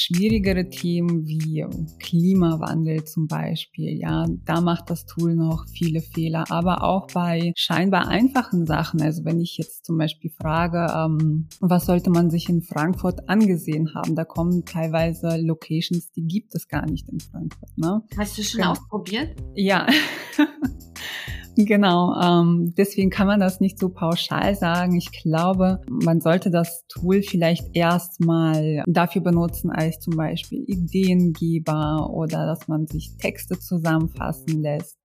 schwierigere 0.00 0.68
Themen 0.68 1.26
wie 1.26 1.64
Klimawandel 1.98 3.04
zum 3.04 3.26
Beispiel, 3.26 3.98
ja, 3.98 4.26
da 4.44 4.60
macht 4.60 4.90
das 4.90 5.06
Tool 5.06 5.34
noch 5.34 5.66
viele 5.68 6.00
Fehler, 6.00 6.44
aber 6.50 6.82
auch 6.84 7.06
bei 7.12 7.52
scheinbar 7.56 8.08
einfachen 8.08 8.66
Sachen. 8.66 9.02
Also 9.02 9.24
wenn 9.24 9.40
ich 9.40 9.56
jetzt 9.58 9.84
zum 9.84 9.98
Beispiel 9.98 10.30
frage, 10.30 10.86
ähm, 10.94 11.48
was 11.60 11.86
sollte 11.86 12.10
man 12.10 12.30
sich 12.30 12.48
in 12.48 12.62
Frankfurt 12.62 13.28
angesehen 13.28 13.94
haben, 13.94 14.14
da 14.14 14.24
kommen 14.24 14.64
teilweise 14.64 15.36
Locations, 15.40 16.10
die 16.12 16.26
gibt 16.26 16.54
es 16.54 16.68
gar 16.68 16.86
nicht 16.86 17.08
in 17.08 17.20
Frankfurt. 17.20 17.76
Ne? 17.76 18.02
Hast 18.16 18.38
du 18.38 18.42
schon 18.42 18.60
genau. 18.60 18.72
ausprobiert? 18.72 19.36
Ja. 19.54 19.86
Genau, 21.56 22.14
ähm, 22.20 22.74
deswegen 22.76 23.10
kann 23.10 23.26
man 23.26 23.40
das 23.40 23.60
nicht 23.60 23.78
so 23.78 23.88
pauschal 23.88 24.54
sagen. 24.54 24.96
Ich 24.96 25.10
glaube, 25.10 25.80
man 25.88 26.20
sollte 26.20 26.50
das 26.50 26.84
Tool 26.88 27.22
vielleicht 27.22 27.74
erstmal 27.74 28.84
dafür 28.86 29.22
benutzen 29.22 29.70
als 29.70 29.98
zum 29.98 30.16
Beispiel 30.16 30.64
Ideengeber 30.66 32.08
oder 32.12 32.46
dass 32.46 32.68
man 32.68 32.86
sich 32.86 33.16
Texte 33.18 33.58
zusammenfassen 33.58 34.62
lässt 34.62 34.99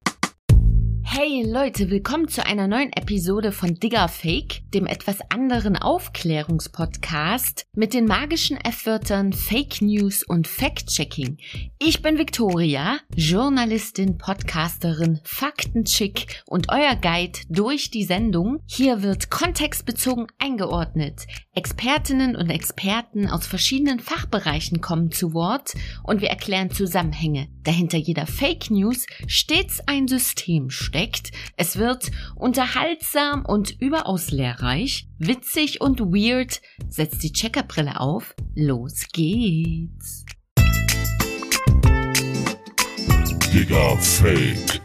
Hey 1.07 1.43
Leute, 1.47 1.91
willkommen 1.91 2.27
zu 2.27 2.45
einer 2.45 2.67
neuen 2.67 2.91
Episode 2.91 3.51
von 3.51 3.75
Digger 3.75 4.09
Fake, 4.09 4.63
dem 4.73 4.85
etwas 4.85 5.19
anderen 5.29 5.77
Aufklärungspodcast 5.77 7.67
mit 7.73 7.93
den 7.93 8.05
magischen 8.05 8.57
F-Wörtern 8.57 9.31
Fake 9.31 9.81
News 9.81 10.23
und 10.23 10.47
Fact-Checking. 10.47 11.37
Ich 11.79 12.01
bin 12.01 12.17
Victoria, 12.17 12.97
Journalistin, 13.15 14.17
Podcasterin, 14.17 15.21
Faktenchick 15.23 16.43
und 16.47 16.69
euer 16.69 16.95
Guide 16.95 17.39
durch 17.49 17.91
die 17.91 18.03
Sendung. 18.03 18.59
Hier 18.65 19.01
wird 19.03 19.29
kontextbezogen 19.29 20.27
eingeordnet. 20.39 21.27
Expertinnen 21.53 22.35
und 22.35 22.49
Experten 22.49 23.29
aus 23.29 23.47
verschiedenen 23.47 23.99
Fachbereichen 23.99 24.81
kommen 24.81 25.11
zu 25.11 25.33
Wort 25.33 25.75
und 26.03 26.21
wir 26.21 26.29
erklären 26.29 26.71
Zusammenhänge. 26.71 27.47
Dahinter 27.63 27.97
jeder 27.97 28.27
Fake 28.27 28.69
News 28.69 29.05
stets 29.27 29.79
ein 29.87 30.07
System 30.07 30.69
steckt. 30.95 31.31
Es 31.57 31.77
wird 31.77 32.09
unterhaltsam 32.35 33.45
und 33.45 33.81
überaus 33.81 34.31
lehrreich, 34.31 35.09
witzig 35.19 35.81
und 35.81 35.99
weird. 35.99 36.61
Setzt 36.87 37.21
die 37.23 37.33
Checkerbrille 37.33 37.99
auf. 37.99 38.33
Los 38.55 39.05
geht's. 39.11 40.25
Digga 43.53 43.97
Fake. 43.97 44.81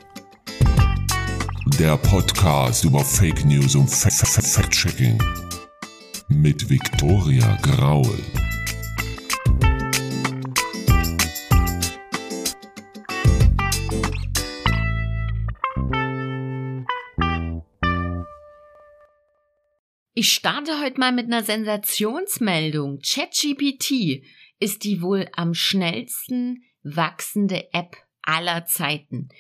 Der 1.78 1.96
Podcast 1.96 2.84
über 2.84 3.04
Fake 3.04 3.44
News 3.44 3.76
und 3.76 3.88
Fact-Checking. 3.88 5.18
Mit 6.28 6.68
Victoria 6.68 7.56
Graul. 7.62 8.18
Ich 20.22 20.34
starte 20.34 20.82
heute 20.82 21.00
mal 21.00 21.12
mit 21.12 21.28
einer 21.28 21.42
Sensationsmeldung. 21.42 22.98
ChatGPT 22.98 24.22
ist 24.58 24.84
die 24.84 25.00
wohl 25.00 25.26
am 25.34 25.54
schnellsten 25.54 26.62
wachsende 26.82 27.72
App 27.72 27.96
aller 28.20 28.66
Zeiten. 28.66 29.30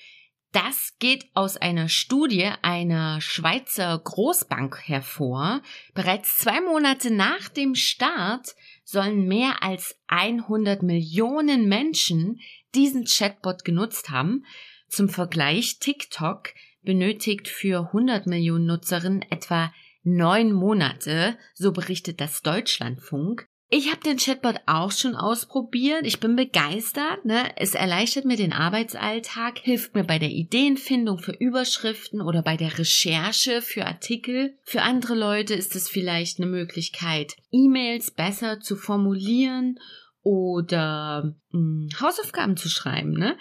Das 0.52 0.94
geht 0.98 1.26
aus 1.34 1.58
einer 1.58 1.90
Studie 1.90 2.50
einer 2.62 3.20
Schweizer 3.20 4.00
Großbank 4.02 4.80
hervor. 4.88 5.60
Bereits 5.92 6.38
zwei 6.38 6.62
Monate 6.62 7.12
nach 7.12 7.50
dem 7.50 7.74
Start 7.74 8.54
sollen 8.82 9.28
mehr 9.28 9.62
als 9.62 10.00
100 10.06 10.82
Millionen 10.82 11.68
Menschen 11.68 12.40
diesen 12.74 13.04
Chatbot 13.04 13.66
genutzt 13.66 14.08
haben. 14.08 14.46
Zum 14.88 15.10
Vergleich, 15.10 15.78
TikTok 15.78 16.54
benötigt 16.80 17.48
für 17.48 17.88
100 17.88 18.26
Millionen 18.26 18.64
Nutzerinnen 18.64 19.20
etwa 19.30 19.74
neun 20.02 20.52
Monate, 20.52 21.36
so 21.54 21.72
berichtet 21.72 22.20
das 22.20 22.42
Deutschlandfunk. 22.42 23.46
Ich 23.72 23.92
habe 23.92 24.02
den 24.02 24.16
Chatbot 24.16 24.56
auch 24.66 24.90
schon 24.90 25.14
ausprobiert. 25.14 26.04
Ich 26.04 26.18
bin 26.18 26.34
begeistert. 26.34 27.24
Ne? 27.24 27.56
Es 27.56 27.76
erleichtert 27.76 28.24
mir 28.24 28.36
den 28.36 28.52
Arbeitsalltag, 28.52 29.60
hilft 29.60 29.94
mir 29.94 30.02
bei 30.02 30.18
der 30.18 30.30
Ideenfindung 30.30 31.18
für 31.18 31.30
Überschriften 31.30 32.20
oder 32.20 32.42
bei 32.42 32.56
der 32.56 32.78
Recherche 32.78 33.62
für 33.62 33.86
Artikel. 33.86 34.58
Für 34.64 34.82
andere 34.82 35.14
Leute 35.14 35.54
ist 35.54 35.76
es 35.76 35.88
vielleicht 35.88 36.40
eine 36.40 36.50
Möglichkeit, 36.50 37.36
E-Mails 37.52 38.10
besser 38.10 38.58
zu 38.58 38.74
formulieren 38.74 39.78
oder 40.22 41.36
mh, 41.52 41.52
hm, 41.52 41.88
Hausaufgaben 42.00 42.56
zu 42.56 42.68
schreiben. 42.68 43.12
Ne? 43.12 43.38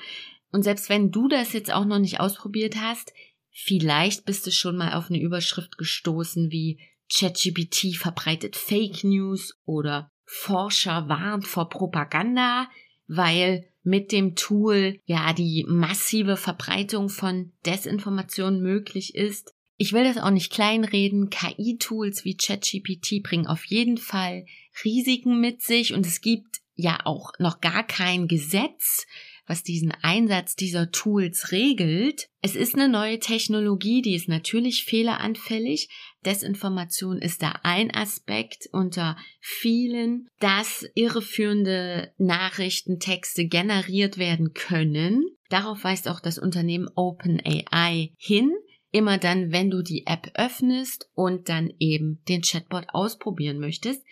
Und 0.52 0.62
selbst 0.62 0.90
wenn 0.90 1.10
du 1.10 1.28
das 1.28 1.54
jetzt 1.54 1.74
auch 1.74 1.86
noch 1.86 2.00
nicht 2.00 2.20
ausprobiert 2.20 2.76
hast, 2.80 3.14
Vielleicht 3.62 4.24
bist 4.24 4.48
du 4.48 4.52
schon 4.52 4.78
mal 4.78 4.94
auf 4.94 5.10
eine 5.10 5.20
Überschrift 5.20 5.78
gestoßen 5.78 6.50
wie 6.50 6.80
ChatGPT 7.14 7.98
verbreitet 7.98 8.56
Fake 8.56 9.04
News 9.04 9.60
oder 9.66 10.10
Forscher 10.24 11.10
warnt 11.10 11.46
vor 11.46 11.68
Propaganda, 11.68 12.70
weil 13.08 13.68
mit 13.84 14.14
dem 14.14 14.36
Tool 14.36 15.02
ja 15.04 15.34
die 15.34 15.66
massive 15.68 16.38
Verbreitung 16.38 17.10
von 17.10 17.52
Desinformation 17.66 18.62
möglich 18.62 19.14
ist. 19.14 19.54
Ich 19.76 19.92
will 19.92 20.06
das 20.06 20.18
auch 20.18 20.32
nicht 20.32 20.54
kleinreden. 20.54 21.30
KI-Tools 21.30 22.24
wie 22.24 22.38
ChatGPT 22.38 23.22
bringen 23.22 23.48
auf 23.48 23.66
jeden 23.66 23.98
Fall 23.98 24.46
Risiken 24.86 25.42
mit 25.42 25.64
sich 25.64 25.94
und 25.94 26.06
es 26.06 26.22
gibt 26.22 26.62
ja 26.76 27.00
auch 27.04 27.34
noch 27.40 27.60
gar 27.60 27.84
kein 27.84 28.30
Gesetz, 28.30 29.06
was 29.50 29.64
diesen 29.64 29.92
Einsatz 30.04 30.56
dieser 30.56 30.92
Tools 30.92 31.52
regelt. 31.52 32.30
Es 32.42 32.56
ist 32.56 32.76
eine 32.76 32.88
neue 32.88 33.20
Technologie, 33.20 34.02
die 34.02 34.16
ist 34.16 34.30
natürlich 34.30 34.86
fehleranfällig. 34.86 35.90
Desinformation 36.26 37.18
ist 37.18 37.42
da 37.42 37.54
ein 37.64 37.94
Aspekt 37.94 38.70
unter 38.72 39.18
vielen, 39.42 40.30
dass 40.40 40.88
irreführende 40.94 42.14
Nachrichtentexte 42.18 43.48
generiert 43.48 44.18
werden 44.20 44.54
können. 44.54 45.26
Darauf 45.50 45.84
weist 45.84 46.08
auch 46.08 46.20
das 46.20 46.38
Unternehmen 46.38 46.88
OpenAI 46.96 48.14
hin. 48.18 48.54
Immer 48.92 49.18
dann, 49.18 49.52
wenn 49.52 49.70
du 49.70 49.82
die 49.82 50.06
App 50.08 50.32
öffnest 50.36 51.10
und 51.14 51.50
dann 51.50 51.74
eben 51.80 52.22
den 52.28 52.42
Chatbot 52.42 52.86
ausprobieren 52.90 53.60
möchtest. 53.60 54.04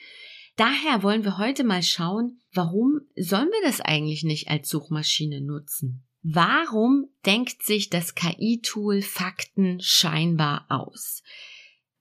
Daher 0.57 1.03
wollen 1.03 1.23
wir 1.23 1.37
heute 1.37 1.63
mal 1.63 1.83
schauen, 1.83 2.39
warum 2.51 3.01
sollen 3.15 3.49
wir 3.49 3.61
das 3.63 3.79
eigentlich 3.79 4.23
nicht 4.23 4.49
als 4.49 4.67
Suchmaschine 4.69 5.39
nutzen? 5.39 6.03
Warum 6.23 7.05
denkt 7.27 7.61
sich 7.61 7.91
das 7.91 8.15
KI-Tool 8.15 9.03
Fakten 9.03 9.79
scheinbar 9.81 10.65
aus? 10.69 11.21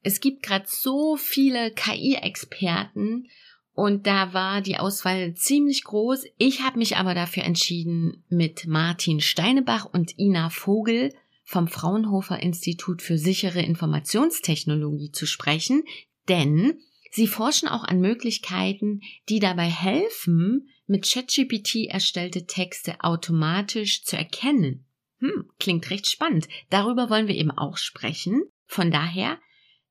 Es 0.01 0.21
gibt 0.21 0.43
gerade 0.43 0.65
so 0.67 1.17
viele 1.17 1.71
KI-Experten 1.71 3.29
und 3.75 4.07
da 4.07 4.33
war 4.33 4.63
die 4.63 4.79
Auswahl 4.79 5.35
ziemlich 5.35 5.85
groß. 5.85 6.25
Ich 6.39 6.63
habe 6.63 6.79
mich 6.79 6.97
aber 6.97 7.15
dafür 7.15 7.45
entschieden, 7.45 8.25
mit 8.31 8.67
Martin 8.67 9.21
Steinebach 9.21 9.85
und 9.85 10.19
Ina 10.19 10.49
Vogel 10.49 11.13
vom 11.45 11.69
Fraunhofer 11.69 12.43
Institut 12.43 13.03
für 13.03 13.19
sichere 13.19 13.61
Informationstechnologie 13.61 15.13
zu 15.13 15.27
sprechen, 15.27 15.85
denn 16.29 16.81
Sie 17.17 17.29
forschen 17.29 17.67
auch 17.67 17.83
an 17.83 18.03
Möglichkeiten, 18.03 19.01
die 19.31 19.39
dabei 19.39 19.71
helfen, 19.71 20.69
mit 20.87 21.11
ChatGPT 21.11 21.87
erstellte 21.89 22.45
Texte 22.45 23.01
automatisch 23.01 24.05
zu 24.05 24.19
erkennen. 24.19 24.85
Hm, 25.21 25.51
klingt 25.59 25.89
recht 25.89 26.11
spannend. 26.11 26.47
Darüber 26.69 27.09
wollen 27.09 27.27
wir 27.27 27.35
eben 27.35 27.51
auch 27.51 27.79
sprechen. 27.79 28.43
Von 28.67 28.91
daher, 28.91 29.39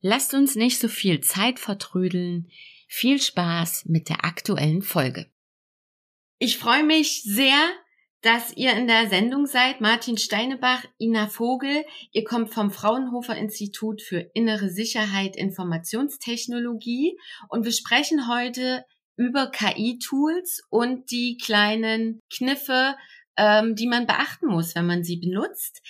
lasst 0.01 0.35
uns 0.35 0.53
nicht 0.53 0.77
so 0.77 0.87
viel 0.87 1.19
Zeit 1.21 1.57
vertrödeln. 1.57 2.51
Viel 2.87 3.19
Spaß 3.19 3.85
mit 3.85 4.07
der 4.09 4.23
aktuellen 4.23 4.83
Folge. 4.83 5.25
Ich 6.37 6.59
freue 6.59 6.83
mich 6.83 7.23
sehr, 7.23 7.57
dass 8.25 8.57
ihr 8.57 8.73
in 8.73 8.87
der 8.87 9.07
Sendung 9.07 9.45
seid. 9.45 9.81
Martin 9.81 10.17
Steinebach, 10.17 10.83
Ina 10.99 11.27
Vogel. 11.27 11.83
Ihr 12.11 12.23
kommt 12.23 12.51
vom 12.51 12.71
Fraunhofer 12.71 13.37
Institut 13.37 14.01
für 14.01 14.31
Innere 14.33 14.69
Sicherheit 14.69 15.35
Informationstechnologie 15.35 17.19
und 17.49 17.65
wir 17.65 17.71
sprechen 17.71 18.27
heute 18.27 18.83
über 19.15 19.51
KI-Tools 19.51 20.63
und 20.71 21.11
die 21.11 21.37
kleinen 21.37 22.19
Kniffe, 22.35 22.95
ähm, 23.37 23.75
die 23.75 23.87
man 23.87 24.07
beachten 24.07 24.47
muss, 24.47 24.75
wenn 24.75 24.87
man 24.87 25.03
sie 25.03 25.17
benutzt. 25.17 25.83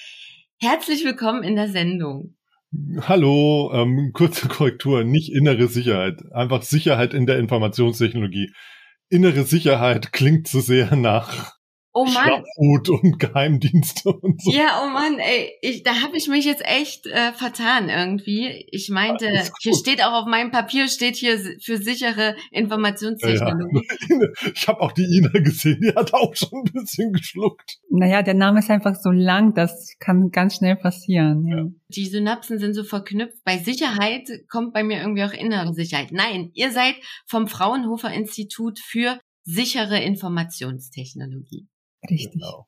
Herzlich 0.59 1.05
willkommen 1.05 1.41
in 1.41 1.55
der 1.55 1.69
Sendung. 1.69 2.35
Hallo, 2.99 3.71
ähm, 3.73 4.11
kurze 4.11 4.49
Korrektur, 4.49 5.05
nicht 5.05 5.31
innere 5.31 5.69
Sicherheit, 5.69 6.21
einfach 6.33 6.63
Sicherheit 6.63 7.13
in 7.13 7.27
der 7.27 7.39
Informationstechnologie. 7.39 8.51
Innere 9.07 9.43
Sicherheit 9.43 10.11
klingt 10.11 10.49
zu 10.49 10.59
sehr 10.59 10.97
nach 10.97 11.54
Oh 11.97 12.03
Mann. 12.03 12.43
Schlafhut 12.43 12.89
und 12.89 13.19
Geheimdienste 13.19 14.09
und 14.11 14.41
so. 14.41 14.51
Ja, 14.51 14.83
oh 14.83 14.89
Mann, 14.89 15.17
ey, 15.17 15.53
ich, 15.61 15.81
da 15.83 16.01
habe 16.01 16.17
ich 16.17 16.27
mich 16.27 16.43
jetzt 16.43 16.61
echt 16.65 17.07
äh, 17.07 17.31
vertan 17.31 17.87
irgendwie. 17.87 18.67
Ich 18.69 18.89
meinte, 18.89 19.31
hier 19.61 19.73
steht 19.73 20.03
auch 20.03 20.11
auf 20.11 20.25
meinem 20.25 20.51
Papier, 20.51 20.89
steht 20.89 21.15
hier 21.15 21.39
für 21.61 21.77
sichere 21.77 22.35
Informationstechnologie. 22.51 23.87
Ja, 24.09 24.17
ja. 24.17 24.27
Ich 24.53 24.67
habe 24.67 24.81
auch 24.81 24.91
die 24.91 25.05
Ina 25.05 25.39
gesehen, 25.39 25.79
die 25.81 25.95
hat 25.95 26.13
auch 26.13 26.35
schon 26.35 26.65
ein 26.65 26.73
bisschen 26.73 27.13
geschluckt. 27.13 27.77
Naja, 27.89 28.23
der 28.23 28.33
Name 28.33 28.59
ist 28.59 28.69
einfach 28.69 28.95
so 28.95 29.11
lang, 29.11 29.53
das 29.53 29.95
kann 29.99 30.31
ganz 30.31 30.55
schnell 30.57 30.75
passieren. 30.75 31.47
Ja. 31.47 31.63
Die 31.87 32.07
Synapsen 32.07 32.59
sind 32.59 32.73
so 32.73 32.83
verknüpft. 32.83 33.41
Bei 33.45 33.57
Sicherheit 33.57 34.29
kommt 34.49 34.73
bei 34.73 34.83
mir 34.83 34.99
irgendwie 34.99 35.23
auch 35.23 35.31
innere 35.31 35.73
Sicherheit. 35.73 36.11
Nein, 36.11 36.51
ihr 36.55 36.71
seid 36.71 36.95
vom 37.25 37.47
Fraunhofer 37.47 38.11
Institut 38.11 38.79
für 38.79 39.17
sichere 39.45 40.03
Informationstechnologie. 40.03 41.69
Richtig. 42.09 42.33
Genau. 42.33 42.67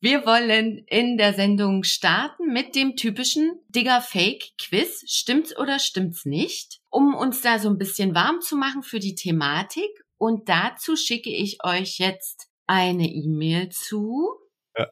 Wir 0.00 0.26
wollen 0.26 0.84
in 0.88 1.16
der 1.16 1.32
Sendung 1.32 1.82
starten 1.82 2.52
mit 2.52 2.74
dem 2.74 2.96
typischen 2.96 3.58
Digger 3.68 4.02
Fake 4.02 4.52
Quiz. 4.58 5.04
Stimmt's 5.06 5.56
oder 5.56 5.78
stimmt's 5.78 6.26
nicht? 6.26 6.80
Um 6.90 7.14
uns 7.14 7.40
da 7.40 7.58
so 7.58 7.70
ein 7.70 7.78
bisschen 7.78 8.14
warm 8.14 8.40
zu 8.40 8.56
machen 8.56 8.82
für 8.82 9.00
die 9.00 9.14
Thematik. 9.14 9.88
Und 10.18 10.48
dazu 10.48 10.96
schicke 10.96 11.30
ich 11.30 11.64
euch 11.64 11.98
jetzt 11.98 12.48
eine 12.66 13.08
E-Mail 13.08 13.70
zu. 13.70 14.34
Ja. 14.76 14.86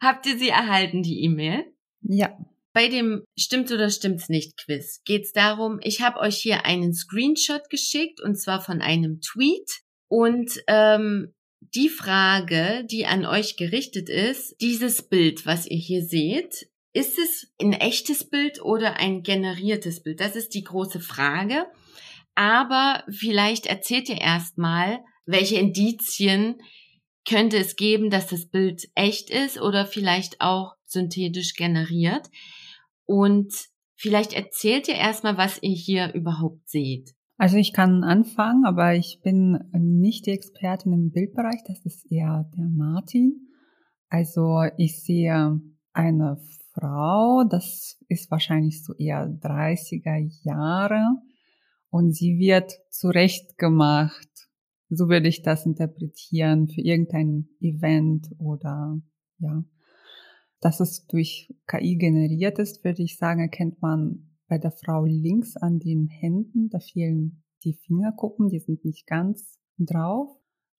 Habt 0.00 0.26
ihr 0.26 0.38
sie 0.38 0.48
erhalten, 0.48 1.02
die 1.02 1.22
E-Mail? 1.24 1.64
Ja. 2.00 2.36
Bei 2.72 2.88
dem 2.88 3.24
Stimmt 3.38 3.70
oder 3.72 3.88
stimmt's 3.88 4.28
nicht 4.28 4.58
Quiz 4.58 5.02
geht's 5.04 5.32
darum, 5.32 5.80
ich 5.82 6.02
habe 6.02 6.20
euch 6.20 6.36
hier 6.36 6.66
einen 6.66 6.92
Screenshot 6.92 7.70
geschickt 7.70 8.20
und 8.20 8.36
zwar 8.36 8.60
von 8.60 8.82
einem 8.82 9.20
Tweet 9.22 9.80
und 10.08 10.62
ähm, 10.66 11.32
die 11.60 11.88
Frage, 11.88 12.84
die 12.90 13.06
an 13.06 13.26
euch 13.26 13.56
gerichtet 13.56 14.08
ist, 14.08 14.56
dieses 14.60 15.02
Bild, 15.02 15.46
was 15.46 15.66
ihr 15.66 15.78
hier 15.78 16.04
seht, 16.04 16.68
ist 16.92 17.18
es 17.18 17.52
ein 17.60 17.74
echtes 17.74 18.28
Bild 18.28 18.62
oder 18.62 18.96
ein 18.96 19.22
generiertes 19.22 20.02
Bild? 20.02 20.20
Das 20.20 20.36
ist 20.36 20.54
die 20.54 20.64
große 20.64 21.00
Frage. 21.00 21.66
Aber 22.34 23.04
vielleicht 23.10 23.66
erzählt 23.66 24.08
ihr 24.08 24.20
erstmal, 24.20 25.00
welche 25.26 25.56
Indizien 25.56 26.56
könnte 27.28 27.58
es 27.58 27.76
geben, 27.76 28.08
dass 28.10 28.28
das 28.28 28.46
Bild 28.46 28.88
echt 28.94 29.30
ist 29.30 29.60
oder 29.60 29.86
vielleicht 29.86 30.40
auch 30.40 30.74
synthetisch 30.84 31.54
generiert. 31.54 32.28
Und 33.04 33.52
vielleicht 33.96 34.32
erzählt 34.32 34.88
ihr 34.88 34.94
erstmal, 34.94 35.36
was 35.36 35.62
ihr 35.62 35.74
hier 35.74 36.14
überhaupt 36.14 36.68
seht. 36.68 37.15
Also 37.38 37.58
ich 37.58 37.72
kann 37.72 38.02
anfangen, 38.02 38.64
aber 38.64 38.94
ich 38.94 39.20
bin 39.22 39.58
nicht 39.72 40.26
die 40.26 40.30
Expertin 40.30 40.92
im 40.92 41.10
Bildbereich, 41.10 41.62
das 41.66 41.84
ist 41.84 42.10
eher 42.10 42.50
der 42.56 42.66
Martin. 42.66 43.48
Also 44.08 44.62
ich 44.78 45.02
sehe 45.02 45.60
eine 45.92 46.38
Frau, 46.72 47.44
das 47.44 47.98
ist 48.08 48.30
wahrscheinlich 48.30 48.84
so 48.84 48.94
eher 48.94 49.26
30er 49.26 50.30
Jahre 50.44 51.02
und 51.90 52.14
sie 52.14 52.38
wird 52.38 52.72
zurechtgemacht. 52.90 54.28
So 54.88 55.08
würde 55.08 55.28
ich 55.28 55.42
das 55.42 55.66
interpretieren 55.66 56.68
für 56.68 56.80
irgendein 56.80 57.48
Event 57.60 58.28
oder 58.38 58.98
ja. 59.38 59.64
Dass 60.60 60.80
es 60.80 61.06
durch 61.06 61.54
KI 61.66 61.96
generiert 61.96 62.58
ist, 62.58 62.82
würde 62.82 63.02
ich 63.02 63.18
sagen, 63.18 63.40
erkennt 63.40 63.82
man 63.82 64.25
bei 64.48 64.58
der 64.58 64.72
Frau 64.72 65.04
links 65.04 65.56
an 65.56 65.78
den 65.78 66.06
Händen, 66.08 66.68
da 66.70 66.78
fehlen 66.78 67.42
die 67.64 67.74
Fingerkuppen, 67.74 68.48
die 68.48 68.60
sind 68.60 68.84
nicht 68.84 69.06
ganz 69.06 69.58
drauf. 69.78 70.30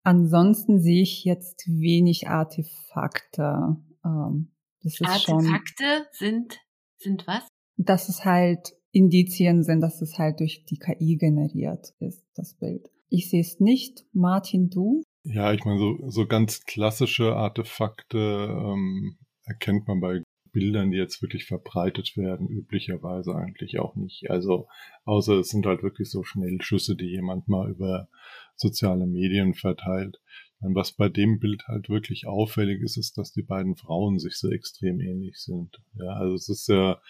Ansonsten 0.02 0.80
sehe 0.80 1.02
ich 1.02 1.24
jetzt 1.24 1.66
wenig 1.66 2.28
Artefakte. 2.28 3.76
Ähm, 4.04 4.52
das 4.82 5.00
ist 5.00 5.06
Artefakte 5.06 5.84
schon, 5.84 6.06
sind, 6.12 6.60
sind 6.98 7.26
was? 7.26 7.48
Dass 7.76 8.08
es 8.08 8.24
halt 8.24 8.76
Indizien 8.92 9.62
sind, 9.64 9.80
dass 9.80 10.00
es 10.00 10.18
halt 10.18 10.40
durch 10.40 10.64
die 10.64 10.78
KI 10.78 11.16
generiert 11.16 11.94
ist, 11.98 12.24
das 12.34 12.54
Bild. 12.54 12.88
Ich 13.08 13.30
sehe 13.30 13.40
es 13.40 13.60
nicht. 13.60 14.04
Martin, 14.12 14.70
du? 14.70 15.02
Ja, 15.24 15.52
ich 15.52 15.64
meine, 15.64 15.78
so, 15.78 16.08
so 16.08 16.26
ganz 16.26 16.64
klassische 16.64 17.34
Artefakte 17.34 18.18
ähm, 18.18 19.18
erkennt 19.44 19.88
man 19.88 20.00
bei 20.00 20.22
Bildern, 20.56 20.90
die 20.90 20.96
jetzt 20.96 21.20
wirklich 21.20 21.44
verbreitet 21.44 22.16
werden, 22.16 22.48
üblicherweise 22.48 23.34
eigentlich 23.34 23.78
auch 23.78 23.94
nicht. 23.94 24.30
Also, 24.30 24.68
außer 25.04 25.34
es 25.34 25.50
sind 25.50 25.66
halt 25.66 25.82
wirklich 25.82 26.10
so 26.10 26.24
Schnellschüsse, 26.24 26.96
die 26.96 27.10
jemand 27.10 27.46
mal 27.46 27.70
über 27.70 28.08
soziale 28.54 29.06
Medien 29.06 29.52
verteilt. 29.52 30.18
Und 30.60 30.74
was 30.74 30.92
bei 30.92 31.10
dem 31.10 31.40
Bild 31.40 31.64
halt 31.68 31.90
wirklich 31.90 32.26
auffällig 32.26 32.80
ist, 32.80 32.96
ist, 32.96 33.18
dass 33.18 33.32
die 33.32 33.42
beiden 33.42 33.76
Frauen 33.76 34.18
sich 34.18 34.38
so 34.38 34.50
extrem 34.50 34.98
ähnlich 34.98 35.36
sind. 35.36 35.76
Ja, 35.92 36.14
also 36.14 36.34
es 36.34 36.48
ist 36.48 36.68
ja, 36.68 37.02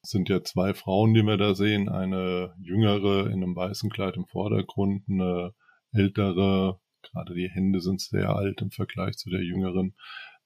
es 0.00 0.10
sind 0.10 0.28
ja 0.28 0.44
zwei 0.44 0.72
Frauen, 0.72 1.14
die 1.14 1.24
wir 1.24 1.36
da 1.36 1.56
sehen. 1.56 1.88
Eine 1.88 2.54
jüngere 2.62 3.26
in 3.26 3.42
einem 3.42 3.56
weißen 3.56 3.90
Kleid 3.90 4.14
im 4.16 4.26
Vordergrund, 4.26 5.02
eine 5.10 5.52
ältere, 5.90 6.78
gerade 7.02 7.34
die 7.34 7.50
Hände 7.50 7.80
sind 7.80 8.00
sehr 8.00 8.36
alt 8.36 8.62
im 8.62 8.70
Vergleich 8.70 9.16
zu 9.16 9.30
der 9.30 9.42
jüngeren 9.42 9.96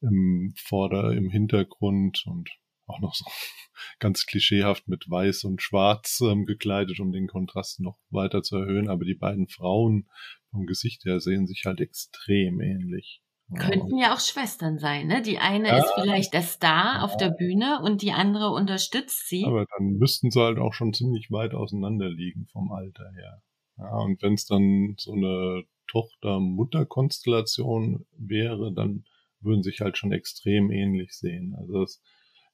im 0.00 0.52
Vorder-, 0.56 1.12
im 1.12 1.30
Hintergrund 1.30 2.24
und 2.26 2.50
auch 2.86 3.00
noch 3.00 3.14
so 3.14 3.24
ganz 3.98 4.26
klischeehaft 4.26 4.88
mit 4.88 5.08
weiß 5.08 5.44
und 5.44 5.62
schwarz 5.62 6.20
ähm, 6.22 6.46
gekleidet, 6.46 7.00
um 7.00 7.12
den 7.12 7.26
Kontrast 7.26 7.80
noch 7.80 7.98
weiter 8.10 8.42
zu 8.42 8.56
erhöhen. 8.56 8.88
Aber 8.88 9.04
die 9.04 9.14
beiden 9.14 9.48
Frauen 9.48 10.08
vom 10.50 10.66
Gesicht 10.66 11.04
her 11.04 11.20
sehen 11.20 11.46
sich 11.46 11.64
halt 11.66 11.80
extrem 11.80 12.60
ähnlich. 12.60 13.22
Könnten 13.56 13.96
ja 13.96 14.12
auch 14.12 14.20
Schwestern 14.20 14.78
sein, 14.78 15.06
ne? 15.06 15.22
Die 15.22 15.38
eine 15.38 15.68
ja, 15.68 15.78
ist 15.78 15.90
vielleicht 15.94 16.34
der 16.34 16.42
Star 16.42 17.02
auf 17.02 17.16
der 17.16 17.30
Bühne 17.30 17.80
und 17.82 18.02
die 18.02 18.12
andere 18.12 18.50
unterstützt 18.50 19.26
sie. 19.26 19.46
Aber 19.46 19.64
dann 19.76 19.96
müssten 19.96 20.30
sie 20.30 20.42
halt 20.42 20.58
auch 20.58 20.74
schon 20.74 20.92
ziemlich 20.92 21.30
weit 21.30 21.54
auseinander 21.54 22.10
liegen 22.10 22.46
vom 22.52 22.70
Alter 22.72 23.10
her. 23.14 23.40
Ja, 23.78 23.96
und 24.00 24.20
wenn 24.22 24.34
es 24.34 24.44
dann 24.44 24.96
so 24.98 25.12
eine 25.12 25.64
Tochter-Mutter-Konstellation 25.86 28.04
wäre, 28.18 28.74
dann 28.74 29.06
würden 29.40 29.62
sich 29.62 29.80
halt 29.80 29.98
schon 29.98 30.12
extrem 30.12 30.70
ähnlich 30.70 31.12
sehen. 31.12 31.54
Also 31.58 31.80
das 31.80 32.02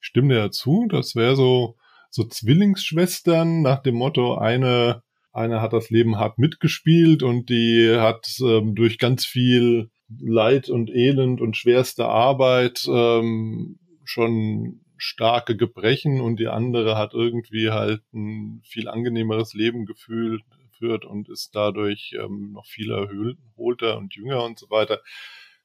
stimmt 0.00 0.32
ja 0.32 0.50
zu. 0.50 0.86
Das 0.88 1.14
wäre 1.14 1.36
so, 1.36 1.76
so 2.10 2.24
Zwillingsschwestern 2.24 3.62
nach 3.62 3.82
dem 3.82 3.94
Motto, 3.96 4.36
eine, 4.36 5.02
eine 5.32 5.60
hat 5.60 5.72
das 5.72 5.90
Leben 5.90 6.18
hart 6.18 6.38
mitgespielt 6.38 7.22
und 7.22 7.48
die 7.50 7.96
hat 7.98 8.26
ähm, 8.40 8.74
durch 8.74 8.98
ganz 8.98 9.24
viel 9.24 9.90
Leid 10.20 10.68
und 10.68 10.90
Elend 10.90 11.40
und 11.40 11.56
schwerste 11.56 12.06
Arbeit 12.06 12.86
ähm, 12.88 13.78
schon 14.04 14.80
starke 14.96 15.56
Gebrechen 15.56 16.20
und 16.20 16.38
die 16.38 16.46
andere 16.46 16.96
hat 16.96 17.14
irgendwie 17.14 17.70
halt 17.70 18.02
ein 18.12 18.62
viel 18.64 18.88
angenehmeres 18.88 19.54
Leben 19.54 19.86
gefühlt 19.86 20.42
führt 20.78 21.04
und 21.04 21.28
ist 21.28 21.54
dadurch 21.54 22.14
ähm, 22.18 22.52
noch 22.52 22.66
viel 22.66 22.90
erholter 22.90 23.96
und 23.96 24.14
jünger 24.14 24.44
und 24.44 24.58
so 24.58 24.70
weiter 24.70 25.00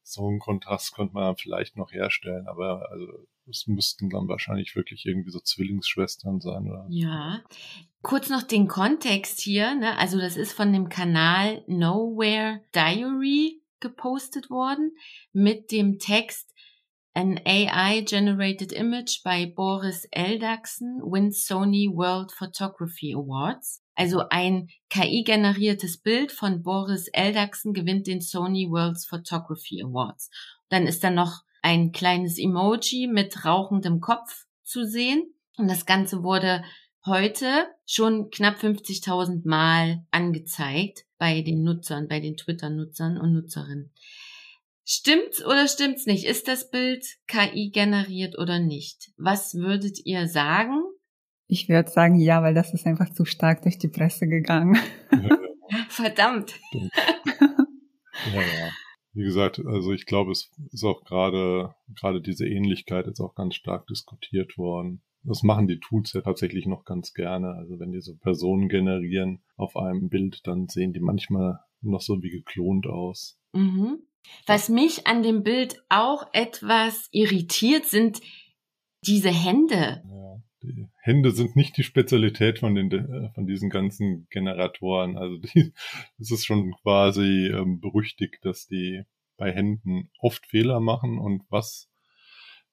so 0.03 0.27
einen 0.27 0.39
Kontrast 0.39 0.93
könnte 0.95 1.13
man 1.13 1.35
vielleicht 1.35 1.77
noch 1.77 1.91
herstellen, 1.91 2.47
aber 2.47 2.89
also 2.91 3.05
es 3.49 3.67
müssten 3.67 4.09
dann 4.09 4.27
wahrscheinlich 4.27 4.75
wirklich 4.75 5.05
irgendwie 5.05 5.31
so 5.31 5.39
Zwillingsschwestern 5.39 6.39
sein, 6.39 6.69
oder? 6.69 6.85
Ja. 6.89 7.41
Kurz 8.01 8.29
noch 8.29 8.43
den 8.43 8.67
Kontext 8.67 9.39
hier, 9.39 9.75
ne? 9.75 9.97
Also 9.97 10.19
das 10.19 10.37
ist 10.37 10.53
von 10.53 10.71
dem 10.71 10.89
Kanal 10.89 11.63
Nowhere 11.67 12.61
Diary 12.73 13.61
gepostet 13.79 14.49
worden 14.49 14.91
mit 15.33 15.71
dem 15.71 15.99
Text 15.99 16.53
An 17.13 17.39
AI-generated 17.43 18.71
image 18.71 19.23
by 19.23 19.47
Boris 19.47 20.05
Eldachsen 20.11 21.01
wins 21.03 21.45
Sony 21.45 21.89
World 21.91 22.31
Photography 22.31 23.13
Awards. 23.15 23.83
Also 23.99 24.29
ein 24.29 24.69
KI-generiertes 24.89 25.97
Bild 25.97 26.31
von 26.31 26.63
Boris 26.63 27.09
Eldachsen 27.09 27.73
gewinnt 27.73 28.07
den 28.07 28.21
Sony 28.21 28.69
World's 28.69 29.05
Photography 29.05 29.83
Awards. 29.83 30.29
Dann 30.69 30.87
ist 30.87 31.03
da 31.03 31.09
noch 31.09 31.41
ein 31.61 31.91
kleines 31.91 32.39
Emoji 32.39 33.07
mit 33.07 33.43
rauchendem 33.43 33.99
Kopf 33.99 34.45
zu 34.63 34.85
sehen. 34.85 35.33
Und 35.57 35.67
das 35.67 35.85
Ganze 35.85 36.23
wurde 36.23 36.63
heute 37.05 37.67
schon 37.85 38.29
knapp 38.29 38.63
50.000 38.63 39.45
Mal 39.45 40.05
angezeigt 40.11 41.03
bei 41.17 41.41
den 41.41 41.63
Nutzern, 41.63 42.07
bei 42.07 42.21
den 42.21 42.37
Twitter-Nutzern 42.37 43.17
und 43.17 43.33
Nutzerinnen. 43.33 43.91
Stimmt's 44.85 45.45
oder 45.45 45.67
stimmt's 45.67 46.05
nicht? 46.05 46.23
Ist 46.23 46.47
das 46.47 46.69
Bild 46.69 47.05
KI 47.27 47.69
generiert 47.73 48.37
oder 48.37 48.59
nicht? 48.59 49.11
Was 49.17 49.55
würdet 49.55 49.99
ihr 50.05 50.29
sagen? 50.29 50.83
Ich 51.51 51.67
würde 51.67 51.89
sagen, 51.89 52.19
ja, 52.19 52.43
weil 52.43 52.53
das 52.53 52.75
ist 52.75 52.85
einfach 52.85 53.09
zu 53.09 53.25
stark 53.25 53.63
durch 53.63 53.79
die 53.79 53.87
Presse 53.87 54.27
gegangen. 54.27 54.77
Verdammt. 55.89 56.53
ja, 56.71 58.41
ja. 58.41 58.69
Wie 59.13 59.23
gesagt, 59.23 59.59
also 59.65 59.91
ich 59.91 60.05
glaube, 60.05 60.31
es 60.31 60.51
ist 60.71 60.83
auch 60.83 61.03
gerade, 61.03 61.73
gerade 61.99 62.21
diese 62.21 62.47
Ähnlichkeit 62.47 63.07
ist 63.07 63.19
auch 63.19 63.33
ganz 63.33 63.55
stark 63.55 63.87
diskutiert 63.87 64.59
worden. 64.59 65.01
Das 65.23 65.41
machen 65.41 65.67
die 65.67 65.79
Tools 65.79 66.13
ja 66.13 66.21
tatsächlich 66.21 66.67
noch 66.67 66.85
ganz 66.85 67.15
gerne. 67.15 67.55
Also 67.55 67.79
wenn 67.79 67.91
die 67.91 68.01
so 68.01 68.15
Personen 68.15 68.69
generieren 68.69 69.41
auf 69.57 69.75
einem 69.75 70.07
Bild, 70.07 70.45
dann 70.45 70.67
sehen 70.67 70.93
die 70.93 70.99
manchmal 70.99 71.61
noch 71.81 72.01
so 72.01 72.21
wie 72.21 72.29
geklont 72.29 72.85
aus. 72.85 73.41
Mhm. 73.53 74.03
Was 74.45 74.69
mich 74.69 75.07
an 75.07 75.23
dem 75.23 75.41
Bild 75.41 75.81
auch 75.89 76.27
etwas 76.31 77.09
irritiert, 77.11 77.85
sind 77.85 78.21
diese 79.03 79.31
Hände. 79.31 80.03
Ja, 80.05 80.43
die 80.61 80.87
Hände 81.01 81.31
sind 81.31 81.55
nicht 81.55 81.77
die 81.77 81.83
Spezialität 81.83 82.59
von 82.59 82.75
den 82.75 82.91
äh, 82.91 83.29
von 83.33 83.47
diesen 83.47 83.69
ganzen 83.69 84.27
Generatoren. 84.29 85.17
Also 85.17 85.37
die, 85.37 85.73
es 86.19 86.31
ist 86.31 86.45
schon 86.45 86.73
quasi 86.81 87.47
ähm, 87.47 87.79
berüchtigt, 87.79 88.43
dass 88.43 88.67
die 88.67 89.03
bei 89.37 89.51
Händen 89.51 90.11
oft 90.19 90.45
Fehler 90.45 90.79
machen 90.79 91.17
und 91.17 91.43
was 91.49 91.89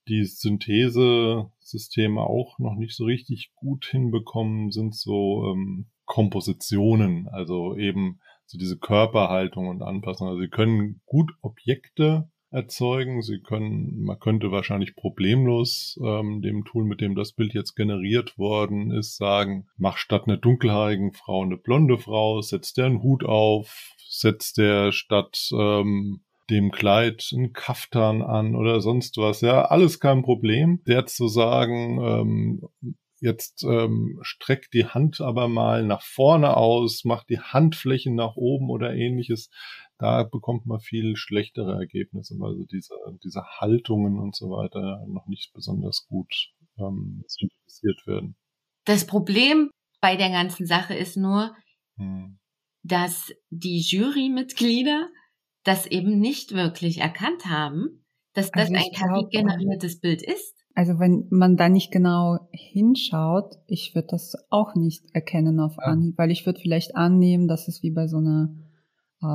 die 0.09 0.25
Synthesesysteme 0.25 2.21
auch 2.21 2.59
noch 2.59 2.77
nicht 2.77 2.95
so 2.95 3.05
richtig 3.05 3.53
gut 3.55 3.87
hinbekommen, 3.87 4.71
sind 4.71 4.95
so 4.95 5.53
ähm, 5.53 5.91
Kompositionen, 6.05 7.29
also 7.29 7.77
eben 7.77 8.21
so 8.47 8.59
diese 8.59 8.79
Körperhaltung 8.79 9.69
und 9.69 9.83
Anpassung. 9.83 10.29
Also 10.29 10.41
sie 10.41 10.49
können 10.49 11.01
gut 11.05 11.33
Objekte 11.41 12.31
erzeugen. 12.57 13.23
Sie 13.23 13.41
können, 13.41 14.03
man 14.03 14.19
könnte 14.19 14.51
wahrscheinlich 14.51 14.97
problemlos 14.97 16.01
ähm, 16.03 16.41
dem 16.41 16.65
Tool, 16.65 16.85
mit 16.85 17.01
dem 17.01 17.15
das 17.15 17.33
Bild 17.33 17.55
jetzt 17.55 17.77
generiert 17.77 18.39
worden 18.39 18.91
ist, 18.91 19.17
sagen, 19.17 19.69
mach 19.77 19.99
statt 19.99 20.25
einer 20.27 20.39
dunkelhaarigen 20.39 21.13
Frau 21.13 21.43
eine 21.43 21.59
blonde 21.59 21.99
Frau, 21.99 22.41
setzt 22.41 22.79
der 22.79 22.87
einen 22.87 23.03
Hut 23.03 23.25
auf, 23.25 23.95
setzt 24.09 24.57
der 24.57 24.91
statt 24.91 25.51
ähm, 25.53 26.23
dem 26.49 26.71
Kleid 26.71 27.31
einen 27.35 27.53
Kaftan 27.53 28.23
an 28.23 28.55
oder 28.55 28.81
sonst 28.81 29.19
was. 29.19 29.43
Ja, 29.43 29.67
alles 29.67 30.01
kein 30.01 30.23
Problem. 30.23 30.81
Der 30.87 31.07
zu 31.07 31.29
sagen, 31.29 32.01
ähm, 32.01 32.61
jetzt 33.21 33.65
ähm, 33.65 34.19
streckt 34.23 34.73
die 34.75 34.87
Hand 34.87 35.21
aber 35.21 35.49
mal 35.49 35.85
nach 35.85 36.03
vorne 36.03 36.57
aus, 36.57 37.05
macht 37.05 37.29
die 37.29 37.41
Handflächen 37.41 38.15
nach 38.15 38.37
oben 38.37 38.71
oder 38.71 38.95
ähnliches. 38.95 39.51
Da 39.99 40.25
bekommt 40.25 40.67
man 40.67 40.81
viel 40.81 41.17
schlechtere 41.17 41.73
Ergebnisse, 41.79 42.35
weil 42.39 42.55
so 42.55 42.65
diese, 42.65 42.95
diese 43.25 43.43
Haltungen 43.61 44.19
und 44.19 44.37
so 44.37 44.51
weiter 44.51 45.05
noch 45.09 45.27
nicht 45.27 45.53
besonders 45.55 46.07
gut 46.09 46.53
ähm, 46.79 47.25
synthetisiert 47.27 48.07
werden. 48.07 48.37
Das 48.85 49.07
Problem 49.07 49.71
bei 50.01 50.17
der 50.17 50.31
ganzen 50.31 50.67
Sache 50.67 50.95
ist 50.95 51.17
nur, 51.17 51.55
hm. 51.97 52.39
dass 52.83 53.33
die 53.51 53.81
Jurymitglieder 53.81 55.09
das 55.65 55.87
eben 55.87 56.21
nicht 56.21 56.53
wirklich 56.53 56.99
erkannt 56.99 57.47
haben, 57.47 58.05
dass 58.35 58.51
das 58.51 58.71
also 58.71 58.75
ein 58.75 58.83
KI-generiertes 58.93 60.01
Bild 60.01 60.23
ist. 60.23 60.55
Also 60.75 60.99
wenn 61.01 61.27
man 61.31 61.57
da 61.57 61.71
nicht 61.71 61.91
genau 61.91 62.49
hinschaut, 62.53 63.57
ich 63.67 63.95
würde 63.95 64.09
das 64.11 64.35
auch 64.51 64.75
nicht 64.75 65.07
erkennen 65.15 65.59
auf 65.59 65.79
Anhieb, 65.79 66.19
weil 66.19 66.31
ich 66.31 66.45
würde 66.45 66.61
vielleicht 66.61 66.95
annehmen, 66.95 67.49
dass 67.49 67.67
es 67.67 67.83
wie 67.83 67.91
bei 67.91 68.07
so 68.07 68.19
einer 68.19 68.55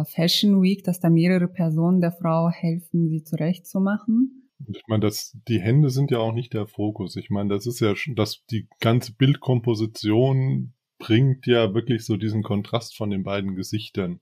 Fashion 0.06 0.62
Week, 0.62 0.84
dass 0.84 1.00
da 1.00 1.10
mehrere 1.10 1.48
Personen 1.48 2.02
der 2.02 2.12
Frau 2.12 2.50
helfen, 2.50 3.10
sie 3.10 3.24
zurechtzumachen. 3.24 4.50
Ich 4.68 4.84
meine, 4.88 5.02
das, 5.02 5.36
die 5.48 5.60
Hände 5.60 5.90
sind 5.90 6.12
ja 6.12 6.20
auch 6.20 6.34
nicht 6.34 6.54
der 6.54 6.68
Fokus. 6.68 7.16
Ich 7.16 7.30
meine, 7.30 7.50
das 7.50 7.66
ist 7.66 7.80
ja, 7.80 7.94
dass 8.16 8.46
die 8.52 8.68
ganze 8.80 9.14
Bildkomposition 9.14 10.74
bringt 11.00 11.48
ja 11.48 11.74
wirklich 11.74 12.06
so 12.06 12.16
diesen 12.16 12.44
Kontrast 12.44 12.96
von 12.96 13.10
den 13.10 13.24
beiden 13.24 13.56
Gesichtern 13.56 14.20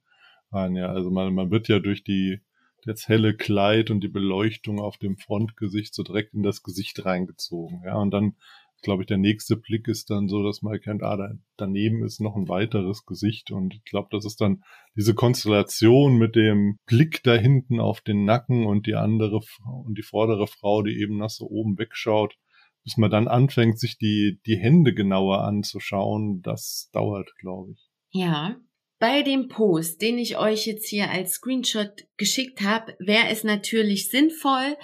rein. 0.52 0.76
Ja, 0.76 0.88
also 0.88 1.12
man, 1.12 1.34
man 1.34 1.52
wird 1.52 1.68
ja 1.68 1.80
durch 1.80 2.04
die 2.04 2.40
das 2.86 3.10
helle 3.10 3.36
Kleid 3.36 3.92
und 3.92 4.02
die 4.02 4.08
Beleuchtung 4.08 4.80
auf 4.80 4.98
dem 4.98 5.18
Frontgesicht 5.18 5.94
so 5.94 6.04
direkt 6.04 6.34
in 6.34 6.44
das 6.44 6.64
Gesicht 6.64 7.06
reingezogen. 7.06 7.82
Ja, 7.84 7.98
und 7.98 8.12
dann, 8.12 8.36
glaube 8.82 9.04
ich, 9.04 9.08
der 9.08 9.18
nächste 9.18 9.56
Blick 9.56 9.88
ist 9.88 10.10
dann 10.10 10.28
so, 10.28 10.44
dass 10.44 10.62
man 10.62 10.74
erkennt, 10.74 11.04
ah, 11.04 11.18
da, 11.18 11.32
daneben 11.58 12.04
ist 12.04 12.22
noch 12.22 12.36
ein 12.36 12.48
weiteres 12.48 13.06
Gesicht. 13.06 13.52
Und 13.52 13.74
ich 13.74 13.84
glaube, 13.84 14.10
das 14.12 14.26
ist 14.26 14.42
dann 14.42 14.64
diese 14.96 15.14
Konstellation 15.14 16.18
mit 16.18 16.36
dem 16.36 16.78
Blick 16.86 17.22
da 17.24 17.36
hinten 17.36 17.80
auf 17.80 18.02
den 18.02 18.26
Nacken 18.26 18.66
und 18.66 18.88
die 18.88 18.96
andere 18.96 19.40
und 19.66 19.98
die 19.98 20.04
vordere 20.04 20.48
Frau, 20.48 20.84
die 20.84 21.00
eben 21.00 21.18
nach 21.18 21.30
so 21.30 21.46
oben 21.46 21.78
wegschaut, 21.78 22.36
bis 22.84 22.98
man 22.98 23.12
dann 23.12 23.28
anfängt, 23.28 23.80
sich 23.80 23.98
die, 23.98 24.40
die 24.46 24.58
Hände 24.58 24.94
genauer 24.94 25.44
anzuschauen, 25.44 26.42
das 26.42 26.90
dauert, 26.94 27.32
glaube 27.40 27.74
ich. 27.74 27.90
Ja, 28.12 28.58
bei 29.00 29.24
dem 29.24 29.48
Post, 29.48 30.02
den 30.02 30.18
ich 30.18 30.38
euch 30.38 30.66
jetzt 30.66 30.88
hier 30.88 31.10
als 31.10 31.34
Screenshot 31.34 32.06
geschickt 32.18 32.62
habe, 32.62 32.96
wäre 33.00 33.30
es 33.30 33.44
natürlich 33.44 34.10
sinnvoll, 34.10 34.76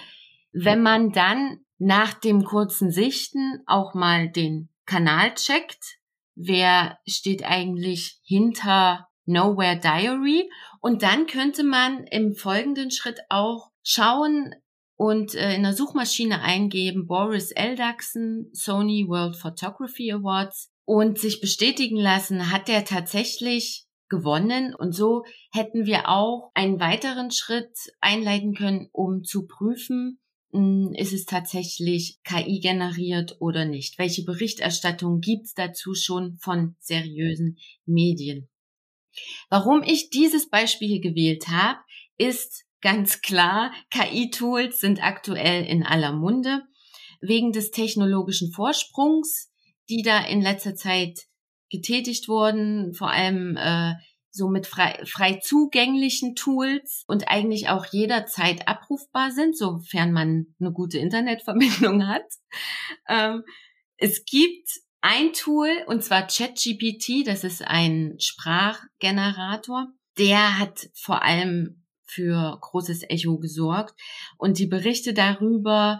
wenn 0.52 0.82
man 0.82 1.12
dann 1.12 1.58
nach 1.78 2.14
dem 2.14 2.44
kurzen 2.44 2.90
Sichten 2.90 3.62
auch 3.66 3.94
mal 3.94 4.30
den 4.30 4.68
Kanal 4.86 5.34
checkt. 5.34 5.98
Wer 6.34 6.98
steht 7.06 7.44
eigentlich 7.44 8.20
hinter 8.24 9.08
Nowhere 9.24 9.78
Diary? 9.78 10.50
Und 10.80 11.02
dann 11.02 11.26
könnte 11.26 11.64
man 11.64 12.04
im 12.06 12.34
folgenden 12.34 12.90
Schritt 12.90 13.20
auch 13.28 13.70
schauen 13.82 14.54
und 14.96 15.34
äh, 15.34 15.54
in 15.54 15.62
der 15.62 15.74
Suchmaschine 15.74 16.40
eingeben 16.42 17.06
Boris 17.06 17.50
Eldaxen, 17.50 18.50
Sony 18.52 19.06
World 19.08 19.36
Photography 19.36 20.12
Awards 20.12 20.70
und 20.84 21.18
sich 21.18 21.40
bestätigen 21.40 21.96
lassen, 21.96 22.50
hat 22.50 22.68
er 22.68 22.84
tatsächlich 22.84 23.86
gewonnen. 24.08 24.74
Und 24.74 24.92
so 24.92 25.24
hätten 25.52 25.84
wir 25.84 26.08
auch 26.08 26.50
einen 26.54 26.80
weiteren 26.80 27.30
Schritt 27.30 27.76
einleiten 28.00 28.54
können, 28.54 28.88
um 28.92 29.24
zu 29.24 29.46
prüfen, 29.46 30.20
ist 30.52 31.12
es 31.12 31.24
tatsächlich 31.26 32.18
KI 32.24 32.60
generiert 32.60 33.36
oder 33.40 33.64
nicht? 33.64 33.98
Welche 33.98 34.24
Berichterstattung 34.24 35.20
gibt's 35.20 35.54
dazu 35.54 35.94
schon 35.94 36.38
von 36.38 36.76
seriösen 36.78 37.58
Medien? 37.84 38.48
Warum 39.48 39.82
ich 39.82 40.10
dieses 40.10 40.48
Beispiel 40.48 40.88
hier 40.88 41.00
gewählt 41.00 41.48
habe, 41.48 41.78
ist 42.18 42.64
ganz 42.80 43.20
klar, 43.20 43.72
KI-Tools 43.90 44.78
sind 44.78 45.02
aktuell 45.02 45.64
in 45.64 45.82
aller 45.82 46.12
Munde. 46.12 46.62
Wegen 47.20 47.52
des 47.52 47.70
technologischen 47.70 48.52
Vorsprungs, 48.52 49.50
die 49.88 50.02
da 50.02 50.24
in 50.24 50.42
letzter 50.42 50.74
Zeit 50.74 51.22
getätigt 51.70 52.28
wurden, 52.28 52.94
vor 52.94 53.10
allem 53.10 53.56
äh, 53.56 53.94
so 54.36 54.48
mit 54.48 54.66
frei, 54.66 55.02
frei 55.06 55.40
zugänglichen 55.42 56.34
Tools 56.34 57.04
und 57.06 57.28
eigentlich 57.28 57.68
auch 57.68 57.86
jederzeit 57.86 58.68
abrufbar 58.68 59.30
sind, 59.30 59.56
sofern 59.56 60.12
man 60.12 60.46
eine 60.60 60.72
gute 60.72 60.98
Internetverbindung 60.98 62.06
hat. 62.08 62.26
Ähm, 63.08 63.42
es 63.96 64.24
gibt 64.24 64.68
ein 65.00 65.32
Tool, 65.32 65.70
und 65.86 66.02
zwar 66.02 66.26
ChatGPT, 66.26 67.26
das 67.26 67.44
ist 67.44 67.62
ein 67.62 68.16
Sprachgenerator. 68.18 69.88
Der 70.18 70.58
hat 70.58 70.88
vor 70.94 71.22
allem 71.22 71.84
für 72.04 72.58
großes 72.60 73.02
Echo 73.08 73.38
gesorgt 73.38 73.94
und 74.38 74.58
die 74.58 74.66
Berichte 74.66 75.12
darüber 75.12 75.98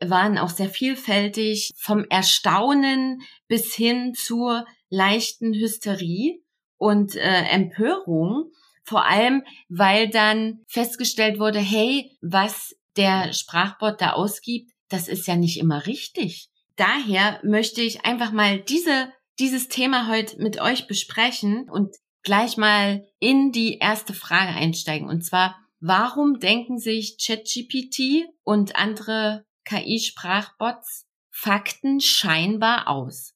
waren 0.00 0.38
auch 0.38 0.48
sehr 0.48 0.70
vielfältig, 0.70 1.70
vom 1.76 2.04
Erstaunen 2.08 3.20
bis 3.48 3.74
hin 3.74 4.14
zur 4.14 4.64
leichten 4.88 5.52
Hysterie 5.52 6.42
und 6.80 7.14
äh, 7.14 7.44
Empörung, 7.50 8.50
vor 8.82 9.06
allem 9.06 9.44
weil 9.68 10.08
dann 10.08 10.60
festgestellt 10.66 11.38
wurde, 11.38 11.60
hey, 11.60 12.10
was 12.22 12.74
der 12.96 13.32
Sprachbot 13.34 14.00
da 14.00 14.14
ausgibt, 14.14 14.72
das 14.88 15.06
ist 15.06 15.28
ja 15.28 15.36
nicht 15.36 15.58
immer 15.58 15.86
richtig. 15.86 16.48
Daher 16.76 17.38
möchte 17.44 17.82
ich 17.82 18.06
einfach 18.06 18.32
mal 18.32 18.60
diese, 18.60 19.12
dieses 19.38 19.68
Thema 19.68 20.08
heute 20.08 20.38
mit 20.42 20.60
euch 20.60 20.86
besprechen 20.86 21.68
und 21.68 21.94
gleich 22.22 22.56
mal 22.56 23.06
in 23.18 23.52
die 23.52 23.76
erste 23.76 24.14
Frage 24.14 24.50
einsteigen. 24.50 25.06
Und 25.06 25.22
zwar, 25.22 25.56
warum 25.80 26.40
denken 26.40 26.78
sich 26.78 27.18
ChatGPT 27.24 28.26
und 28.42 28.74
andere 28.74 29.44
KI-Sprachbots 29.66 31.06
Fakten 31.30 32.00
scheinbar 32.00 32.88
aus? 32.88 33.34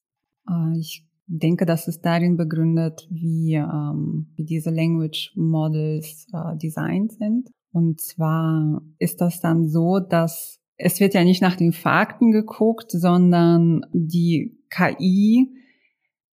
Äh, 0.49 0.79
ich 0.79 1.04
denke, 1.27 1.65
das 1.65 1.87
ist 1.87 2.01
darin 2.01 2.37
begründet, 2.37 3.07
wie, 3.09 3.55
ähm, 3.55 4.27
wie 4.35 4.45
diese 4.45 4.69
Language 4.69 5.33
Models 5.35 6.27
äh, 6.33 6.57
designt 6.57 7.13
sind. 7.13 7.49
Und 7.71 7.99
zwar 7.99 8.81
ist 8.99 9.21
das 9.21 9.41
dann 9.41 9.67
so, 9.67 9.99
dass 9.99 10.59
es 10.77 10.99
wird 10.99 11.13
ja 11.13 11.23
nicht 11.23 11.41
nach 11.41 11.55
den 11.55 11.71
Fakten 11.71 12.31
geguckt, 12.31 12.91
sondern 12.91 13.85
die 13.93 14.59
KI 14.69 15.49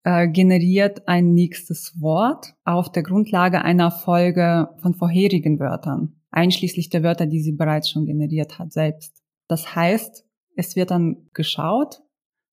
äh, 0.05 0.29
generiert 0.29 1.07
ein 1.07 1.33
nächstes 1.33 2.01
Wort 2.01 2.55
auf 2.65 2.91
der 2.91 3.03
Grundlage 3.05 3.63
einer 3.63 3.91
Folge 3.91 4.69
von 4.81 4.95
vorherigen 4.95 5.61
Wörtern, 5.61 6.21
einschließlich 6.31 6.91
der 6.91 7.03
Wörter, 7.03 7.27
die 7.27 7.41
sie 7.41 7.53
bereits 7.53 7.89
schon 7.89 8.07
generiert 8.07 8.59
hat 8.59 8.73
selbst. 8.73 9.23
Das 9.49 9.75
heißt, 9.75 10.25
es 10.57 10.77
wird 10.77 10.91
dann 10.91 11.29
geschaut, 11.33 12.03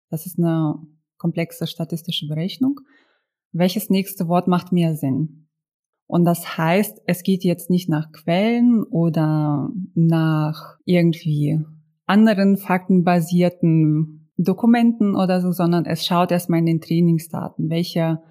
das 0.10 0.25
ist 0.25 0.38
eine 0.38 0.75
komplexe 1.20 1.68
statistische 1.68 2.28
Berechnung. 2.28 2.80
Welches 3.52 3.92
nächste 3.92 4.28
Wort 4.28 4.48
macht 4.48 4.72
mehr 4.72 4.96
Sinn? 4.96 5.48
Und 6.08 6.26
das 6.26 6.58
heißt, 6.58 7.04
es 7.06 7.22
geht 7.22 7.44
jetzt 7.44 7.70
nicht 7.70 7.88
nach 7.88 8.12
Quellen 8.12 8.82
oder 8.84 9.70
nach 9.94 10.80
irgendwie 10.86 11.60
anderen 12.08 12.58
faktenbasierten 12.58 14.32
Dokumenten 14.36 15.16
oder 15.16 15.40
so, 15.40 15.52
sondern 15.52 15.86
es 15.86 16.06
schaut 16.06 16.32
erstmal 16.32 16.60
in 16.62 16.66
den 16.66 16.82
Trainingsdaten, 16.82 17.70
welche, 17.70 18.24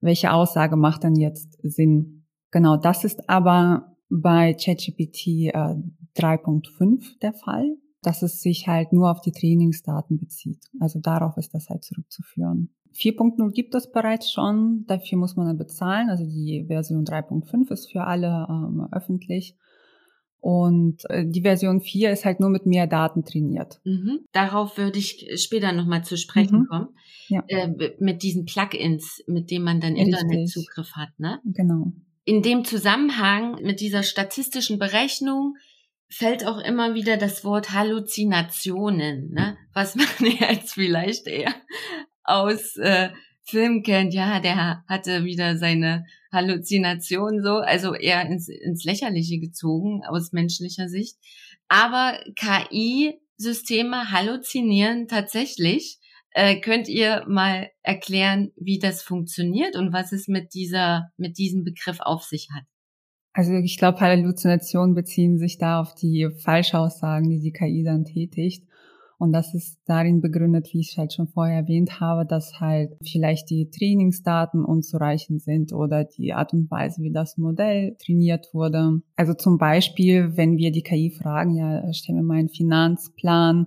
welche 0.00 0.32
Aussage 0.32 0.76
macht 0.76 1.04
dann 1.04 1.14
jetzt 1.14 1.58
Sinn. 1.62 2.24
Genau, 2.50 2.78
das 2.78 3.04
ist 3.04 3.28
aber 3.28 3.96
bei 4.08 4.54
ChatGPT 4.54 5.52
äh, 5.52 5.76
3.5 6.16 7.18
der 7.20 7.34
Fall, 7.34 7.76
dass 8.02 8.22
es 8.22 8.40
sich 8.40 8.66
halt 8.66 8.92
nur 8.92 9.10
auf 9.10 9.20
die 9.20 9.32
Trainingsdaten 9.32 10.18
bezieht. 10.18 10.64
Also 10.80 11.00
darauf 11.00 11.36
ist 11.36 11.54
das 11.54 11.68
halt 11.68 11.84
zurückzuführen. 11.84 12.70
4.0 12.94 13.52
gibt 13.52 13.74
es 13.74 13.90
bereits 13.90 14.32
schon, 14.32 14.84
dafür 14.86 15.18
muss 15.18 15.36
man 15.36 15.46
dann 15.46 15.58
bezahlen. 15.58 16.10
Also 16.10 16.24
die 16.24 16.64
Version 16.66 17.04
3.5 17.04 17.70
ist 17.72 17.92
für 17.92 18.04
alle 18.04 18.46
ähm, 18.48 18.88
öffentlich. 18.90 19.56
Und 20.40 21.08
äh, 21.10 21.26
die 21.26 21.42
Version 21.42 21.80
4 21.82 22.10
ist 22.10 22.24
halt 22.24 22.40
nur 22.40 22.48
mit 22.48 22.64
mehr 22.64 22.86
Daten 22.86 23.24
trainiert. 23.24 23.80
Mhm. 23.84 24.20
Darauf 24.32 24.78
würde 24.78 24.98
ich 24.98 25.28
später 25.36 25.72
nochmal 25.72 26.02
zu 26.02 26.16
sprechen 26.16 26.60
mhm. 26.60 26.66
kommen. 26.66 26.88
Ja. 27.28 27.44
Äh, 27.46 27.94
mit 28.00 28.22
diesen 28.22 28.46
Plugins, 28.46 29.22
mit 29.26 29.50
denen 29.50 29.64
man 29.64 29.80
dann 29.80 29.94
Richtig. 29.94 30.14
Internetzugriff 30.14 30.92
hat, 30.94 31.10
ne? 31.18 31.40
Genau. 31.44 31.92
In 32.24 32.42
dem 32.42 32.64
Zusammenhang 32.64 33.62
mit 33.62 33.80
dieser 33.80 34.02
statistischen 34.02 34.78
Berechnung 34.78 35.56
fällt 36.10 36.44
auch 36.44 36.58
immer 36.58 36.94
wieder 36.94 37.16
das 37.16 37.44
Wort 37.44 37.70
Halluzinationen, 37.70 39.30
ne? 39.30 39.56
Was 39.72 39.94
man 39.96 40.06
jetzt 40.20 40.74
vielleicht 40.74 41.26
eher 41.26 41.54
aus 42.24 42.76
äh, 42.76 43.10
Film 43.44 43.82
kennt, 43.82 44.14
ja, 44.14 44.40
der 44.40 44.84
hatte 44.86 45.24
wieder 45.24 45.56
seine 45.56 46.06
Halluzination 46.32 47.42
so, 47.42 47.54
also 47.54 47.94
eher 47.94 48.24
ins, 48.26 48.48
ins 48.48 48.84
Lächerliche 48.84 49.38
gezogen 49.38 50.02
aus 50.08 50.32
menschlicher 50.32 50.88
Sicht. 50.88 51.16
Aber 51.68 52.18
KI-Systeme 52.36 54.10
halluzinieren 54.10 55.08
tatsächlich. 55.08 55.98
Äh, 56.32 56.60
könnt 56.60 56.86
ihr 56.86 57.24
mal 57.26 57.70
erklären, 57.82 58.52
wie 58.56 58.78
das 58.78 59.02
funktioniert 59.02 59.74
und 59.74 59.92
was 59.92 60.12
es 60.12 60.28
mit 60.28 60.54
dieser, 60.54 61.10
mit 61.16 61.38
diesem 61.38 61.64
Begriff 61.64 61.98
auf 61.98 62.22
sich 62.22 62.50
hat? 62.54 62.62
Also 63.32 63.52
ich 63.54 63.78
glaube, 63.78 64.00
Halluzinationen 64.00 64.94
beziehen 64.94 65.38
sich 65.38 65.58
da 65.58 65.80
auf 65.80 65.94
die 65.94 66.28
Falschaussagen, 66.38 67.28
die 67.28 67.40
die 67.40 67.52
KI 67.52 67.84
dann 67.84 68.04
tätigt. 68.04 68.64
Und 69.18 69.32
das 69.32 69.52
ist 69.52 69.78
darin 69.84 70.22
begründet, 70.22 70.70
wie 70.72 70.80
ich 70.80 70.96
halt 70.96 71.12
schon 71.12 71.28
vorher 71.28 71.58
erwähnt 71.58 72.00
habe, 72.00 72.24
dass 72.24 72.58
halt 72.58 72.96
vielleicht 73.04 73.50
die 73.50 73.68
Trainingsdaten 73.68 74.64
unzureichend 74.64 75.42
sind 75.42 75.74
oder 75.74 76.04
die 76.04 76.32
Art 76.32 76.54
und 76.54 76.70
Weise, 76.70 77.02
wie 77.02 77.12
das 77.12 77.36
Modell 77.36 77.96
trainiert 78.02 78.48
wurde. 78.54 79.02
Also 79.16 79.34
zum 79.34 79.58
Beispiel, 79.58 80.38
wenn 80.38 80.56
wir 80.56 80.72
die 80.72 80.82
KI 80.82 81.10
fragen, 81.10 81.54
ja, 81.54 81.92
stell 81.92 82.14
mir 82.14 82.22
mal 82.22 82.38
einen 82.38 82.48
Finanzplan 82.48 83.66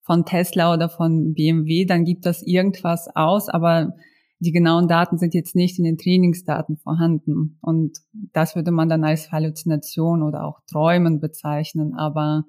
von 0.00 0.24
Tesla 0.24 0.74
oder 0.74 0.88
von 0.88 1.34
BMW, 1.34 1.84
dann 1.84 2.04
gibt 2.04 2.26
das 2.26 2.42
irgendwas 2.42 3.08
aus, 3.14 3.48
aber 3.48 3.94
die 4.40 4.52
genauen 4.52 4.88
Daten 4.88 5.18
sind 5.18 5.34
jetzt 5.34 5.54
nicht 5.54 5.78
in 5.78 5.84
den 5.84 5.98
Trainingsdaten 5.98 6.78
vorhanden. 6.78 7.58
Und 7.60 7.98
das 8.32 8.56
würde 8.56 8.70
man 8.70 8.88
dann 8.88 9.04
als 9.04 9.30
Halluzination 9.30 10.22
oder 10.22 10.44
auch 10.44 10.60
Träumen 10.66 11.20
bezeichnen. 11.20 11.94
Aber 11.94 12.46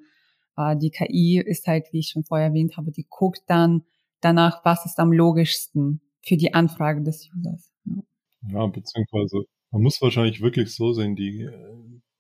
äh, 0.57 0.77
die 0.77 0.89
KI 0.89 1.43
ist 1.45 1.67
halt, 1.67 1.87
wie 1.91 1.99
ich 1.99 2.09
schon 2.09 2.23
vorher 2.23 2.47
erwähnt 2.47 2.77
habe, 2.77 2.91
die 2.91 3.05
guckt 3.09 3.43
dann 3.47 3.83
danach, 4.21 4.63
was 4.63 4.85
ist 4.85 4.99
am 4.99 5.11
logischsten 5.11 6.01
für 6.21 6.37
die 6.37 6.53
Anfrage 6.53 7.03
des 7.03 7.29
Users. 7.35 7.69
Ja, 7.83 8.03
ja 8.53 8.67
beziehungsweise 8.67 9.43
man 9.71 9.81
muss 9.81 10.01
wahrscheinlich 10.01 10.41
wirklich 10.41 10.73
so 10.73 10.93
sehen, 10.93 11.15
die, 11.17 11.49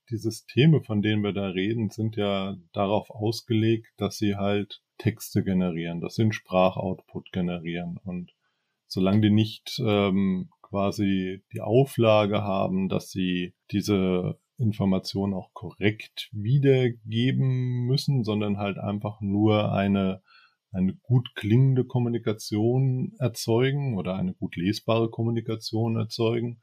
die 0.09 0.17
Systeme, 0.17 0.81
von 0.81 1.01
denen 1.01 1.23
wir 1.23 1.33
da 1.33 1.47
reden, 1.47 1.89
sind 1.89 2.17
ja 2.17 2.57
darauf 2.73 3.09
ausgelegt, 3.09 3.87
dass 3.97 4.17
sie 4.17 4.35
halt 4.35 4.81
Texte 4.97 5.43
generieren, 5.43 6.01
dass 6.01 6.15
sie 6.15 6.23
einen 6.23 6.33
Sprachoutput 6.33 7.31
generieren. 7.31 7.97
Und 8.03 8.33
solange 8.91 9.21
die 9.21 9.29
nicht 9.29 9.81
ähm, 9.85 10.49
quasi 10.61 11.43
die 11.53 11.61
Auflage 11.61 12.43
haben, 12.43 12.89
dass 12.89 13.09
sie 13.09 13.53
diese 13.71 14.37
Informationen 14.57 15.33
auch 15.33 15.53
korrekt 15.53 16.29
wiedergeben 16.33 17.85
müssen, 17.85 18.25
sondern 18.25 18.57
halt 18.57 18.77
einfach 18.77 19.21
nur 19.21 19.71
eine, 19.71 20.21
eine 20.71 20.93
gut 21.03 21.35
klingende 21.35 21.85
Kommunikation 21.85 23.13
erzeugen 23.17 23.97
oder 23.97 24.15
eine 24.15 24.33
gut 24.33 24.57
lesbare 24.57 25.09
Kommunikation 25.09 25.95
erzeugen, 25.95 26.61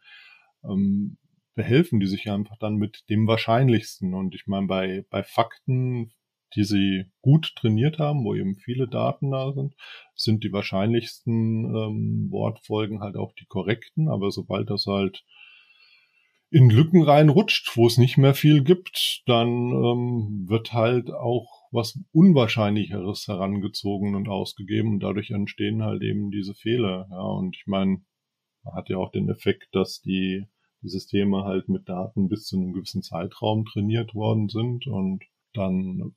ähm, 0.64 1.16
behelfen 1.54 1.98
die 1.98 2.06
sich 2.06 2.30
einfach 2.30 2.58
dann 2.58 2.76
mit 2.76 3.08
dem 3.08 3.26
Wahrscheinlichsten. 3.26 4.12
Und 4.12 4.34
ich 4.34 4.46
meine, 4.46 4.66
bei, 4.66 5.06
bei 5.08 5.22
Fakten, 5.22 6.12
die 6.54 6.64
sie 6.64 7.06
gut 7.20 7.54
trainiert 7.56 7.98
haben, 7.98 8.24
wo 8.24 8.34
eben 8.34 8.56
viele 8.56 8.88
Daten 8.88 9.30
da 9.30 9.52
sind, 9.52 9.74
sind 10.14 10.44
die 10.44 10.52
wahrscheinlichsten 10.52 11.64
ähm, 11.64 12.28
Wortfolgen 12.30 13.00
halt 13.00 13.16
auch 13.16 13.32
die 13.34 13.46
korrekten. 13.46 14.08
Aber 14.08 14.30
sobald 14.30 14.70
das 14.70 14.86
halt 14.86 15.24
in 16.50 16.70
Lücken 16.70 17.02
reinrutscht, 17.02 17.76
wo 17.76 17.86
es 17.86 17.98
nicht 17.98 18.16
mehr 18.16 18.34
viel 18.34 18.64
gibt, 18.64 19.22
dann 19.26 19.48
ähm, 19.48 20.46
wird 20.48 20.72
halt 20.72 21.10
auch 21.10 21.68
was 21.70 21.98
Unwahrscheinlicheres 22.12 23.28
herangezogen 23.28 24.14
und 24.14 24.28
ausgegeben 24.28 24.94
und 24.94 25.00
dadurch 25.00 25.30
entstehen 25.30 25.82
halt 25.82 26.02
eben 26.02 26.30
diese 26.30 26.54
Fehler. 26.54 27.06
Ja, 27.10 27.20
und 27.20 27.54
ich 27.56 27.66
meine, 27.66 28.00
hat 28.74 28.88
ja 28.88 28.96
auch 28.96 29.10
den 29.10 29.28
Effekt, 29.28 29.68
dass 29.72 30.00
die, 30.00 30.46
die 30.82 30.88
Systeme 30.88 31.44
halt 31.44 31.68
mit 31.68 31.88
Daten 31.88 32.28
bis 32.28 32.46
zu 32.46 32.56
einem 32.56 32.72
gewissen 32.72 33.02
Zeitraum 33.02 33.66
trainiert 33.66 34.14
worden 34.14 34.48
sind 34.48 34.86
und 34.86 35.24
dann 35.58 36.12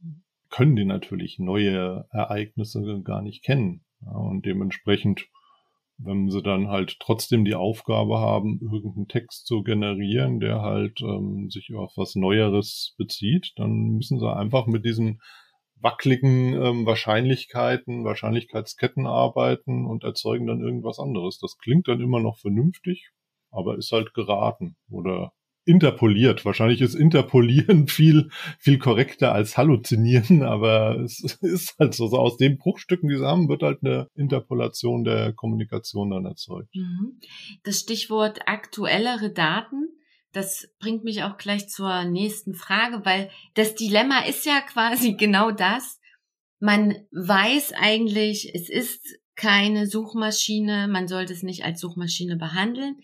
können 0.49 0.75
die 0.75 0.85
natürlich 0.85 1.39
neue 1.39 2.05
Ereignisse 2.11 3.01
gar 3.03 3.21
nicht 3.21 3.43
kennen. 3.43 3.83
Ja, 4.01 4.11
und 4.11 4.45
dementsprechend 4.45 5.27
wenn 6.03 6.29
sie 6.29 6.41
dann 6.41 6.67
halt 6.67 6.97
trotzdem 6.99 7.45
die 7.45 7.55
Aufgabe 7.55 8.19
haben, 8.19 8.59
irgendeinen 8.61 9.07
Text 9.07 9.45
zu 9.45 9.63
generieren, 9.63 10.39
der 10.39 10.61
halt 10.61 11.01
ähm, 11.01 11.49
sich 11.49 11.73
auf 11.75 11.93
was 11.95 12.15
Neueres 12.15 12.95
bezieht, 12.97 13.53
dann 13.55 13.71
müssen 13.95 14.19
sie 14.19 14.33
einfach 14.33 14.67
mit 14.67 14.85
diesen 14.85 15.21
wackeligen 15.75 16.53
ähm, 16.53 16.85
Wahrscheinlichkeiten, 16.85 18.03
Wahrscheinlichkeitsketten 18.03 19.07
arbeiten 19.07 19.85
und 19.85 20.03
erzeugen 20.03 20.47
dann 20.47 20.61
irgendwas 20.61 20.99
anderes. 20.99 21.39
Das 21.39 21.57
klingt 21.57 21.87
dann 21.87 22.01
immer 22.01 22.19
noch 22.19 22.37
vernünftig, 22.37 23.11
aber 23.51 23.77
ist 23.77 23.91
halt 23.91 24.13
geraten 24.13 24.75
oder 24.89 25.33
interpoliert. 25.65 26.45
Wahrscheinlich 26.45 26.81
ist 26.81 26.95
interpolieren 26.95 27.87
viel, 27.87 28.29
viel 28.59 28.77
korrekter 28.79 29.33
als 29.33 29.57
halluzinieren, 29.57 30.43
aber 30.43 30.99
es 30.99 31.19
ist 31.41 31.75
halt 31.79 31.93
so, 31.93 32.07
so 32.07 32.17
aus 32.17 32.37
den 32.37 32.57
Bruchstücken, 32.57 33.09
die 33.09 33.17
sie 33.17 33.25
haben, 33.25 33.49
wird 33.49 33.63
halt 33.63 33.79
eine 33.83 34.07
Interpolation 34.15 35.03
der 35.03 35.33
Kommunikation 35.33 36.11
dann 36.11 36.25
erzeugt. 36.25 36.73
Mhm. 36.75 37.19
Das 37.63 37.79
Stichwort 37.79 38.41
aktuellere 38.47 39.31
Daten, 39.31 39.89
das 40.33 40.69
bringt 40.79 41.03
mich 41.03 41.23
auch 41.23 41.37
gleich 41.37 41.67
zur 41.67 42.05
nächsten 42.05 42.53
Frage, 42.53 43.05
weil 43.05 43.29
das 43.53 43.75
Dilemma 43.75 44.21
ist 44.21 44.45
ja 44.45 44.61
quasi 44.61 45.13
genau 45.17 45.51
das. 45.51 45.99
Man 46.59 46.95
weiß 47.11 47.73
eigentlich, 47.73 48.53
es 48.53 48.69
ist 48.69 49.19
keine 49.35 49.87
Suchmaschine, 49.87 50.87
man 50.87 51.07
sollte 51.07 51.33
es 51.33 51.41
nicht 51.41 51.63
als 51.65 51.81
Suchmaschine 51.81 52.37
behandeln. 52.37 53.01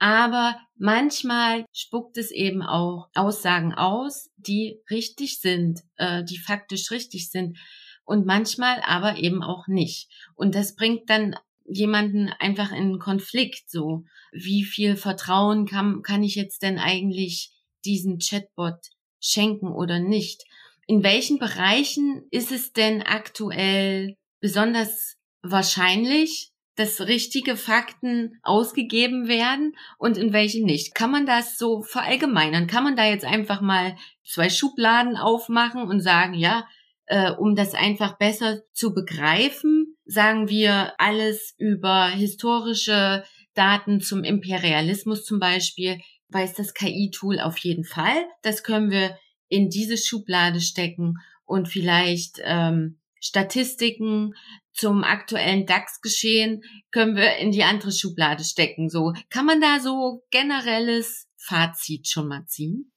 Aber 0.00 0.58
manchmal 0.78 1.66
spuckt 1.74 2.16
es 2.16 2.30
eben 2.30 2.62
auch 2.62 3.10
Aussagen 3.14 3.74
aus, 3.74 4.30
die 4.38 4.80
richtig 4.90 5.40
sind, 5.40 5.82
äh, 5.96 6.24
die 6.24 6.38
faktisch 6.38 6.90
richtig 6.90 7.30
sind. 7.30 7.58
Und 8.04 8.24
manchmal 8.26 8.80
aber 8.80 9.18
eben 9.18 9.42
auch 9.42 9.68
nicht. 9.68 10.10
Und 10.34 10.54
das 10.54 10.74
bringt 10.74 11.10
dann 11.10 11.36
jemanden 11.66 12.30
einfach 12.38 12.72
in 12.72 12.98
Konflikt, 12.98 13.70
so. 13.70 14.04
Wie 14.32 14.64
viel 14.64 14.96
Vertrauen 14.96 15.66
kann, 15.66 16.02
kann 16.02 16.22
ich 16.22 16.34
jetzt 16.34 16.62
denn 16.62 16.78
eigentlich 16.78 17.52
diesen 17.84 18.18
Chatbot 18.18 18.80
schenken 19.20 19.68
oder 19.68 20.00
nicht? 20.00 20.44
In 20.86 21.02
welchen 21.02 21.38
Bereichen 21.38 22.26
ist 22.30 22.52
es 22.52 22.72
denn 22.72 23.02
aktuell 23.02 24.16
besonders 24.40 25.18
wahrscheinlich, 25.42 26.52
dass 26.80 27.02
richtige 27.02 27.58
Fakten 27.58 28.40
ausgegeben 28.42 29.28
werden 29.28 29.76
und 29.98 30.16
in 30.16 30.32
welchen 30.32 30.64
nicht. 30.64 30.94
Kann 30.94 31.10
man 31.10 31.26
das 31.26 31.58
so 31.58 31.82
verallgemeinern? 31.82 32.66
Kann 32.66 32.84
man 32.84 32.96
da 32.96 33.04
jetzt 33.04 33.26
einfach 33.26 33.60
mal 33.60 33.96
zwei 34.24 34.48
Schubladen 34.48 35.18
aufmachen 35.18 35.82
und 35.82 36.00
sagen, 36.00 36.32
ja, 36.32 36.66
äh, 37.04 37.32
um 37.32 37.54
das 37.54 37.74
einfach 37.74 38.16
besser 38.16 38.62
zu 38.72 38.94
begreifen, 38.94 39.94
sagen 40.06 40.48
wir 40.48 40.94
alles 40.96 41.54
über 41.58 42.08
historische 42.08 43.24
Daten 43.52 44.00
zum 44.00 44.24
Imperialismus 44.24 45.26
zum 45.26 45.38
Beispiel, 45.38 46.00
weiß 46.28 46.54
das 46.54 46.72
KI-Tool 46.72 47.40
auf 47.40 47.58
jeden 47.58 47.84
Fall. 47.84 48.24
Das 48.40 48.62
können 48.62 48.90
wir 48.90 49.18
in 49.48 49.68
diese 49.68 49.98
Schublade 49.98 50.62
stecken 50.62 51.16
und 51.44 51.68
vielleicht 51.68 52.40
ähm, 52.42 53.00
Statistiken 53.20 54.32
zum 54.80 55.04
aktuellen 55.04 55.66
DAX-Geschehen 55.66 56.62
können 56.90 57.14
wir 57.14 57.36
in 57.36 57.50
die 57.50 57.64
andere 57.64 57.92
Schublade 57.92 58.44
stecken. 58.44 58.88
So 58.88 59.12
kann 59.28 59.44
man 59.44 59.60
da 59.60 59.78
so 59.78 60.24
generelles 60.30 61.28
Fazit 61.36 62.08
schon 62.08 62.28
mal 62.28 62.46
ziehen? 62.46 62.90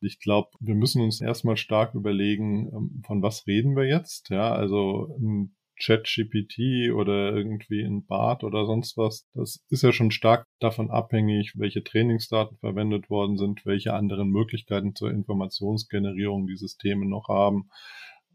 Ich 0.00 0.20
glaube, 0.20 0.50
wir 0.60 0.76
müssen 0.76 1.02
uns 1.02 1.20
erstmal 1.20 1.56
stark 1.56 1.94
überlegen, 1.94 2.68
ähm, 2.72 3.02
von 3.04 3.22
was 3.22 3.46
reden 3.46 3.74
wir 3.74 3.86
jetzt. 3.86 4.30
Ja, 4.30 4.54
also 4.54 5.16
ein 5.18 5.56
ChatGPT 5.82 6.92
oder 6.94 7.34
irgendwie 7.34 7.80
in 7.80 8.06
BART 8.06 8.44
oder 8.44 8.64
sonst 8.64 8.96
was, 8.96 9.28
das 9.34 9.62
ist 9.68 9.82
ja 9.82 9.92
schon 9.92 10.10
stark 10.10 10.46
davon 10.60 10.90
abhängig, 10.90 11.52
welche 11.56 11.82
Trainingsdaten 11.82 12.56
verwendet 12.58 13.10
worden 13.10 13.36
sind, 13.36 13.66
welche 13.66 13.92
anderen 13.94 14.30
Möglichkeiten 14.30 14.94
zur 14.94 15.10
Informationsgenerierung 15.10 16.46
die 16.46 16.56
Systeme 16.56 17.06
noch 17.06 17.28
haben. 17.28 17.68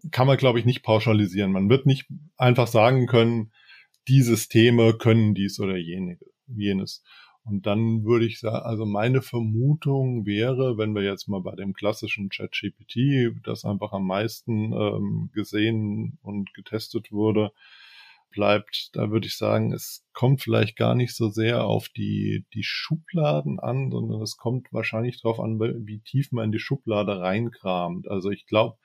Kann 0.09 0.27
man, 0.27 0.37
glaube 0.37 0.59
ich, 0.59 0.65
nicht 0.65 0.81
pauschalisieren. 0.81 1.51
Man 1.51 1.69
wird 1.69 1.85
nicht 1.85 2.07
einfach 2.37 2.67
sagen 2.67 3.05
können, 3.05 3.51
die 4.07 4.21
Systeme 4.21 4.93
können 4.93 5.35
dies 5.35 5.59
oder 5.59 5.77
jenes. 5.77 7.03
Und 7.43 7.65
dann 7.65 8.03
würde 8.03 8.25
ich 8.25 8.39
sagen, 8.39 8.65
also 8.65 8.85
meine 8.85 9.21
Vermutung 9.21 10.25
wäre, 10.25 10.77
wenn 10.77 10.93
wir 10.93 11.01
jetzt 11.01 11.27
mal 11.27 11.41
bei 11.41 11.55
dem 11.55 11.73
klassischen 11.73 12.29
ChatGPT, 12.29 13.35
das 13.43 13.65
einfach 13.65 13.93
am 13.93 14.05
meisten 14.05 14.73
ähm, 14.73 15.29
gesehen 15.33 16.19
und 16.21 16.53
getestet 16.53 17.11
wurde, 17.11 17.51
bleibt, 18.32 18.89
da 18.94 19.12
würde 19.12 19.28
ich 19.28 19.38
sagen, 19.38 19.74
es 19.74 20.06
kommt 20.13 20.41
vielleicht 20.41 20.76
gar 20.76 20.96
nicht 20.96 21.15
so 21.15 21.30
sehr 21.30 21.65
auf 21.65 21.89
die, 21.89 22.46
die 22.54 22.63
Schubladen 22.63 23.60
an, 23.60 23.91
sondern 23.91 24.22
es 24.22 24.38
kommt 24.38 24.67
wahrscheinlich 24.72 25.22
darauf 25.22 25.39
an, 25.39 25.60
wie 25.60 26.00
tief 26.00 26.32
man 26.32 26.46
in 26.46 26.52
die 26.52 26.60
Schublade 26.60 27.20
reinkramt. 27.20 28.08
Also 28.10 28.30
ich 28.30 28.46
glaube, 28.46 28.78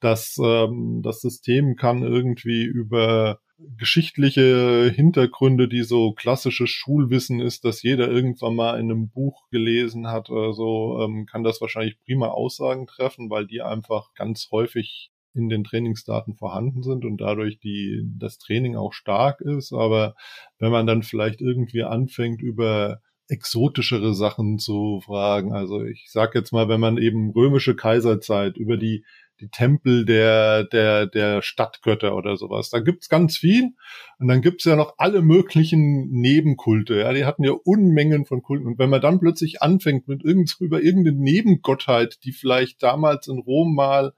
dass 0.00 0.36
ähm, 0.42 1.00
das 1.02 1.20
System 1.20 1.76
kann 1.76 2.02
irgendwie 2.02 2.64
über 2.64 3.38
geschichtliche 3.76 4.90
Hintergründe, 4.94 5.68
die 5.68 5.82
so 5.82 6.12
klassisches 6.12 6.70
Schulwissen 6.70 7.40
ist, 7.40 7.64
dass 7.64 7.82
jeder 7.82 8.08
irgendwann 8.08 8.56
mal 8.56 8.78
in 8.80 8.90
einem 8.90 9.08
Buch 9.08 9.48
gelesen 9.50 10.08
hat 10.08 10.30
oder 10.30 10.52
so, 10.52 11.00
ähm, 11.00 11.26
kann 11.26 11.44
das 11.44 11.60
wahrscheinlich 11.60 12.00
prima 12.04 12.28
Aussagen 12.28 12.86
treffen, 12.86 13.30
weil 13.30 13.46
die 13.46 13.62
einfach 13.62 14.12
ganz 14.14 14.48
häufig 14.50 15.11
in 15.34 15.48
den 15.48 15.64
Trainingsdaten 15.64 16.34
vorhanden 16.34 16.82
sind 16.82 17.04
und 17.04 17.18
dadurch 17.20 17.58
die, 17.58 18.02
das 18.18 18.38
Training 18.38 18.76
auch 18.76 18.92
stark 18.92 19.40
ist. 19.40 19.72
Aber 19.72 20.14
wenn 20.58 20.70
man 20.70 20.86
dann 20.86 21.02
vielleicht 21.02 21.40
irgendwie 21.40 21.82
anfängt, 21.82 22.42
über 22.42 23.00
exotischere 23.28 24.14
Sachen 24.14 24.58
zu 24.58 25.00
fragen, 25.04 25.54
also 25.54 25.82
ich 25.82 26.08
sag 26.10 26.34
jetzt 26.34 26.52
mal, 26.52 26.68
wenn 26.68 26.80
man 26.80 26.98
eben 26.98 27.30
römische 27.30 27.74
Kaiserzeit 27.74 28.56
über 28.56 28.76
die 28.76 29.04
die 29.42 29.48
Tempel 29.48 30.04
der, 30.04 30.64
der, 30.64 31.06
der 31.06 31.42
Stadtgötter 31.42 32.16
oder 32.16 32.36
sowas. 32.36 32.70
Da 32.70 32.78
gibt's 32.78 33.08
ganz 33.08 33.36
viel. 33.36 33.70
Und 34.18 34.28
dann 34.28 34.40
gibt's 34.40 34.64
ja 34.64 34.76
noch 34.76 34.94
alle 34.98 35.20
möglichen 35.20 36.08
Nebenkulte. 36.10 37.00
Ja, 37.00 37.12
die 37.12 37.24
hatten 37.24 37.42
ja 37.42 37.52
Unmengen 37.52 38.24
von 38.24 38.42
Kulten. 38.42 38.66
Und 38.66 38.78
wenn 38.78 38.88
man 38.88 39.00
dann 39.00 39.18
plötzlich 39.18 39.60
anfängt 39.60 40.06
mit 40.06 40.24
irgend, 40.24 40.56
über 40.60 40.80
irgendeine 40.80 41.18
Nebengottheit, 41.18 42.18
die 42.24 42.32
vielleicht 42.32 42.82
damals 42.82 43.26
in 43.26 43.40
Rom 43.40 43.74
mal 43.74 44.14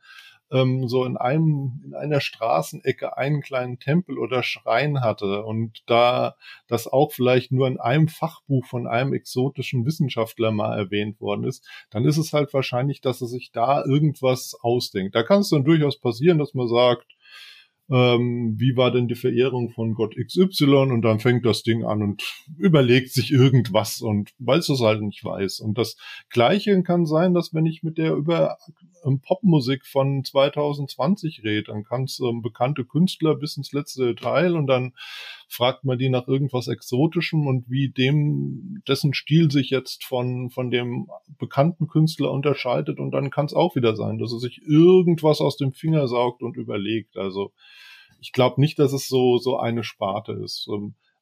ähm, 0.54 0.88
so 0.88 1.04
in 1.04 1.16
einem, 1.16 1.82
in 1.84 1.94
einer 1.94 2.20
Straßenecke 2.20 3.16
einen 3.16 3.42
kleinen 3.42 3.78
Tempel 3.80 4.18
oder 4.18 4.42
Schrein 4.42 5.00
hatte 5.00 5.44
und 5.44 5.82
da 5.86 6.36
das 6.68 6.86
auch 6.86 7.12
vielleicht 7.12 7.50
nur 7.50 7.66
in 7.66 7.80
einem 7.80 8.08
Fachbuch 8.08 8.64
von 8.64 8.86
einem 8.86 9.12
exotischen 9.12 9.84
Wissenschaftler 9.84 10.52
mal 10.52 10.78
erwähnt 10.78 11.20
worden 11.20 11.44
ist, 11.44 11.68
dann 11.90 12.04
ist 12.04 12.18
es 12.18 12.32
halt 12.32 12.54
wahrscheinlich, 12.54 13.00
dass 13.00 13.20
er 13.20 13.26
sich 13.26 13.50
da 13.52 13.84
irgendwas 13.84 14.54
ausdenkt. 14.62 15.14
Da 15.16 15.24
kann 15.24 15.40
es 15.40 15.50
dann 15.50 15.64
durchaus 15.64 15.98
passieren, 15.98 16.38
dass 16.38 16.54
man 16.54 16.68
sagt, 16.68 17.06
ähm, 17.90 18.54
wie 18.56 18.76
war 18.76 18.90
denn 18.90 19.08
die 19.08 19.14
Verehrung 19.14 19.70
von 19.70 19.94
Gott 19.94 20.14
XY 20.16 20.90
und 20.92 21.02
dann 21.02 21.20
fängt 21.20 21.44
das 21.44 21.62
Ding 21.62 21.84
an 21.84 22.02
und 22.02 22.22
überlegt 22.56 23.10
sich 23.10 23.30
irgendwas 23.30 24.00
und 24.00 24.30
weil 24.38 24.60
es 24.60 24.68
das 24.68 24.80
halt 24.80 25.02
nicht 25.02 25.22
weiß. 25.22 25.60
Und 25.60 25.76
das 25.76 25.96
Gleiche 26.30 26.80
kann 26.82 27.04
sein, 27.04 27.34
dass 27.34 27.52
wenn 27.52 27.66
ich 27.66 27.82
mit 27.82 27.98
der 27.98 28.14
über 28.14 28.56
Popmusik 29.20 29.86
von 29.86 30.24
2020 30.24 31.42
rede, 31.44 31.64
dann 31.64 31.84
kann 31.84 32.04
es 32.04 32.20
ähm, 32.20 32.42
bekannte 32.42 32.84
Künstler 32.84 33.34
bis 33.34 33.56
ins 33.56 33.72
letzte 33.72 34.14
Detail 34.14 34.56
und 34.56 34.66
dann 34.66 34.94
fragt 35.48 35.84
man 35.84 35.98
die 35.98 36.08
nach 36.08 36.26
irgendwas 36.26 36.68
Exotischem 36.68 37.46
und 37.46 37.70
wie 37.70 37.88
dem, 37.90 38.82
dessen 38.88 39.14
Stil 39.14 39.50
sich 39.50 39.70
jetzt 39.70 40.04
von, 40.04 40.50
von 40.50 40.70
dem 40.70 41.08
bekannten 41.38 41.86
Künstler 41.88 42.30
unterscheidet 42.30 42.98
und 42.98 43.10
dann 43.12 43.30
kann 43.30 43.46
es 43.46 43.54
auch 43.54 43.76
wieder 43.76 43.96
sein, 43.96 44.18
dass 44.18 44.32
er 44.32 44.38
sich 44.38 44.62
irgendwas 44.66 45.40
aus 45.40 45.56
dem 45.56 45.72
Finger 45.72 46.08
saugt 46.08 46.42
und 46.42 46.56
überlegt. 46.56 47.16
Also 47.16 47.52
ich 48.20 48.32
glaube 48.32 48.60
nicht, 48.60 48.78
dass 48.78 48.92
es 48.92 49.06
so, 49.06 49.38
so 49.38 49.58
eine 49.58 49.84
Sparte 49.84 50.32
ist. 50.32 50.66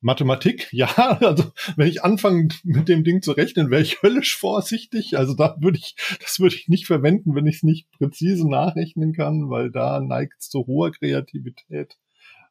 Mathematik, 0.02 0.68
ja, 0.72 0.88
also 1.20 1.44
wenn 1.76 1.88
ich 1.88 2.04
anfange 2.04 2.48
mit 2.64 2.88
dem 2.88 3.04
Ding 3.04 3.22
zu 3.22 3.32
rechnen, 3.32 3.70
wäre 3.70 3.82
ich 3.82 4.02
höllisch 4.02 4.36
vorsichtig. 4.36 5.16
Also 5.16 5.34
da 5.34 5.56
würde 5.60 5.78
ich, 5.78 5.94
das 6.20 6.40
würde 6.40 6.56
ich 6.56 6.68
nicht 6.68 6.86
verwenden, 6.86 7.34
wenn 7.34 7.46
ich 7.46 7.56
es 7.56 7.62
nicht 7.62 7.90
präzise 7.92 8.48
nachrechnen 8.48 9.12
kann, 9.12 9.48
weil 9.48 9.70
da 9.70 10.00
neigt 10.00 10.34
es 10.40 10.48
zu 10.48 10.66
hoher 10.66 10.92
Kreativität. 10.92 11.96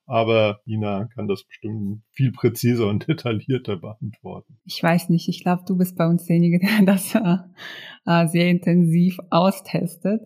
Aber 0.05 0.59
Ina 0.65 1.07
kann 1.13 1.29
das 1.29 1.45
bestimmt 1.45 2.01
viel 2.11 2.31
präziser 2.31 2.87
und 2.89 3.07
detaillierter 3.07 3.77
beantworten. 3.77 4.57
Ich 4.65 4.81
weiß 4.81 5.09
nicht, 5.09 5.29
ich 5.29 5.41
glaube, 5.41 5.63
du 5.65 5.77
bist 5.77 5.95
bei 5.95 6.05
uns 6.07 6.25
derjenige, 6.25 6.59
der 6.59 6.81
das 6.85 7.15
äh, 7.15 7.37
äh, 8.05 8.27
sehr 8.27 8.49
intensiv 8.49 9.19
austestet. 9.29 10.21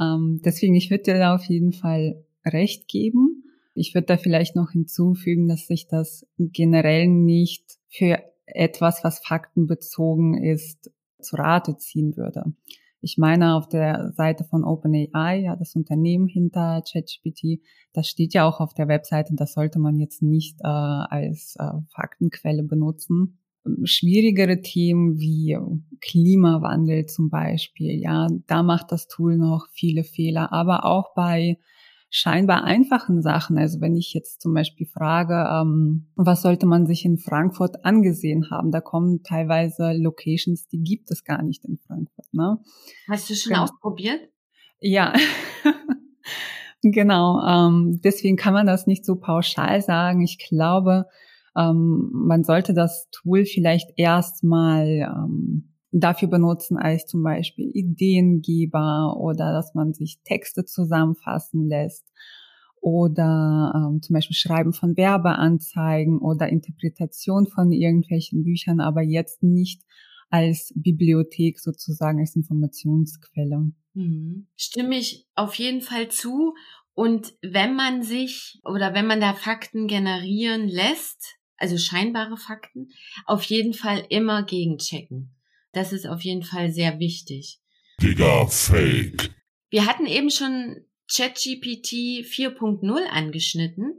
Ähm, 0.00 0.40
deswegen, 0.44 0.74
ich 0.74 0.90
würde 0.90 1.04
dir 1.04 1.18
da 1.18 1.34
auf 1.34 1.44
jeden 1.44 1.72
Fall 1.72 2.24
recht 2.44 2.88
geben. 2.88 3.33
Ich 3.74 3.94
würde 3.94 4.06
da 4.06 4.16
vielleicht 4.16 4.56
noch 4.56 4.70
hinzufügen, 4.70 5.48
dass 5.48 5.66
sich 5.66 5.88
das 5.88 6.26
generell 6.38 7.08
nicht 7.08 7.78
für 7.88 8.18
etwas, 8.46 9.02
was 9.02 9.18
faktenbezogen 9.18 10.42
ist, 10.42 10.90
zu 11.20 11.36
Rate 11.36 11.76
ziehen 11.76 12.16
würde. 12.16 12.44
Ich 13.00 13.18
meine, 13.18 13.56
auf 13.56 13.68
der 13.68 14.12
Seite 14.12 14.44
von 14.44 14.64
OpenAI, 14.64 15.40
ja, 15.40 15.56
das 15.56 15.76
Unternehmen 15.76 16.26
hinter 16.26 16.82
ChatGPT, 16.90 17.60
das 17.92 18.08
steht 18.08 18.32
ja 18.32 18.48
auch 18.48 18.60
auf 18.60 18.72
der 18.72 18.88
Webseite, 18.88 19.34
das 19.34 19.52
sollte 19.52 19.78
man 19.78 19.98
jetzt 19.98 20.22
nicht 20.22 20.58
äh, 20.62 20.68
als 20.68 21.54
äh, 21.58 21.70
Faktenquelle 21.94 22.62
benutzen. 22.62 23.38
Schwierigere 23.84 24.62
Themen 24.62 25.18
wie 25.18 25.58
Klimawandel 26.00 27.04
zum 27.04 27.28
Beispiel, 27.28 28.00
ja, 28.00 28.26
da 28.46 28.62
macht 28.62 28.90
das 28.90 29.06
Tool 29.06 29.36
noch 29.36 29.66
viele 29.70 30.04
Fehler, 30.04 30.52
aber 30.52 30.86
auch 30.86 31.14
bei 31.14 31.58
scheinbar 32.16 32.62
einfachen 32.62 33.22
Sachen. 33.22 33.58
Also 33.58 33.80
wenn 33.80 33.96
ich 33.96 34.14
jetzt 34.14 34.40
zum 34.40 34.54
Beispiel 34.54 34.86
frage, 34.86 35.48
ähm, 35.50 36.06
was 36.14 36.42
sollte 36.42 36.64
man 36.64 36.86
sich 36.86 37.04
in 37.04 37.18
Frankfurt 37.18 37.84
angesehen 37.84 38.52
haben, 38.52 38.70
da 38.70 38.80
kommen 38.80 39.24
teilweise 39.24 39.92
Locations, 39.94 40.68
die 40.68 40.80
gibt 40.80 41.10
es 41.10 41.24
gar 41.24 41.42
nicht 41.42 41.64
in 41.64 41.76
Frankfurt. 41.76 42.32
Ne? 42.32 42.60
Hast 43.10 43.28
du 43.30 43.34
schon 43.34 43.54
genau. 43.54 43.64
ausprobiert? 43.64 44.20
Ja. 44.78 45.12
genau. 46.82 47.42
Ähm, 47.44 48.00
deswegen 48.04 48.36
kann 48.36 48.54
man 48.54 48.66
das 48.66 48.86
nicht 48.86 49.04
so 49.04 49.16
pauschal 49.16 49.82
sagen. 49.82 50.22
Ich 50.22 50.38
glaube, 50.38 51.06
ähm, 51.56 52.10
man 52.12 52.44
sollte 52.44 52.74
das 52.74 53.08
Tool 53.10 53.44
vielleicht 53.44 53.90
erstmal 53.96 54.86
ähm, 54.86 55.73
dafür 56.00 56.28
benutzen 56.28 56.76
als 56.76 57.06
zum 57.06 57.22
Beispiel 57.22 57.70
Ideengeber 57.72 59.16
oder 59.16 59.52
dass 59.52 59.74
man 59.74 59.94
sich 59.94 60.18
Texte 60.24 60.64
zusammenfassen 60.64 61.68
lässt 61.68 62.04
oder 62.80 63.72
ähm, 63.74 64.02
zum 64.02 64.14
Beispiel 64.14 64.36
Schreiben 64.36 64.72
von 64.72 64.96
Werbeanzeigen 64.96 66.18
oder 66.18 66.48
Interpretation 66.48 67.46
von 67.46 67.72
irgendwelchen 67.72 68.44
Büchern, 68.44 68.80
aber 68.80 69.02
jetzt 69.02 69.42
nicht 69.42 69.82
als 70.30 70.72
Bibliothek 70.74 71.60
sozusagen 71.60 72.18
als 72.18 72.34
Informationsquelle. 72.34 73.70
Mhm. 73.94 74.48
Stimme 74.56 74.98
ich 74.98 75.26
auf 75.34 75.54
jeden 75.54 75.80
Fall 75.80 76.08
zu. 76.08 76.54
Und 76.92 77.34
wenn 77.40 77.74
man 77.74 78.02
sich 78.02 78.60
oder 78.64 78.94
wenn 78.94 79.06
man 79.06 79.20
da 79.20 79.34
Fakten 79.34 79.86
generieren 79.86 80.68
lässt, 80.68 81.36
also 81.56 81.78
scheinbare 81.78 82.36
Fakten, 82.36 82.88
auf 83.26 83.44
jeden 83.44 83.74
Fall 83.74 84.04
immer 84.10 84.42
gegenchecken. 84.42 85.34
Das 85.74 85.92
ist 85.92 86.06
auf 86.06 86.22
jeden 86.22 86.42
Fall 86.42 86.70
sehr 86.70 86.98
wichtig. 86.98 87.58
Digga, 88.00 88.46
Fake. 88.46 89.30
Wir 89.70 89.86
hatten 89.86 90.06
eben 90.06 90.30
schon 90.30 90.84
ChatGPT 91.12 92.24
4.0 92.24 93.06
angeschnitten. 93.06 93.98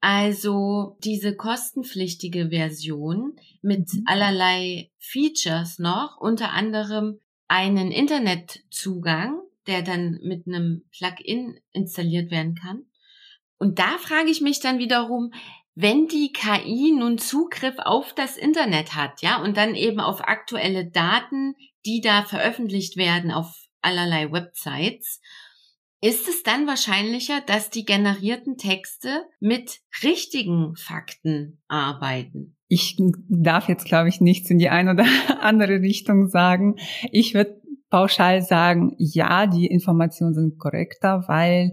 Also 0.00 0.96
diese 1.04 1.36
kostenpflichtige 1.36 2.48
Version 2.48 3.36
mit 3.62 3.92
mhm. 3.92 4.02
allerlei 4.06 4.90
Features 4.98 5.78
noch, 5.78 6.16
unter 6.20 6.50
anderem 6.50 7.20
einen 7.46 7.92
Internetzugang, 7.92 9.40
der 9.68 9.82
dann 9.82 10.18
mit 10.22 10.46
einem 10.46 10.84
Plugin 10.90 11.60
installiert 11.72 12.30
werden 12.30 12.56
kann. 12.56 12.86
Und 13.58 13.78
da 13.78 13.98
frage 13.98 14.30
ich 14.30 14.40
mich 14.40 14.58
dann 14.58 14.80
wiederum, 14.80 15.32
wenn 15.74 16.06
die 16.06 16.32
KI 16.32 16.92
nun 16.96 17.18
Zugriff 17.18 17.76
auf 17.78 18.14
das 18.14 18.36
Internet 18.36 18.94
hat, 18.94 19.22
ja, 19.22 19.42
und 19.42 19.56
dann 19.56 19.74
eben 19.74 20.00
auf 20.00 20.20
aktuelle 20.20 20.90
Daten, 20.90 21.54
die 21.86 22.00
da 22.00 22.22
veröffentlicht 22.24 22.96
werden 22.96 23.30
auf 23.30 23.54
allerlei 23.80 24.30
Websites, 24.30 25.20
ist 26.04 26.28
es 26.28 26.42
dann 26.42 26.66
wahrscheinlicher, 26.66 27.40
dass 27.46 27.70
die 27.70 27.84
generierten 27.84 28.56
Texte 28.56 29.24
mit 29.38 29.78
richtigen 30.02 30.74
Fakten 30.74 31.60
arbeiten? 31.68 32.56
Ich 32.66 32.96
darf 33.28 33.68
jetzt, 33.68 33.84
glaube 33.84 34.08
ich, 34.08 34.20
nichts 34.20 34.50
in 34.50 34.58
die 34.58 34.68
eine 34.68 34.92
oder 34.92 35.06
andere 35.40 35.80
Richtung 35.80 36.28
sagen. 36.28 36.76
Ich 37.12 37.34
würde 37.34 37.62
pauschal 37.88 38.42
sagen, 38.42 38.94
ja, 38.98 39.46
die 39.46 39.66
Informationen 39.66 40.34
sind 40.34 40.58
korrekter, 40.58 41.24
weil 41.28 41.72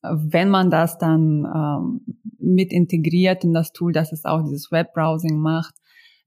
Wenn 0.00 0.48
man 0.48 0.70
das 0.70 0.96
dann 0.96 1.44
ähm, 1.44 2.17
mit 2.54 2.72
integriert 2.72 3.44
in 3.44 3.52
das 3.52 3.72
Tool, 3.72 3.92
dass 3.92 4.12
es 4.12 4.24
auch 4.24 4.42
dieses 4.42 4.70
Webbrowsing 4.70 5.38
macht, 5.38 5.74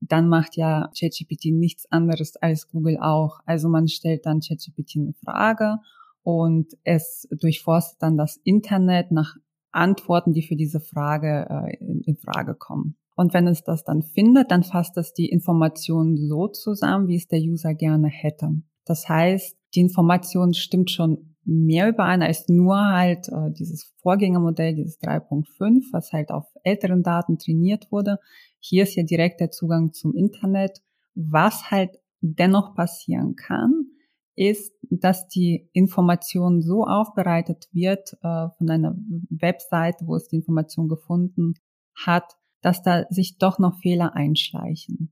dann 0.02 0.28
macht 0.28 0.56
ja 0.56 0.90
ChatGPT 0.98 1.52
nichts 1.52 1.92
anderes 1.92 2.36
als 2.38 2.68
Google 2.70 2.98
auch. 3.00 3.40
Also 3.46 3.70
man 3.70 3.88
stellt 3.88 4.26
dann 4.26 4.40
ChatGPT 4.40 4.98
eine 4.98 5.14
Frage 5.24 5.78
und 6.24 6.74
es 6.84 7.28
durchforstet 7.32 8.02
dann 8.02 8.18
das 8.18 8.38
Internet 8.44 9.12
nach 9.12 9.36
Antworten, 9.72 10.34
die 10.34 10.42
für 10.42 10.56
diese 10.56 10.80
Frage 10.80 11.48
äh, 11.50 11.78
in, 11.78 12.18
Frage 12.18 12.56
kommen. 12.56 12.98
Und 13.16 13.34
wenn 13.34 13.48
es 13.48 13.64
das 13.64 13.84
dann 13.84 14.02
findet, 14.02 14.52
dann 14.52 14.64
fasst 14.64 14.98
es 14.98 15.14
die 15.14 15.30
Informationen 15.30 16.18
so 16.18 16.48
zusammen, 16.48 17.08
wie 17.08 17.16
es 17.16 17.28
der 17.28 17.40
User 17.40 17.74
gerne 17.74 18.08
hätte. 18.08 18.50
Das 18.86 19.08
heißt, 19.08 19.58
die 19.76 19.82
Information 19.82 20.54
stimmt 20.54 20.92
schon 20.92 21.31
mehr 21.44 21.90
überein 21.90 22.22
als 22.22 22.48
nur 22.48 22.78
halt 22.78 23.28
äh, 23.30 23.52
dieses 23.52 23.94
Vorgängermodell, 24.02 24.76
dieses 24.76 25.00
3.5, 25.02 25.92
was 25.92 26.14
halt 26.14 26.32
auf 26.32 26.46
älteren 26.64 27.04
Daten 27.04 27.38
trainiert 27.38 27.92
wurde. 27.92 28.20
Hier 28.60 28.84
ist 28.84 28.96
ja 28.96 29.04
direkt 29.04 29.40
der 29.40 29.52
Zugang 29.52 29.94
zum 29.94 30.16
Internet. 30.16 30.82
Was 31.16 31.72
halt 31.72 32.00
dennoch 32.22 32.76
passieren 32.76 33.36
kann, 33.36 33.86
ist, 34.36 34.74
dass 34.90 35.28
die 35.28 35.70
Information 35.74 36.62
so 36.62 36.86
aufbereitet 36.86 37.68
wird 37.72 38.14
äh, 38.22 38.48
von 38.58 38.70
einer 38.70 38.96
Webseite, 39.30 40.08
wo 40.08 40.16
es 40.16 40.28
die 40.28 40.38
Information 40.38 40.88
gefunden 40.88 41.56
hat, 41.96 42.36
dass 42.62 42.82
da 42.82 43.06
sich 43.10 43.38
doch 43.38 43.60
noch 43.60 43.80
Fehler 43.80 44.16
einschleichen. 44.16 45.12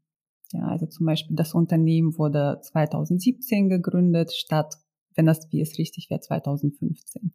Ja, 0.51 0.67
also 0.67 0.87
zum 0.87 1.05
Beispiel 1.05 1.35
das 1.35 1.53
Unternehmen 1.53 2.17
wurde 2.17 2.59
2017 2.61 3.69
gegründet, 3.69 4.31
statt, 4.31 4.75
wenn 5.19 5.25
das, 5.25 5.51
wie 5.51 5.59
es 5.59 5.77
richtig 5.77 6.09
wäre, 6.09 6.21
2015. 6.21 7.33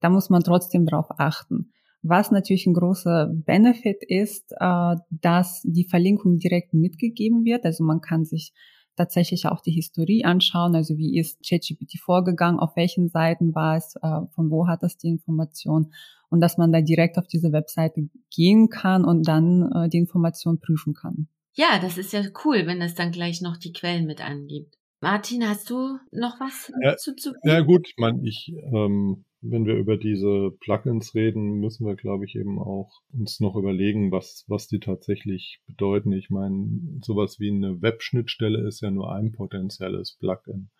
Da 0.00 0.08
muss 0.08 0.30
man 0.30 0.44
trotzdem 0.44 0.86
drauf 0.86 1.06
achten. 1.18 1.72
Was 2.02 2.30
natürlich 2.30 2.66
ein 2.66 2.74
großer 2.74 3.26
Benefit 3.26 4.04
ist, 4.06 4.52
äh, 4.60 4.94
dass 5.10 5.62
die 5.64 5.88
Verlinkung 5.88 6.38
direkt 6.38 6.74
mitgegeben 6.74 7.44
wird. 7.44 7.64
Also 7.64 7.82
man 7.82 8.00
kann 8.00 8.24
sich 8.24 8.52
tatsächlich 8.94 9.46
auch 9.46 9.60
die 9.60 9.72
Historie 9.72 10.24
anschauen, 10.24 10.76
also 10.76 10.96
wie 10.96 11.18
ist 11.18 11.40
ChatGPT 11.44 11.98
vorgegangen, 11.98 12.60
auf 12.60 12.76
welchen 12.76 13.08
Seiten 13.08 13.52
war 13.52 13.76
es, 13.76 13.96
äh, 13.96 14.20
von 14.32 14.50
wo 14.50 14.68
hat 14.68 14.84
es 14.84 14.96
die 14.96 15.08
Information 15.08 15.92
und 16.30 16.40
dass 16.40 16.56
man 16.56 16.70
da 16.70 16.80
direkt 16.80 17.18
auf 17.18 17.26
diese 17.26 17.50
Webseite 17.50 18.08
gehen 18.30 18.68
kann 18.68 19.04
und 19.04 19.26
dann 19.26 19.72
äh, 19.72 19.88
die 19.88 19.98
Information 19.98 20.60
prüfen 20.60 20.94
kann. 20.94 21.26
Ja, 21.54 21.80
das 21.80 21.98
ist 21.98 22.12
ja 22.12 22.22
cool, 22.44 22.66
wenn 22.66 22.80
es 22.80 22.94
dann 22.94 23.10
gleich 23.10 23.40
noch 23.40 23.56
die 23.56 23.72
Quellen 23.72 24.06
mit 24.06 24.20
angibt. 24.20 24.76
Martin, 25.04 25.46
hast 25.46 25.68
du 25.68 25.98
noch 26.12 26.40
was 26.40 26.72
ja, 26.82 26.96
zu, 26.96 27.14
zu 27.14 27.34
Ja 27.44 27.60
gut, 27.60 27.86
ich 27.88 27.96
meine, 27.98 28.26
ich 28.26 28.52
ähm, 28.72 29.24
wenn 29.46 29.66
wir 29.66 29.74
über 29.74 29.98
diese 29.98 30.52
Plugins 30.60 31.14
reden, 31.14 31.60
müssen 31.60 31.86
wir, 31.86 31.96
glaube 31.96 32.24
ich, 32.24 32.34
eben 32.34 32.58
auch 32.58 32.90
uns 33.12 33.40
noch 33.40 33.56
überlegen, 33.56 34.10
was, 34.10 34.44
was 34.48 34.68
die 34.68 34.80
tatsächlich 34.80 35.60
bedeuten. 35.66 36.12
Ich 36.12 36.30
meine, 36.30 36.80
sowas 37.02 37.38
wie 37.38 37.50
eine 37.50 37.82
Web-Schnittstelle 37.82 38.66
ist 38.66 38.80
ja 38.80 38.90
nur 38.90 39.12
ein 39.12 39.32
potenzielles 39.32 40.16
Plugin. 40.18 40.70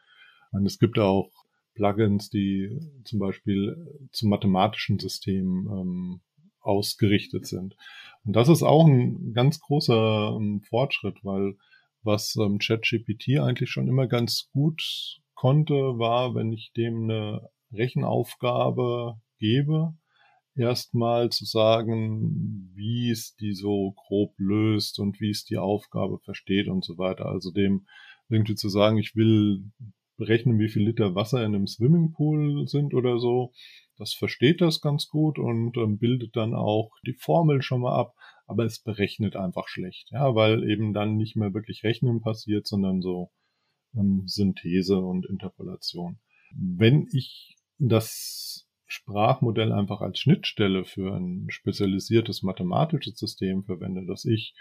meine, 0.50 0.66
es 0.66 0.78
gibt 0.78 0.98
auch 0.98 1.30
Plugins, 1.74 2.30
die 2.30 2.78
zum 3.04 3.18
Beispiel 3.18 4.08
zum 4.12 4.30
mathematischen 4.30 4.98
System 4.98 5.68
ähm, 5.70 6.20
ausgerichtet 6.60 7.46
sind. 7.46 7.76
Und 8.24 8.34
das 8.34 8.48
ist 8.48 8.62
auch 8.62 8.86
ein 8.86 9.34
ganz 9.34 9.60
großer 9.60 10.38
ähm, 10.40 10.62
Fortschritt, 10.62 11.18
weil 11.22 11.56
was 12.04 12.36
ähm, 12.36 12.58
ChatGPT 12.58 13.38
eigentlich 13.40 13.70
schon 13.70 13.88
immer 13.88 14.06
ganz 14.06 14.48
gut 14.52 15.20
konnte, 15.34 15.74
war, 15.74 16.34
wenn 16.34 16.52
ich 16.52 16.72
dem 16.76 17.04
eine 17.04 17.48
Rechenaufgabe 17.72 19.20
gebe, 19.38 19.94
erstmal 20.56 21.30
zu 21.30 21.44
sagen, 21.44 22.70
wie 22.74 23.10
es 23.10 23.34
die 23.36 23.52
so 23.52 23.92
grob 23.96 24.34
löst 24.38 24.98
und 24.98 25.20
wie 25.20 25.30
es 25.30 25.44
die 25.44 25.58
Aufgabe 25.58 26.18
versteht 26.20 26.68
und 26.68 26.84
so 26.84 26.96
weiter. 26.98 27.26
Also 27.26 27.50
dem 27.50 27.86
irgendwie 28.28 28.54
zu 28.54 28.68
sagen, 28.68 28.98
ich 28.98 29.14
will 29.16 29.64
berechnen, 30.16 30.58
wie 30.58 30.68
viel 30.68 30.86
Liter 30.86 31.14
Wasser 31.14 31.44
in 31.44 31.54
einem 31.54 31.66
Swimmingpool 31.66 32.68
sind 32.68 32.94
oder 32.94 33.18
so. 33.18 33.52
Das 33.96 34.12
versteht 34.14 34.60
das 34.60 34.80
ganz 34.80 35.08
gut 35.08 35.38
und 35.38 35.76
ähm, 35.76 35.98
bildet 35.98 36.36
dann 36.36 36.54
auch 36.54 36.90
die 37.06 37.14
Formel 37.14 37.62
schon 37.62 37.80
mal 37.80 37.96
ab, 37.96 38.14
aber 38.46 38.64
es 38.64 38.78
berechnet 38.78 39.36
einfach 39.36 39.68
schlecht, 39.68 40.10
ja, 40.10 40.34
weil 40.34 40.68
eben 40.68 40.92
dann 40.92 41.16
nicht 41.16 41.36
mehr 41.36 41.54
wirklich 41.54 41.82
Rechnen 41.84 42.20
passiert, 42.20 42.66
sondern 42.66 43.00
so 43.00 43.30
ähm, 43.94 44.24
Synthese 44.26 44.98
und 44.98 45.26
Interpolation. 45.26 46.18
Wenn 46.54 47.08
ich 47.12 47.56
das 47.78 48.68
Sprachmodell 48.86 49.72
einfach 49.72 50.00
als 50.00 50.18
Schnittstelle 50.18 50.84
für 50.84 51.14
ein 51.14 51.46
spezialisiertes 51.48 52.42
mathematisches 52.42 53.18
System 53.18 53.64
verwende, 53.64 54.06
dass 54.06 54.24
ich 54.24 54.54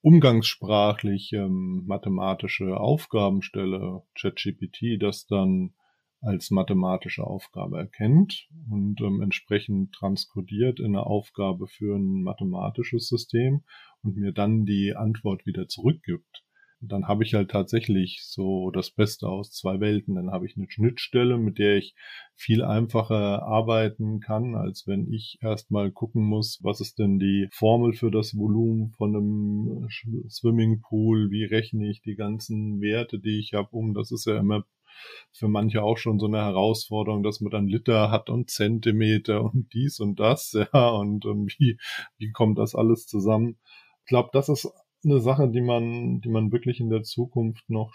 umgangssprachlich 0.00 1.32
ähm, 1.32 1.84
mathematische 1.86 2.76
Aufgaben 2.76 3.42
stelle, 3.42 4.02
ChatGPT 4.18 5.00
das 5.00 5.26
dann 5.26 5.74
als 6.22 6.50
mathematische 6.50 7.24
Aufgabe 7.24 7.78
erkennt 7.78 8.48
und 8.70 9.00
ähm, 9.00 9.20
entsprechend 9.20 9.92
transkodiert 9.92 10.80
in 10.80 10.96
eine 10.96 11.04
Aufgabe 11.04 11.66
für 11.66 11.96
ein 11.96 12.22
mathematisches 12.22 13.08
System 13.08 13.64
und 14.02 14.16
mir 14.16 14.32
dann 14.32 14.64
die 14.64 14.94
Antwort 14.94 15.44
wieder 15.46 15.68
zurückgibt 15.68 16.42
dann 16.82 17.06
habe 17.06 17.22
ich 17.22 17.34
halt 17.34 17.50
tatsächlich 17.50 18.22
so 18.24 18.70
das 18.70 18.90
Beste 18.90 19.28
aus 19.28 19.52
zwei 19.52 19.80
Welten. 19.80 20.16
Dann 20.16 20.30
habe 20.30 20.46
ich 20.46 20.56
eine 20.56 20.68
Schnittstelle, 20.68 21.38
mit 21.38 21.58
der 21.58 21.76
ich 21.76 21.94
viel 22.34 22.62
einfacher 22.64 23.42
arbeiten 23.42 24.20
kann, 24.20 24.56
als 24.56 24.86
wenn 24.86 25.12
ich 25.12 25.38
erstmal 25.40 25.92
gucken 25.92 26.24
muss, 26.24 26.58
was 26.62 26.80
ist 26.80 26.98
denn 26.98 27.18
die 27.18 27.48
Formel 27.52 27.92
für 27.92 28.10
das 28.10 28.36
Volumen 28.36 28.90
von 28.96 29.14
einem 29.14 29.88
Swimmingpool, 30.28 31.30
wie 31.30 31.44
rechne 31.44 31.88
ich 31.88 32.02
die 32.02 32.16
ganzen 32.16 32.80
Werte, 32.80 33.20
die 33.20 33.38
ich 33.38 33.54
habe, 33.54 33.68
um. 33.70 33.94
Das 33.94 34.10
ist 34.10 34.26
ja 34.26 34.38
immer 34.38 34.64
für 35.32 35.48
manche 35.48 35.82
auch 35.82 35.98
schon 35.98 36.18
so 36.18 36.26
eine 36.26 36.38
Herausforderung, 36.38 37.22
dass 37.22 37.40
man 37.40 37.50
dann 37.50 37.66
Liter 37.66 38.10
hat 38.10 38.30
und 38.30 38.50
Zentimeter 38.50 39.42
und 39.42 39.72
dies 39.72 40.00
und 40.00 40.20
das, 40.20 40.52
ja, 40.72 40.88
und, 40.90 41.24
und 41.24 41.54
wie, 41.58 41.78
wie 42.18 42.30
kommt 42.30 42.58
das 42.58 42.74
alles 42.74 43.06
zusammen? 43.06 43.58
Ich 44.04 44.08
glaube, 44.08 44.30
das 44.32 44.48
ist 44.48 44.68
eine 45.04 45.20
Sache, 45.20 45.48
die 45.48 45.62
man, 45.62 46.20
die 46.20 46.28
man 46.28 46.52
wirklich 46.52 46.80
in 46.80 46.90
der 46.90 47.02
Zukunft 47.02 47.68
noch 47.68 47.92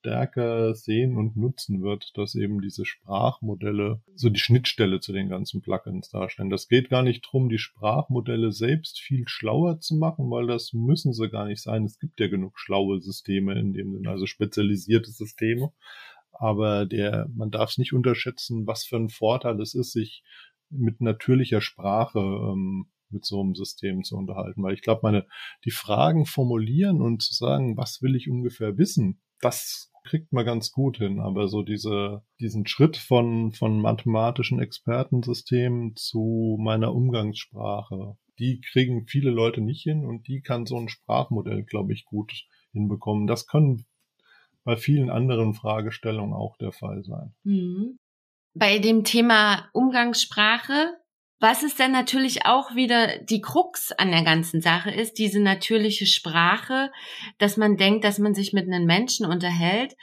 stärker 0.00 0.74
sehen 0.74 1.16
und 1.16 1.36
nutzen 1.36 1.82
wird, 1.82 2.12
dass 2.16 2.34
eben 2.34 2.60
diese 2.60 2.86
Sprachmodelle 2.86 4.02
so 4.14 4.30
die 4.30 4.40
Schnittstelle 4.40 5.00
zu 5.00 5.12
den 5.12 5.28
ganzen 5.28 5.60
Plugins 5.60 6.08
darstellen. 6.08 6.50
Das 6.50 6.68
geht 6.68 6.88
gar 6.88 7.02
nicht 7.02 7.22
drum, 7.22 7.48
die 7.48 7.58
Sprachmodelle 7.58 8.52
selbst 8.52 8.98
viel 8.98 9.24
schlauer 9.26 9.80
zu 9.80 9.96
machen, 9.96 10.30
weil 10.30 10.46
das 10.46 10.72
müssen 10.72 11.12
sie 11.12 11.28
gar 11.28 11.46
nicht 11.46 11.62
sein. 11.62 11.84
Es 11.84 11.98
gibt 11.98 12.18
ja 12.18 12.28
genug 12.28 12.58
schlaue 12.58 13.00
Systeme 13.00 13.58
in 13.58 13.72
dem 13.72 13.92
Sinne, 13.92 14.10
also 14.10 14.26
spezialisierte 14.26 15.10
Systeme. 15.10 15.72
Aber 16.40 16.86
der, 16.86 17.28
man 17.34 17.50
darf 17.50 17.70
es 17.70 17.78
nicht 17.78 17.92
unterschätzen, 17.92 18.66
was 18.66 18.84
für 18.84 18.96
ein 18.96 19.10
Vorteil 19.10 19.60
es 19.60 19.74
ist, 19.74 19.92
sich 19.92 20.22
mit 20.70 21.02
natürlicher 21.02 21.60
Sprache 21.60 22.18
ähm, 22.18 22.86
mit 23.10 23.26
so 23.26 23.40
einem 23.40 23.54
System 23.54 24.04
zu 24.04 24.16
unterhalten. 24.16 24.62
Weil 24.62 24.72
ich 24.72 24.80
glaube, 24.80 25.00
meine, 25.02 25.26
die 25.66 25.70
Fragen 25.70 26.24
formulieren 26.24 27.02
und 27.02 27.22
zu 27.22 27.34
sagen, 27.34 27.76
was 27.76 28.00
will 28.00 28.16
ich 28.16 28.30
ungefähr 28.30 28.78
wissen, 28.78 29.20
das 29.40 29.92
kriegt 30.04 30.32
man 30.32 30.46
ganz 30.46 30.70
gut 30.70 30.96
hin. 30.96 31.20
Aber 31.20 31.48
so 31.48 31.62
diese, 31.62 32.22
diesen 32.40 32.66
Schritt 32.66 32.96
von, 32.96 33.52
von 33.52 33.78
mathematischen 33.78 34.60
Expertensystemen 34.60 35.94
zu 35.94 36.56
meiner 36.58 36.94
Umgangssprache, 36.94 38.16
die 38.38 38.62
kriegen 38.62 39.06
viele 39.06 39.30
Leute 39.30 39.60
nicht 39.60 39.82
hin 39.82 40.06
und 40.06 40.26
die 40.26 40.40
kann 40.40 40.64
so 40.64 40.78
ein 40.78 40.88
Sprachmodell, 40.88 41.64
glaube 41.64 41.92
ich, 41.92 42.06
gut 42.06 42.32
hinbekommen. 42.72 43.26
Das 43.26 43.46
können 43.46 43.84
bei 44.64 44.76
vielen 44.76 45.10
anderen 45.10 45.54
Fragestellungen 45.54 46.34
auch 46.34 46.56
der 46.56 46.72
Fall 46.72 47.02
sein. 47.02 47.34
Mhm. 47.44 47.98
Bei 48.54 48.78
dem 48.78 49.04
Thema 49.04 49.68
Umgangssprache 49.72 51.00
was 51.40 51.62
ist 51.62 51.80
dann 51.80 51.92
natürlich 51.92 52.44
auch 52.44 52.74
wieder 52.74 53.18
die 53.22 53.40
Krux 53.40 53.92
an 53.92 54.10
der 54.10 54.22
ganzen 54.22 54.60
Sache 54.60 54.90
ist, 54.90 55.14
diese 55.14 55.40
natürliche 55.40 56.04
Sprache, 56.04 56.92
dass 57.38 57.56
man 57.56 57.78
denkt, 57.78 58.04
dass 58.04 58.18
man 58.18 58.34
sich 58.34 58.52
mit 58.52 58.66
einem 58.66 58.84
Menschen 58.84 59.24
unterhält, 59.24 59.96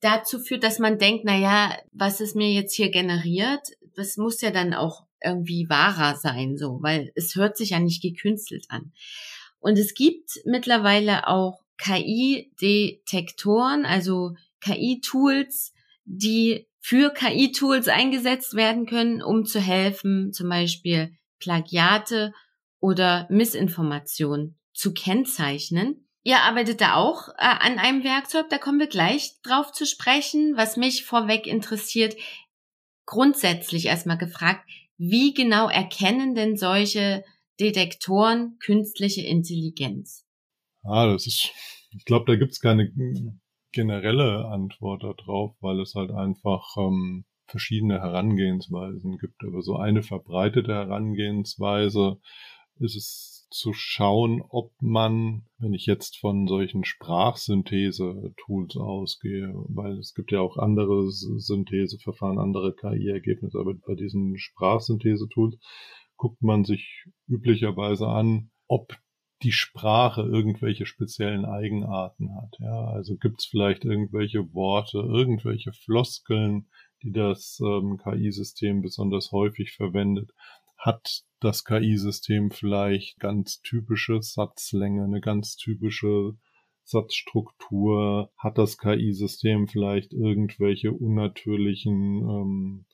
dazu 0.00 0.38
führt, 0.38 0.62
dass 0.62 0.78
man 0.78 0.98
denkt, 0.98 1.24
na 1.24 1.36
ja, 1.36 1.76
was 1.92 2.20
es 2.20 2.36
mir 2.36 2.52
jetzt 2.52 2.74
hier 2.74 2.90
generiert, 2.92 3.66
das 3.96 4.16
muss 4.16 4.40
ja 4.40 4.52
dann 4.52 4.72
auch 4.72 5.04
irgendwie 5.20 5.66
wahrer 5.68 6.14
sein, 6.14 6.56
so, 6.56 6.78
weil 6.80 7.10
es 7.16 7.34
hört 7.34 7.56
sich 7.56 7.70
ja 7.70 7.80
nicht 7.80 8.00
gekünstelt 8.00 8.66
an. 8.68 8.92
Und 9.58 9.78
es 9.78 9.94
gibt 9.94 10.30
mittlerweile 10.44 11.26
auch 11.26 11.63
KI-Detektoren, 11.78 13.84
also 13.84 14.34
KI-Tools, 14.60 15.72
die 16.04 16.66
für 16.80 17.12
KI-Tools 17.12 17.88
eingesetzt 17.88 18.54
werden 18.54 18.86
können, 18.86 19.22
um 19.22 19.44
zu 19.44 19.60
helfen, 19.60 20.32
zum 20.32 20.48
Beispiel 20.48 21.16
Plagiate 21.38 22.32
oder 22.80 23.26
Missinformation 23.30 24.56
zu 24.72 24.92
kennzeichnen. 24.92 26.04
Ihr 26.24 26.40
arbeitet 26.40 26.80
da 26.80 26.94
auch 26.94 27.28
äh, 27.30 27.32
an 27.38 27.78
einem 27.78 28.02
Werkzeug, 28.02 28.48
da 28.48 28.58
kommen 28.58 28.80
wir 28.80 28.86
gleich 28.86 29.40
drauf 29.42 29.72
zu 29.72 29.86
sprechen. 29.86 30.56
Was 30.56 30.76
mich 30.76 31.04
vorweg 31.04 31.46
interessiert, 31.46 32.16
grundsätzlich 33.06 33.86
erstmal 33.86 34.18
gefragt, 34.18 34.68
Wie 34.96 35.34
genau 35.34 35.68
erkennen 35.68 36.34
denn 36.34 36.56
solche 36.56 37.24
Detektoren 37.60 38.58
künstliche 38.58 39.22
Intelligenz? 39.22 40.23
Ah, 40.84 41.06
das 41.06 41.26
ist, 41.26 41.50
ich 41.90 42.04
glaube, 42.04 42.26
da 42.26 42.36
gibt's 42.36 42.60
keine 42.60 42.92
generelle 43.72 44.46
Antwort 44.46 45.02
darauf, 45.02 45.56
weil 45.60 45.80
es 45.80 45.94
halt 45.94 46.10
einfach 46.10 46.76
ähm, 46.76 47.24
verschiedene 47.46 48.00
Herangehensweisen 48.00 49.18
gibt. 49.18 49.42
Aber 49.46 49.62
so 49.62 49.76
eine 49.76 50.02
verbreitete 50.02 50.72
Herangehensweise 50.72 52.20
ist 52.78 52.96
es 52.96 53.46
zu 53.50 53.72
schauen, 53.72 54.42
ob 54.48 54.72
man, 54.80 55.46
wenn 55.58 55.74
ich 55.74 55.86
jetzt 55.86 56.18
von 56.18 56.48
solchen 56.48 56.84
Sprachsynthese-Tools 56.84 58.76
ausgehe, 58.76 59.52
weil 59.68 59.98
es 59.98 60.12
gibt 60.14 60.32
ja 60.32 60.40
auch 60.40 60.56
andere 60.56 61.10
Syntheseverfahren, 61.10 62.38
andere 62.38 62.74
KI-Ergebnisse, 62.74 63.58
aber 63.58 63.74
bei 63.74 63.94
diesen 63.94 64.36
Sprachsynthese-Tools 64.38 65.56
guckt 66.16 66.42
man 66.42 66.64
sich 66.64 67.04
üblicherweise 67.28 68.08
an, 68.08 68.50
ob 68.66 68.98
die 69.42 69.52
Sprache 69.52 70.22
irgendwelche 70.22 70.86
speziellen 70.86 71.44
Eigenarten 71.44 72.34
hat. 72.34 72.56
Ja, 72.58 72.86
also 72.86 73.16
gibt 73.16 73.40
es 73.40 73.46
vielleicht 73.46 73.84
irgendwelche 73.84 74.52
Worte, 74.54 74.98
irgendwelche 74.98 75.72
Floskeln, 75.72 76.68
die 77.02 77.12
das 77.12 77.60
ähm, 77.60 77.98
KI-System 78.02 78.80
besonders 78.80 79.32
häufig 79.32 79.72
verwendet 79.72 80.30
hat 80.84 81.24
das 81.40 81.64
KI-System 81.64 82.50
vielleicht 82.50 83.18
ganz 83.18 83.62
typische 83.62 84.20
Satzlänge, 84.20 85.04
eine 85.04 85.20
ganz 85.22 85.56
typische 85.56 86.36
Satzstruktur? 86.84 88.30
Hat 88.36 88.58
das 88.58 88.76
KI-System 88.76 89.66
vielleicht 89.66 90.12
irgendwelche 90.12 90.92
unnatürlichen 90.92 92.18
ähm, 92.18 92.86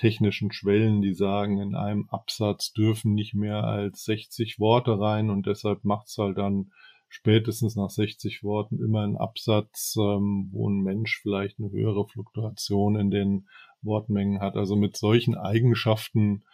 technischen 0.00 0.50
Schwellen, 0.50 1.02
die 1.02 1.12
sagen, 1.12 1.60
in 1.60 1.74
einem 1.74 2.08
Absatz 2.08 2.72
dürfen 2.72 3.12
nicht 3.12 3.34
mehr 3.34 3.64
als 3.64 4.04
60 4.04 4.58
Worte 4.58 4.98
rein 4.98 5.28
und 5.28 5.46
deshalb 5.46 5.84
macht's 5.84 6.16
halt 6.16 6.38
dann 6.38 6.72
spätestens 7.10 7.76
nach 7.76 7.90
60 7.90 8.42
Worten 8.42 8.82
immer 8.82 9.02
einen 9.02 9.18
Absatz, 9.18 9.94
ähm, 9.98 10.48
wo 10.52 10.70
ein 10.70 10.80
Mensch 10.80 11.20
vielleicht 11.20 11.58
eine 11.58 11.70
höhere 11.70 12.06
Fluktuation 12.06 12.96
in 12.96 13.10
den 13.10 13.48
Wortmengen 13.82 14.40
hat. 14.40 14.56
Also 14.56 14.74
mit 14.74 14.96
solchen 14.96 15.34
Eigenschaften 15.34 16.44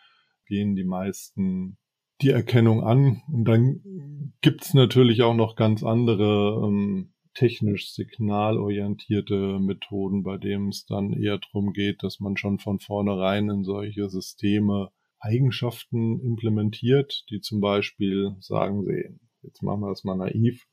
gehen 0.46 0.74
die 0.74 0.84
meisten 0.84 1.76
die 2.22 2.30
Erkennung 2.30 2.82
an. 2.82 3.22
Und 3.28 3.44
dann 3.44 4.32
gibt's 4.40 4.74
natürlich 4.74 5.22
auch 5.22 5.34
noch 5.34 5.54
ganz 5.54 5.84
andere 5.84 6.66
ähm, 6.66 7.12
technisch 7.36 7.92
signalorientierte 7.92 9.58
Methoden, 9.60 10.22
bei 10.22 10.38
denen 10.38 10.70
es 10.70 10.86
dann 10.86 11.12
eher 11.12 11.38
darum 11.38 11.72
geht, 11.72 12.02
dass 12.02 12.18
man 12.18 12.36
schon 12.36 12.58
von 12.58 12.80
vornherein 12.80 13.50
in 13.50 13.62
solche 13.62 14.08
Systeme 14.08 14.90
Eigenschaften 15.20 16.20
implementiert, 16.20 17.24
die 17.30 17.40
zum 17.40 17.60
Beispiel 17.60 18.36
sagen 18.40 18.84
sehen, 18.84 19.20
jetzt 19.42 19.62
machen 19.62 19.80
wir 19.80 19.88
das 19.90 20.04
mal 20.04 20.16
naiv, 20.16 20.66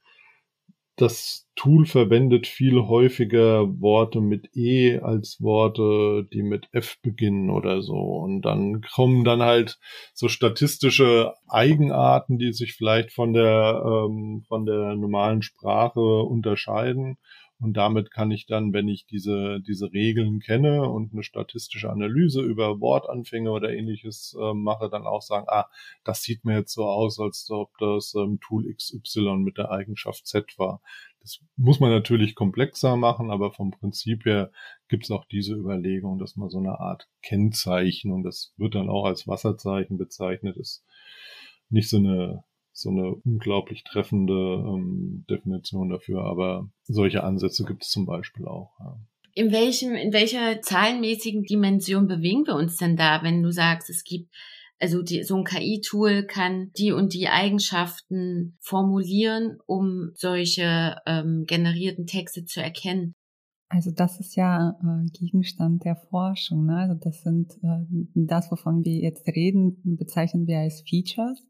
das 0.95 1.47
Tool 1.55 1.85
verwendet 1.85 2.47
viel 2.47 2.81
häufiger 2.81 3.79
Worte 3.79 4.21
mit 4.21 4.55
E 4.55 4.99
als 4.99 5.37
Worte, 5.39 6.27
die 6.33 6.43
mit 6.43 6.67
F 6.71 6.97
beginnen 7.01 7.49
oder 7.49 7.81
so. 7.81 7.95
Und 7.95 8.41
dann 8.41 8.81
kommen 8.81 9.23
dann 9.23 9.41
halt 9.41 9.79
so 10.13 10.27
statistische 10.27 11.33
Eigenarten, 11.47 12.37
die 12.37 12.53
sich 12.53 12.73
vielleicht 12.73 13.11
von 13.11 13.33
der, 13.33 13.83
ähm, 13.85 14.43
von 14.47 14.65
der 14.65 14.95
normalen 14.95 15.41
Sprache 15.41 15.99
unterscheiden. 15.99 17.17
Und 17.63 17.77
damit 17.77 18.11
kann 18.11 18.29
ich 18.29 18.45
dann, 18.45 18.73
wenn 18.73 18.89
ich 18.89 19.05
diese, 19.05 19.61
diese 19.61 19.93
Regeln 19.93 20.41
kenne 20.41 20.89
und 20.89 21.13
eine 21.13 21.23
statistische 21.23 21.89
Analyse 21.89 22.41
über 22.41 22.81
Wortanfänge 22.81 23.51
oder 23.51 23.71
ähnliches 23.71 24.35
äh, 24.37 24.53
mache, 24.53 24.89
dann 24.89 25.07
auch 25.07 25.21
sagen, 25.21 25.45
ah, 25.47 25.69
das 26.03 26.23
sieht 26.23 26.43
mir 26.43 26.57
jetzt 26.57 26.73
so 26.73 26.83
aus, 26.83 27.21
als 27.21 27.49
ob 27.49 27.71
das 27.77 28.15
ähm, 28.15 28.41
Tool 28.41 28.65
XY 28.69 29.37
mit 29.37 29.57
der 29.57 29.71
Eigenschaft 29.71 30.27
Z 30.27 30.59
war. 30.59 30.81
Das 31.21 31.39
muss 31.55 31.79
man 31.79 31.89
natürlich 31.89 32.35
komplexer 32.35 32.97
machen, 32.97 33.31
aber 33.31 33.53
vom 33.53 33.71
Prinzip 33.71 34.25
her 34.25 34.51
gibt 34.89 35.05
es 35.05 35.11
auch 35.11 35.23
diese 35.23 35.55
Überlegung, 35.55 36.19
dass 36.19 36.35
man 36.35 36.49
so 36.49 36.57
eine 36.57 36.81
Art 36.81 37.07
Kennzeichen 37.21 38.11
und 38.11 38.23
das 38.23 38.53
wird 38.57 38.75
dann 38.75 38.89
auch 38.89 39.05
als 39.05 39.25
Wasserzeichen 39.25 39.97
bezeichnet, 39.97 40.57
ist 40.57 40.83
nicht 41.69 41.89
so 41.89 41.95
eine 41.95 42.43
so 42.73 42.89
eine 42.89 43.15
unglaublich 43.23 43.83
treffende 43.83 44.33
ähm, 44.33 45.25
Definition 45.29 45.89
dafür, 45.89 46.23
aber 46.23 46.69
solche 46.83 47.23
Ansätze 47.23 47.63
gibt 47.63 47.83
es 47.83 47.89
zum 47.89 48.05
Beispiel 48.05 48.45
auch. 48.45 48.71
Ja. 48.79 48.99
In 49.35 49.51
welchem, 49.51 49.93
in 49.93 50.11
welcher 50.11 50.61
zahlenmäßigen 50.61 51.43
Dimension 51.43 52.07
bewegen 52.07 52.45
wir 52.45 52.55
uns 52.55 52.77
denn 52.77 52.95
da, 52.95 53.23
wenn 53.23 53.41
du 53.41 53.51
sagst, 53.51 53.89
es 53.89 54.03
gibt 54.03 54.29
also 54.79 55.01
die, 55.01 55.23
so 55.23 55.37
ein 55.37 55.45
KI-Tool 55.45 56.25
kann 56.25 56.71
die 56.77 56.91
und 56.91 57.13
die 57.13 57.29
Eigenschaften 57.29 58.57
formulieren, 58.59 59.57
um 59.65 60.11
solche 60.13 60.97
ähm, 61.05 61.45
generierten 61.47 62.05
Texte 62.05 62.43
zu 62.43 62.61
erkennen. 62.61 63.13
Also 63.69 63.91
das 63.91 64.19
ist 64.19 64.35
ja 64.35 64.77
äh, 64.81 65.09
Gegenstand 65.17 65.85
der 65.85 65.95
Forschung. 65.95 66.65
Ne? 66.65 66.75
Also 66.75 66.95
das 66.95 67.21
sind 67.21 67.53
äh, 67.63 67.85
das, 68.13 68.51
wovon 68.51 68.83
wir 68.83 68.97
jetzt 68.97 69.25
reden, 69.27 69.81
bezeichnen 69.97 70.47
wir 70.47 70.59
als 70.59 70.81
Features. 70.81 71.41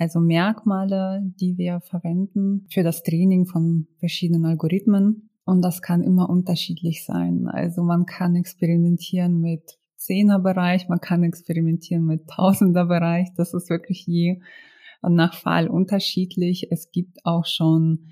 Also 0.00 0.18
Merkmale, 0.18 1.22
die 1.38 1.58
wir 1.58 1.82
verwenden 1.82 2.66
für 2.70 2.82
das 2.82 3.02
Training 3.02 3.44
von 3.44 3.86
verschiedenen 3.98 4.46
Algorithmen. 4.46 5.28
Und 5.44 5.60
das 5.62 5.82
kann 5.82 6.02
immer 6.02 6.30
unterschiedlich 6.30 7.04
sein. 7.04 7.48
Also 7.48 7.82
man 7.82 8.06
kann 8.06 8.34
experimentieren 8.34 9.40
mit 9.40 9.78
Zehnerbereich, 9.96 10.88
man 10.88 11.02
kann 11.02 11.22
experimentieren 11.22 12.06
mit 12.06 12.28
Tausenderbereich. 12.28 13.28
Das 13.36 13.52
ist 13.52 13.68
wirklich 13.68 14.06
je 14.06 14.40
nach 15.02 15.34
Fall 15.34 15.68
unterschiedlich. 15.68 16.68
Es 16.70 16.90
gibt 16.90 17.26
auch 17.26 17.44
schon 17.44 18.06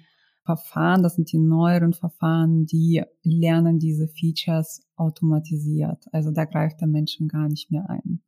Verfahren, 0.44 1.02
das 1.02 1.14
sind 1.14 1.32
die 1.32 1.38
neueren 1.38 1.94
Verfahren, 1.94 2.66
die 2.66 3.02
lernen 3.22 3.78
diese 3.78 4.08
Features 4.08 4.82
automatisiert. 4.96 6.04
Also 6.12 6.32
da 6.32 6.44
greift 6.44 6.82
der 6.82 6.88
Mensch 6.88 7.18
gar 7.28 7.48
nicht 7.48 7.70
mehr 7.70 7.88
ein. 7.88 8.20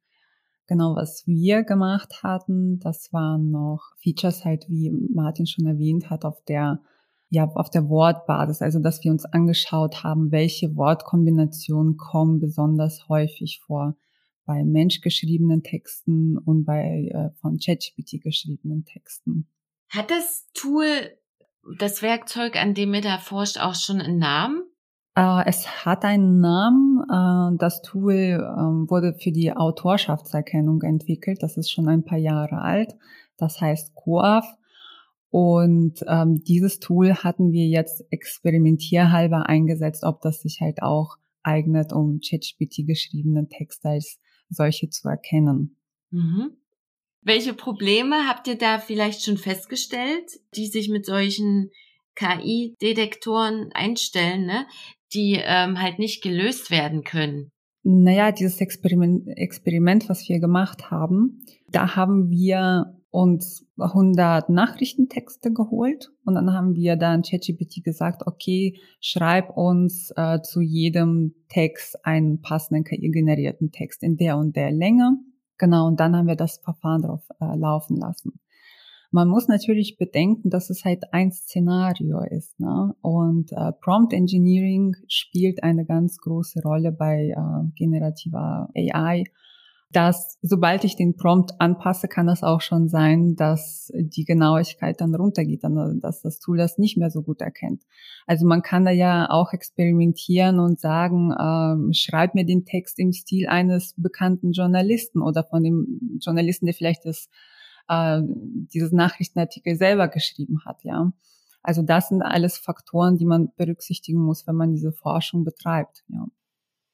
Genau, 0.71 0.95
was 0.95 1.27
wir 1.27 1.65
gemacht 1.65 2.23
hatten, 2.23 2.79
das 2.79 3.13
waren 3.13 3.51
noch 3.51 3.91
Features 4.01 4.45
halt, 4.45 4.67
wie 4.69 4.93
Martin 5.13 5.49
schon 5.49 5.67
erwähnt 5.67 6.11
hat, 6.11 6.25
auf 6.25 6.45
der 6.45 6.81
ja, 7.29 7.45
auf 7.45 7.71
der 7.71 7.89
Wortbasis, 7.89 8.63
also 8.63 8.79
dass 8.79 9.03
wir 9.03 9.11
uns 9.11 9.25
angeschaut 9.25 10.05
haben, 10.05 10.31
welche 10.31 10.77
Wortkombinationen 10.77 11.97
kommen 11.97 12.39
besonders 12.39 13.09
häufig 13.09 13.61
vor 13.67 13.97
bei 14.47 14.63
menschgeschriebenen 14.63 15.65
Texten 15.65 16.39
und 16.39 16.67
bei 16.67 17.09
äh, 17.13 17.31
von 17.41 17.59
ChatGPT 17.59 18.23
geschriebenen 18.23 18.85
Texten. 18.85 19.49
Hat 19.89 20.13
das 20.13 20.47
Tool, 20.55 20.87
das 21.81 22.01
Werkzeug, 22.01 22.55
an 22.55 22.75
dem 22.75 22.95
ihr 22.95 23.01
da 23.01 23.19
forscht, 23.19 23.59
auch 23.59 23.75
schon 23.75 24.01
einen 24.01 24.19
Namen? 24.19 24.63
Äh, 25.15 25.43
es 25.47 25.85
hat 25.85 26.05
einen 26.05 26.41
Namen. 26.41 27.03
Äh, 27.09 27.59
das 27.59 27.83
Tool 27.83 28.15
ähm, 28.15 28.89
wurde 28.89 29.15
für 29.15 29.33
die 29.33 29.53
Autorschaftserkennung 29.53 30.83
entwickelt. 30.83 31.43
Das 31.43 31.57
ist 31.57 31.71
schon 31.71 31.89
ein 31.89 32.05
paar 32.05 32.19
Jahre 32.19 32.61
alt. 32.61 32.95
Das 33.37 33.61
heißt 33.61 33.95
COAF. 33.95 34.47
Und 35.31 36.05
ähm, 36.09 36.43
dieses 36.43 36.81
Tool 36.81 37.15
hatten 37.15 37.53
wir 37.53 37.67
jetzt 37.67 38.05
experimentierhalber 38.11 39.49
eingesetzt, 39.49 40.03
ob 40.03 40.21
das 40.23 40.43
sich 40.43 40.61
halt 40.61 40.83
auch 40.83 41.17
eignet, 41.43 41.93
um 41.93 42.21
ChatGPT 42.21 42.87
geschriebenen 42.87 43.49
Texte 43.49 43.91
als 43.91 44.19
solche 44.49 44.91
zu 44.91 45.09
erkennen. 45.09 45.77
Mhm. 46.11 46.57
Welche 47.23 47.55
Probleme 47.55 48.27
habt 48.27 48.49
ihr 48.49 48.57
da 48.57 48.79
vielleicht 48.79 49.23
schon 49.25 49.37
festgestellt, 49.37 50.41
die 50.57 50.67
sich 50.67 50.89
mit 50.89 51.07
solchen 51.07 51.71
KI-Detektoren 52.17 53.71
einstellen, 53.73 54.47
ne? 54.47 54.67
Die 55.13 55.41
ähm, 55.43 55.81
halt 55.81 55.99
nicht 55.99 56.23
gelöst 56.23 56.71
werden 56.71 57.05
können? 57.05 57.51
Naja, 57.83 58.31
dieses 58.31 58.61
Experiment, 58.61 59.27
Experiment, 59.27 60.09
was 60.09 60.29
wir 60.29 60.39
gemacht 60.39 60.91
haben, 60.91 61.41
da 61.71 61.97
haben 61.97 62.29
wir 62.29 62.95
uns 63.11 63.67
100 63.79 64.51
Nachrichtentexte 64.51 65.53
geholt 65.53 66.13
und 66.25 66.35
dann 66.35 66.53
haben 66.53 66.75
wir 66.75 66.97
dann 66.97 67.23
ChatGPT 67.23 67.83
gesagt, 67.83 68.23
okay, 68.27 68.79
schreib 69.01 69.57
uns 69.57 70.13
äh, 70.17 70.41
zu 70.43 70.61
jedem 70.61 71.35
Text 71.49 72.05
einen 72.05 72.41
passenden 72.41 72.85
KI-generierten 72.85 73.73
Text 73.73 74.03
in 74.03 74.17
der 74.17 74.37
und 74.37 74.55
der 74.55 74.71
Länge. 74.71 75.17
Genau, 75.59 75.89
und 75.89 75.99
dann 75.99 76.15
haben 76.15 76.29
wir 76.29 76.37
das 76.37 76.59
Verfahren 76.59 77.03
drauf 77.03 77.23
äh, 77.41 77.57
laufen 77.57 77.97
lassen. 77.97 78.40
Man 79.13 79.29
muss 79.29 79.49
natürlich 79.49 79.99
bedenken, 79.99 80.51
dass 80.51 80.71
es 80.71 80.85
halt 80.85 81.13
ein 81.13 81.33
Szenario 81.33 82.21
ist. 82.21 82.59
Ne? 82.61 82.95
Und 83.03 83.51
äh, 83.53 83.73
Prompt 83.81 84.13
Engineering 84.13 84.95
spielt 85.09 85.63
eine 85.65 85.85
ganz 85.85 86.19
große 86.19 86.63
Rolle 86.63 86.93
bei 86.93 87.35
äh, 87.37 87.71
generativer 87.75 88.69
AI. 88.77 89.25
dass 89.93 90.39
sobald 90.43 90.85
ich 90.85 90.95
den 90.95 91.17
Prompt 91.17 91.61
anpasse, 91.61 92.07
kann 92.07 92.29
es 92.29 92.45
auch 92.45 92.61
schon 92.61 92.89
sein, 92.89 93.35
dass 93.35 93.91
die 93.93 94.25
Genauigkeit 94.25 95.01
dann 95.01 95.17
runtergeht, 95.17 95.65
dass 96.01 96.23
das 96.23 96.39
Tool 96.39 96.59
das 96.59 96.79
nicht 96.79 96.97
mehr 96.97 97.11
so 97.11 97.23
gut 97.23 97.41
erkennt. 97.41 97.83
Also 98.27 98.47
man 98.47 98.63
kann 98.63 98.85
da 98.85 98.93
ja 98.93 99.29
auch 99.29 99.53
experimentieren 99.53 100.61
und 100.61 100.79
sagen, 100.79 101.35
ähm, 101.37 101.93
schreib 101.93 102.37
mir 102.37 102.45
den 102.45 102.65
Text 102.65 103.01
im 103.01 103.13
Stil 103.13 103.49
eines 103.49 103.95
bekannten 103.97 104.53
Journalisten 104.53 105.21
oder 105.21 105.43
von 105.43 105.65
dem 105.65 106.21
Journalisten, 106.21 106.67
der 106.67 106.75
vielleicht 106.75 107.05
das, 107.05 107.29
äh, 107.91 108.23
dieses 108.23 108.93
Nachrichtenartikel 108.93 109.77
selber 109.77 110.09
geschrieben 110.09 110.65
hat, 110.65 110.83
ja. 110.85 111.13
Also 111.63 111.83
das 111.83 112.09
sind 112.09 112.23
alles 112.23 112.57
Faktoren, 112.57 113.19
die 113.19 113.27
man 113.27 113.53
berücksichtigen 113.57 114.21
muss, 114.21 114.47
wenn 114.47 114.57
man 114.57 114.73
diese 114.73 114.93
Forschung 114.93 115.45
betreibt, 115.45 116.05
ja. 116.09 116.27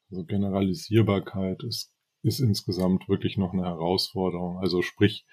Also 0.09 0.25
Generalisierbarkeit 0.25 1.63
ist 1.63 1.93
ist 2.23 2.39
insgesamt 2.39 3.07
wirklich 3.09 3.37
noch 3.37 3.53
eine 3.53 3.63
Herausforderung. 3.63 4.59
Also 4.59 4.81
sprich, 4.81 5.25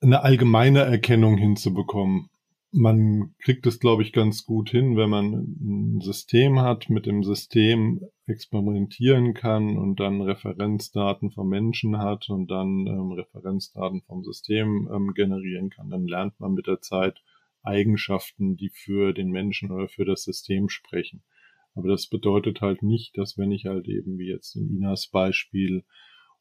eine 0.00 0.22
allgemeine 0.22 0.80
Erkennung 0.80 1.36
hinzubekommen. 1.36 2.30
Man 2.72 3.34
kriegt 3.42 3.66
es, 3.66 3.78
glaube 3.78 4.02
ich, 4.02 4.12
ganz 4.12 4.44
gut 4.44 4.70
hin, 4.70 4.96
wenn 4.96 5.08
man 5.08 5.32
ein 5.60 6.00
System 6.00 6.60
hat, 6.60 6.90
mit 6.90 7.06
dem 7.06 7.22
System 7.22 8.00
experimentieren 8.26 9.34
kann 9.34 9.78
und 9.78 10.00
dann 10.00 10.20
Referenzdaten 10.20 11.30
vom 11.30 11.48
Menschen 11.48 11.98
hat 11.98 12.28
und 12.28 12.50
dann 12.50 12.86
ähm, 12.86 13.12
Referenzdaten 13.12 14.02
vom 14.02 14.24
System 14.24 14.88
ähm, 14.92 15.14
generieren 15.14 15.70
kann. 15.70 15.90
Dann 15.90 16.06
lernt 16.06 16.38
man 16.40 16.54
mit 16.54 16.66
der 16.66 16.80
Zeit 16.80 17.22
Eigenschaften, 17.62 18.56
die 18.56 18.70
für 18.70 19.12
den 19.12 19.30
Menschen 19.30 19.70
oder 19.70 19.88
für 19.88 20.04
das 20.04 20.24
System 20.24 20.68
sprechen. 20.68 21.22
Aber 21.74 21.88
das 21.88 22.08
bedeutet 22.08 22.60
halt 22.60 22.82
nicht, 22.82 23.16
dass 23.18 23.36
wenn 23.36 23.52
ich 23.52 23.66
halt 23.66 23.86
eben 23.86 24.18
wie 24.18 24.28
jetzt 24.28 24.56
in 24.56 24.76
Inas 24.76 25.08
Beispiel 25.08 25.84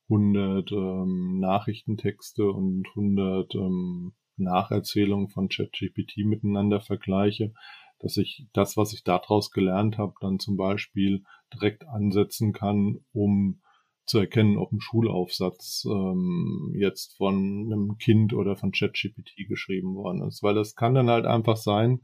100 0.10 0.72
ähm, 0.72 1.40
Nachrichtentexte 1.40 2.50
und 2.50 2.88
100 2.90 3.56
ähm, 3.56 4.14
Nacherzählungen 4.38 5.30
von 5.30 5.50
ChatGPT 5.50 6.26
miteinander 6.26 6.82
vergleiche, 6.82 7.54
dass 8.00 8.18
ich 8.18 8.48
das, 8.54 8.78
was 8.78 8.94
ich 8.94 9.04
daraus 9.04 9.52
gelernt 9.52 9.98
habe, 9.98 10.14
dann 10.22 10.40
zum 10.40 10.58
Beispiel 10.58 11.24
direkt 11.54 11.88
ansetzen 11.88 12.54
kann, 12.54 13.00
um 13.14 13.62
zu 14.06 14.20
erkennen, 14.20 14.58
ob 14.58 14.72
ein 14.72 14.82
Schulaufsatz 14.82 15.86
ähm, 15.90 16.74
jetzt 16.78 17.18
von 17.18 17.36
einem 17.72 17.98
Kind 17.98 18.34
oder 18.34 18.56
von 18.56 18.72
ChatGPT 18.72 19.48
geschrieben 19.48 19.96
worden 19.96 20.28
ist. 20.28 20.44
Weil 20.44 20.54
das 20.54 20.76
kann 20.76 20.94
dann 20.94 21.10
halt 21.10 21.26
einfach 21.26 21.58
sein, 21.58 22.02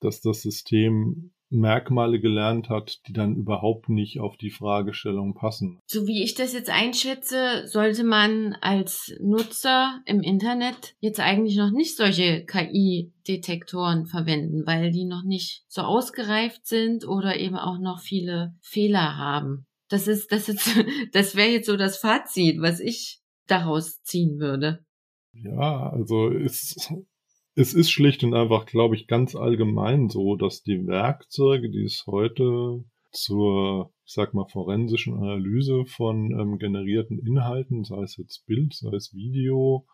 dass 0.00 0.20
das 0.20 0.42
System 0.42 1.32
Merkmale 1.50 2.20
gelernt 2.20 2.68
hat, 2.68 3.06
die 3.06 3.12
dann 3.12 3.36
überhaupt 3.36 3.88
nicht 3.88 4.20
auf 4.20 4.36
die 4.36 4.50
Fragestellung 4.50 5.34
passen. 5.34 5.80
So 5.86 6.06
wie 6.06 6.22
ich 6.22 6.34
das 6.34 6.52
jetzt 6.52 6.70
einschätze, 6.70 7.66
sollte 7.66 8.04
man 8.04 8.54
als 8.60 9.14
Nutzer 9.20 10.00
im 10.04 10.20
Internet 10.20 10.94
jetzt 11.00 11.20
eigentlich 11.20 11.56
noch 11.56 11.70
nicht 11.70 11.96
solche 11.96 12.44
KI-Detektoren 12.44 14.06
verwenden, 14.06 14.66
weil 14.66 14.90
die 14.90 15.04
noch 15.04 15.24
nicht 15.24 15.64
so 15.68 15.82
ausgereift 15.82 16.66
sind 16.66 17.06
oder 17.06 17.38
eben 17.38 17.56
auch 17.56 17.78
noch 17.78 18.00
viele 18.00 18.54
Fehler 18.60 19.16
haben. 19.16 19.66
Das 19.88 20.06
ist, 20.06 20.30
das 20.32 20.48
ist, 20.48 20.68
das 21.12 21.34
wäre 21.34 21.48
jetzt 21.48 21.66
so 21.66 21.76
das 21.76 21.98
Fazit, 21.98 22.60
was 22.60 22.80
ich 22.80 23.20
daraus 23.46 24.02
ziehen 24.02 24.38
würde. 24.38 24.84
Ja, 25.32 25.90
also 25.90 26.28
ist 26.28 26.92
es 27.58 27.74
ist 27.74 27.90
schlicht 27.90 28.22
und 28.22 28.34
einfach, 28.34 28.66
glaube 28.66 28.94
ich, 28.94 29.08
ganz 29.08 29.34
allgemein 29.34 30.08
so, 30.08 30.36
dass 30.36 30.62
die 30.62 30.86
Werkzeuge, 30.86 31.70
die 31.70 31.82
es 31.82 32.04
heute 32.06 32.84
zur, 33.10 33.92
ich 34.06 34.12
sag 34.12 34.32
mal, 34.32 34.46
forensischen 34.46 35.14
Analyse 35.14 35.84
von 35.84 36.30
ähm, 36.38 36.58
generierten 36.58 37.18
Inhalten, 37.18 37.82
sei 37.82 38.00
es 38.02 38.16
jetzt 38.16 38.46
Bild, 38.46 38.74
sei 38.74 38.94
es 38.94 39.12
Video, 39.12 39.86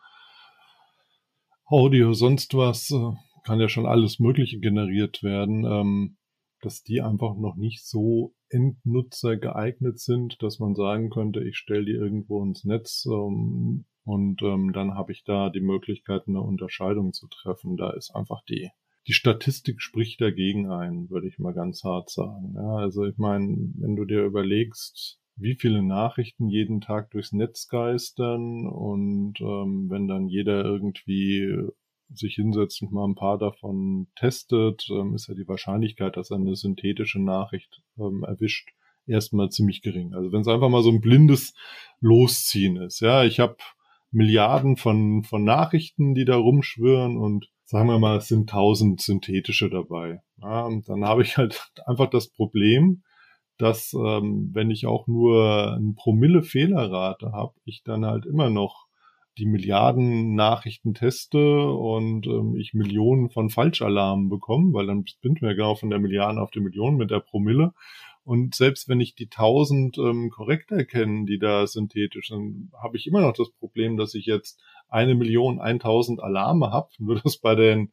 Audio, 1.65 2.13
sonst 2.13 2.53
was, 2.55 2.91
äh, 2.91 3.13
kann 3.47 3.61
ja 3.61 3.71
schon 3.71 3.87
alles 3.87 4.19
Mögliche 4.19 4.59
generiert 4.61 5.23
werden, 5.23 5.65
ähm, 5.65 6.17
dass 6.61 6.83
die 6.83 7.01
einfach 7.01 7.35
noch 7.35 7.57
nicht 7.57 7.87
so 7.87 8.35
Endnutzer 8.51 9.39
geeignet 9.39 9.99
sind, 9.99 10.43
dass 10.43 10.59
man 10.59 10.75
sagen 10.75 11.09
könnte, 11.09 11.43
ich 11.43 11.57
stelle 11.57 11.87
die 11.87 11.93
irgendwo 11.93 12.43
ins 12.43 12.65
Netz, 12.65 13.07
ähm, 13.11 13.87
und 14.05 14.43
ähm, 14.43 14.73
dann 14.73 14.95
habe 14.95 15.13
ich 15.13 15.25
da 15.25 15.51
die 15.51 15.61
Möglichkeit, 15.61 16.29
eine 16.29 16.41
Unterscheidung 16.41 17.13
zu 17.13 17.27
treffen. 17.29 17.77
Da 17.77 17.91
ist 17.91 18.15
einfach 18.15 18.43
die, 18.45 18.71
die 19.07 19.13
Statistik 19.13 19.81
spricht 19.81 20.21
dagegen 20.21 20.71
ein, 20.71 21.11
würde 21.11 21.29
ich 21.29 21.39
mal 21.39 21.55
ganz 21.55 21.85
hart 21.85 22.11
sagen. 22.11 22.55
Ja, 22.55 22.77
also 22.77 23.05
ich 23.05 23.17
meine, 23.19 23.73
wenn 23.79 23.97
du 23.97 24.05
dir 24.05 24.25
überlegst, 24.25 25.19
wie 25.37 25.57
viele 25.57 25.83
Nachrichten 25.83 26.49
jeden 26.49 26.81
Tag 26.81 27.11
durchs 27.11 27.33
Netz 27.33 27.69
geistern 27.69 28.67
und 28.67 29.41
ähm, 29.41 29.87
wenn 29.91 30.07
dann 30.07 30.29
jeder 30.29 30.65
irgendwie 30.65 31.69
sich 32.13 32.35
hinsetzt 32.35 32.83
und 32.83 32.93
mal 32.93 33.07
ein 33.07 33.15
paar 33.15 33.39
davon 33.39 34.07
testet, 34.17 34.87
ähm, 34.91 35.15
ist 35.15 35.29
ja 35.29 35.35
die 35.35 35.49
Wahrscheinlichkeit, 35.49 36.17
dass 36.17 36.31
er 36.31 36.37
eine 36.37 36.55
synthetische 36.55 37.21
Nachricht 37.21 37.83
ähm, 37.99 38.25
erwischt, 38.25 38.71
erstmal 39.07 39.51
ziemlich 39.51 39.83
gering. 39.83 40.15
Also 40.15 40.33
wenn 40.33 40.43
es 40.43 40.49
einfach 40.49 40.69
mal 40.69 40.83
so 40.83 40.91
ein 40.91 41.01
blindes 41.01 41.55
Losziehen 42.01 42.77
ist. 42.77 43.01
Ja, 43.01 43.25
ich 43.25 43.41
habe 43.41 43.57
Milliarden 44.15 44.77
von, 44.77 45.25
von 45.25 45.45
Nachrichten, 45.45 46.15
die 46.15 46.25
da 46.25 46.37
rumschwirren 46.37 47.17
und 47.17 47.51
sagen 47.65 47.89
wir 47.89 47.99
mal, 47.99 48.19
es 48.19 48.29
sind 48.29 48.49
tausend 48.49 49.01
synthetische 49.01 49.69
dabei. 49.69 50.21
Ja, 50.41 50.69
dann 50.87 51.05
habe 51.05 51.23
ich 51.23 51.37
halt 51.37 51.73
einfach 51.87 52.09
das 52.09 52.31
Problem, 52.31 53.03
dass 53.59 53.93
ähm, 53.95 54.51
wenn 54.53 54.71
ich 54.71 54.87
auch 54.87 55.07
nur 55.07 55.77
ein 55.77 55.95
Promille 55.95 56.43
Fehlerrate 56.43 57.33
habe, 57.33 57.55
ich 57.65 57.83
dann 57.85 58.05
halt 58.05 58.27
immer 58.27 58.51
noch 58.51 58.87
die 59.39 59.47
Milliarden 59.47 60.35
Nachrichten 60.35 60.95
teste 60.95 61.69
und 61.69 62.27
ähm, 62.27 62.55
ich 62.57 62.73
Millionen 62.73 63.31
von 63.31 63.51
Falschalarmen 63.51 64.29
bekomme, 64.29 64.73
weil 64.73 64.87
dann 64.87 65.05
bin 65.23 65.37
wir 65.41 65.55
genau 65.55 65.75
von 65.75 65.91
der 65.91 65.99
Milliarden 65.99 66.39
auf 66.39 66.51
die 66.51 66.61
Millionen 66.61 66.97
mit 66.97 67.11
der 67.11 67.21
Promille. 67.21 67.73
Und 68.25 68.55
selbst 68.55 68.89
wenn 68.89 69.01
ich 69.01 69.15
die 69.15 69.27
1000 69.27 69.99
ähm, 69.99 70.31
korrekt 70.31 70.71
erkenne, 70.71 71.27
die 71.27 71.39
da 71.39 71.67
synthetisch 71.67 72.29
sind, 72.29 72.71
habe 72.83 72.97
ich 72.97 73.07
immer 73.07 73.21
noch 73.21 73.35
das 73.35 73.51
Problem, 73.51 73.97
dass 73.99 74.15
ich 74.15 74.25
jetzt 74.25 74.59
eine 74.95 75.15
Million 75.15 75.61
1000 75.61 76.23
Alarme 76.23 76.71
habe. 76.71 76.89
Nur 76.99 77.21
dass 77.21 77.39
bei 77.39 77.55
den 77.55 77.93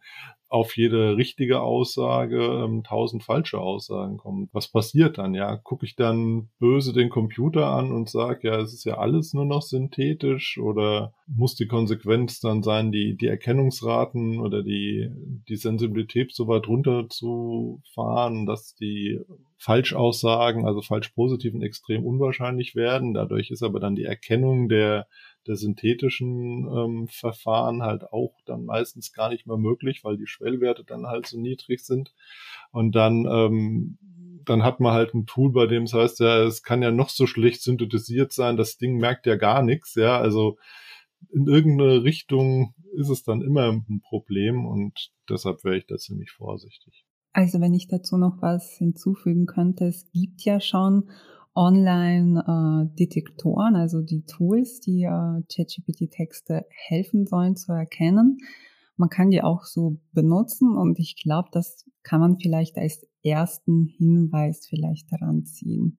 auf 0.52 0.76
jede 0.76 1.16
richtige 1.16 1.62
Aussage 1.62 2.43
ähm, 2.43 2.84
tausend 2.84 3.24
falsche 3.24 3.58
Aussagen 3.58 4.18
kommen. 4.18 4.49
Was 4.52 4.68
passiert 4.70 5.18
dann? 5.18 5.34
Ja, 5.34 5.56
gucke 5.56 5.86
ich 5.86 5.95
dann 5.95 6.49
böse 6.60 6.91
den 6.91 7.10
Computer 7.10 7.68
an 7.68 7.93
und 7.93 8.10
sage, 8.10 8.49
ja, 8.49 8.60
es 8.60 8.74
ist 8.74 8.84
ja 8.84 8.97
alles 8.97 9.34
nur 9.34 9.45
noch 9.45 9.62
synthetisch 9.62 10.58
oder 10.58 11.14
muss 11.26 11.56
die 11.56 11.68
Konsequenz 11.68 12.41
dann 12.41 12.64
sein, 12.64 12.91
die, 12.91 13.16
die 13.16 13.28
Erkennungsraten 13.28 14.41
oder 14.41 14.62
die, 14.62 15.10
die 15.47 15.56
Sensibilität 15.56 16.36
so 16.36 16.49
weit 16.49 16.68
runterzufahren, 16.68 18.45
dass 18.45 18.76
die 18.76 19.22
Falschaussagen, 19.58 20.66
also 20.66 20.82
falsch 20.82 21.10
positiven, 21.10 21.62
extrem 21.62 22.06
unwahrscheinlich 22.06 22.76
werden. 22.76 23.14
Dadurch 23.14 23.52
ist 23.52 23.64
aber 23.64 23.80
dann 23.80 23.95
die 23.95 24.04
Erkennung 24.04 24.68
der 24.68 25.08
der 25.48 25.56
synthetischen 25.56 26.68
ähm, 26.68 27.08
Verfahren 27.08 27.82
halt 27.82 28.04
auch 28.12 28.34
dann 28.46 28.66
meistens 28.66 29.12
gar 29.14 29.30
nicht 29.30 29.48
mehr 29.48 29.58
möglich, 29.58 30.04
weil 30.04 30.18
die 30.18 30.28
Schwellwerte 30.28 30.84
dann 30.84 31.08
halt 31.08 31.28
so 31.28 31.39
niedrig 31.39 31.84
sind. 31.84 32.14
Und 32.72 32.94
dann, 32.94 33.26
ähm, 33.26 33.98
dann 34.46 34.64
hat 34.64 34.80
man 34.80 34.94
halt 34.94 35.14
ein 35.14 35.26
Tool, 35.26 35.52
bei 35.52 35.68
dem 35.68 35.84
es 35.84 35.94
heißt, 35.94 36.20
ja, 36.20 36.44
es 36.44 36.64
kann 36.64 36.82
ja 36.82 36.92
noch 36.92 37.10
so 37.10 37.26
schlecht 37.28 37.62
synthetisiert 37.62 38.32
sein, 38.32 38.58
das 38.58 38.78
Ding 38.78 38.98
merkt 38.98 39.26
ja 39.26 39.36
gar 39.36 39.64
nichts, 39.64 39.96
ja, 39.96 40.20
also 40.20 40.58
in 41.32 41.48
irgendeine 41.48 42.04
Richtung 42.04 42.74
ist 42.94 43.10
es 43.10 43.24
dann 43.24 43.42
immer 43.42 43.72
ein 43.72 44.02
Problem 44.02 44.66
und 44.66 45.12
deshalb 45.30 45.64
wäre 45.64 45.78
ich 45.78 45.86
da 45.86 45.98
ziemlich 45.98 46.32
vorsichtig. 46.32 47.06
Also 47.34 47.62
wenn 47.62 47.74
ich 47.74 47.88
dazu 47.88 48.18
noch 48.18 48.42
was 48.42 48.72
hinzufügen 48.78 49.46
könnte, 49.46 49.86
es 49.86 50.12
gibt 50.12 50.42
ja 50.44 50.60
schon 50.60 51.10
Online-Detektoren, 51.56 53.76
also 53.76 54.02
die 54.02 54.26
Tools, 54.26 54.80
die 54.80 55.04
äh, 55.04 55.43
ChatGPT-Texte 55.54 56.66
helfen 56.70 57.28
sollen 57.28 57.56
zu 57.56 57.72
erkennen. 57.74 58.39
Man 58.95 59.10
kann 59.10 59.30
die 59.32 59.43
auch 59.43 59.66
so 59.66 59.97
benutzen 60.14 60.78
und 60.78 60.97
ich 60.99 61.18
glaube, 61.22 61.49
das 61.52 61.86
kann 62.04 62.22
man 62.22 62.38
vielleicht 62.38 62.78
als 62.78 63.06
ersten 63.24 63.88
Hinweis 63.97 64.68
vielleicht 64.68 65.12
daran 65.12 65.45
ziehen. 65.45 65.97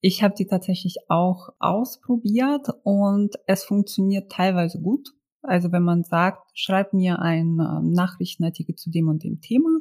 Ich 0.00 0.22
habe 0.22 0.34
die 0.36 0.46
tatsächlich 0.46 0.98
auch 1.08 1.48
ausprobiert 1.58 2.68
und 2.84 3.34
es 3.46 3.64
funktioniert 3.64 4.30
teilweise 4.30 4.80
gut. 4.80 5.08
Also 5.42 5.72
wenn 5.72 5.82
man 5.82 6.04
sagt, 6.04 6.50
schreib 6.54 6.92
mir 6.92 7.20
einen 7.20 7.58
äh, 7.58 7.80
Nachrichtenartikel 7.82 8.76
zu 8.76 8.90
dem 8.90 9.08
und 9.08 9.24
dem 9.24 9.40
Thema 9.40 9.80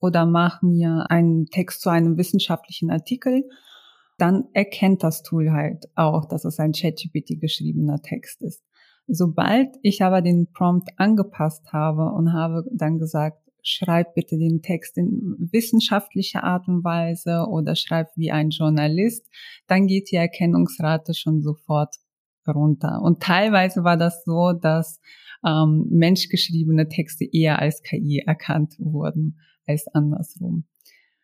oder 0.00 0.24
mach 0.24 0.62
mir 0.62 1.04
einen 1.10 1.46
Text 1.46 1.82
zu 1.82 1.90
einem 1.90 2.16
wissenschaftlichen 2.16 2.90
Artikel, 2.90 3.44
dann 4.20 4.44
erkennt 4.52 5.02
das 5.02 5.22
Tool 5.22 5.50
halt 5.50 5.86
auch, 5.94 6.26
dass 6.26 6.44
es 6.44 6.58
ein 6.58 6.72
ChatGPT 6.72 7.40
geschriebener 7.40 8.00
Text 8.02 8.42
ist. 8.42 8.62
Sobald 9.06 9.76
ich 9.82 10.02
aber 10.02 10.22
den 10.22 10.52
Prompt 10.52 10.90
angepasst 10.96 11.72
habe 11.72 12.12
und 12.12 12.32
habe 12.32 12.64
dann 12.72 12.98
gesagt, 12.98 13.38
schreib 13.62 14.14
bitte 14.14 14.38
den 14.38 14.62
Text 14.62 14.96
in 14.96 15.36
wissenschaftlicher 15.52 16.44
Art 16.44 16.68
und 16.68 16.84
Weise 16.84 17.46
oder 17.48 17.76
schreib 17.76 18.08
wie 18.16 18.30
ein 18.30 18.50
Journalist, 18.50 19.26
dann 19.66 19.86
geht 19.86 20.10
die 20.10 20.16
Erkennungsrate 20.16 21.14
schon 21.14 21.42
sofort 21.42 21.96
runter. 22.46 23.00
Und 23.02 23.22
teilweise 23.22 23.84
war 23.84 23.96
das 23.96 24.24
so, 24.24 24.52
dass 24.52 25.00
ähm, 25.46 25.86
menschgeschriebene 25.90 26.88
Texte 26.88 27.24
eher 27.24 27.58
als 27.58 27.82
KI 27.82 28.22
erkannt 28.26 28.76
wurden 28.78 29.40
als 29.66 29.86
andersrum. 29.88 30.64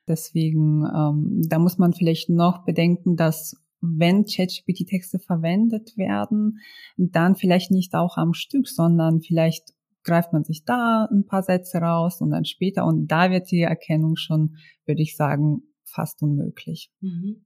Deswegen, 0.09 0.85
ähm, 0.85 1.43
da 1.49 1.59
muss 1.59 1.79
man 1.79 1.93
vielleicht 1.93 2.29
noch 2.29 2.65
bedenken, 2.65 3.17
dass 3.17 3.57
wenn 3.81 4.25
ChatGPT-Texte 4.25 5.19
verwendet 5.19 5.97
werden, 5.97 6.61
dann 6.97 7.37
vielleicht 7.37 7.71
nicht 7.71 7.95
auch 7.95 8.17
am 8.17 8.33
Stück, 8.33 8.69
sondern 8.69 9.21
vielleicht 9.21 9.75
greift 10.03 10.33
man 10.33 10.45
sich 10.45 10.65
da 10.65 11.09
ein 11.11 11.27
paar 11.27 11.43
Sätze 11.43 11.79
raus 11.79 12.21
und 12.21 12.31
dann 12.31 12.45
später 12.45 12.87
und 12.87 13.09
da 13.09 13.31
wird 13.31 13.51
die 13.51 13.63
Erkennung 13.63 14.17
schon, 14.17 14.57
würde 14.87 15.03
ich 15.03 15.17
sagen, 15.17 15.63
fast 15.85 16.23
unmöglich. 16.23 16.91
Mhm. 17.01 17.45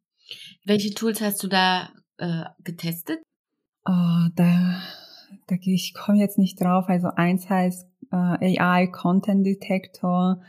Welche 0.64 0.94
Tools 0.94 1.20
hast 1.20 1.42
du 1.42 1.48
da 1.48 1.90
äh, 2.18 2.44
getestet? 2.62 3.20
Oh, 3.86 4.28
da, 4.36 4.82
da 5.46 5.56
ich 5.60 5.94
komme 5.94 6.18
jetzt 6.18 6.38
nicht 6.38 6.60
drauf. 6.60 6.84
Also 6.88 7.08
eins 7.08 7.48
heißt 7.48 7.88
äh, 8.12 8.58
AI 8.58 8.86
Content 8.88 9.46
Detector. 9.46 10.42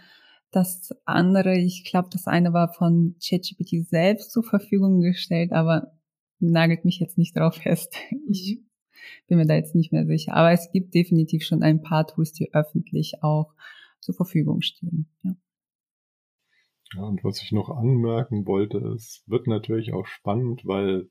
Das 0.52 0.94
andere, 1.06 1.58
ich 1.58 1.86
glaube, 1.86 2.10
das 2.12 2.28
eine 2.28 2.54
war 2.54 2.74
von 2.74 3.16
ChatGPT 3.24 3.88
selbst 3.88 4.32
zur 4.32 4.44
Verfügung 4.44 5.00
gestellt, 5.00 5.54
aber 5.54 5.94
nagelt 6.40 6.84
mich 6.86 7.00
jetzt 7.00 7.18
nicht 7.18 7.38
drauf 7.38 7.56
fest. 7.64 7.96
Ich 8.30 8.58
mhm. 8.60 8.70
bin 9.28 9.38
mir 9.38 9.46
da 9.46 9.56
jetzt 9.56 9.76
nicht 9.76 9.92
mehr 9.92 10.06
sicher. 10.06 10.34
Aber 10.34 10.52
es 10.52 10.72
gibt 10.72 10.94
definitiv 10.94 11.44
schon 11.44 11.64
ein 11.64 11.82
paar 11.82 12.06
Tools, 12.06 12.34
die 12.34 12.54
öffentlich 12.54 13.24
auch 13.24 13.54
zur 14.02 14.16
Verfügung 14.16 14.62
stehen. 14.62 15.08
Ja. 15.24 15.36
Ja, 16.94 17.04
und 17.04 17.24
was 17.24 17.42
ich 17.42 17.54
noch 17.54 17.70
anmerken 17.70 18.46
wollte, 18.46 18.80
es 18.80 19.24
wird 19.26 19.48
natürlich 19.48 19.94
auch 19.94 20.06
spannend, 20.06 20.66
weil 20.66 21.10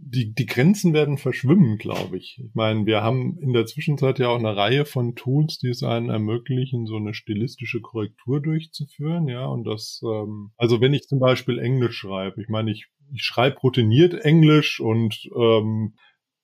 die, 0.00 0.32
die 0.34 0.46
Grenzen 0.46 0.92
werden 0.92 1.18
verschwimmen, 1.18 1.78
glaube 1.78 2.16
ich. 2.16 2.40
Ich 2.44 2.54
meine, 2.54 2.86
wir 2.86 3.02
haben 3.02 3.38
in 3.38 3.52
der 3.52 3.66
Zwischenzeit 3.66 4.18
ja 4.18 4.28
auch 4.28 4.38
eine 4.38 4.56
Reihe 4.56 4.84
von 4.84 5.14
Tools, 5.14 5.58
die 5.58 5.68
es 5.68 5.82
einen 5.82 6.10
ermöglichen, 6.10 6.86
so 6.86 6.96
eine 6.96 7.14
stilistische 7.14 7.80
Korrektur 7.80 8.40
durchzuführen, 8.40 9.28
ja, 9.28 9.46
und 9.46 9.64
das, 9.64 10.00
ähm, 10.04 10.50
also 10.56 10.80
wenn 10.80 10.94
ich 10.94 11.08
zum 11.08 11.18
Beispiel 11.18 11.58
Englisch 11.58 11.96
schreibe, 11.96 12.40
ich 12.42 12.48
meine, 12.48 12.70
ich, 12.70 12.86
ich 13.12 13.22
schreibe 13.22 13.58
routiniert 13.58 14.14
Englisch 14.14 14.80
und 14.80 15.28
ähm, 15.36 15.94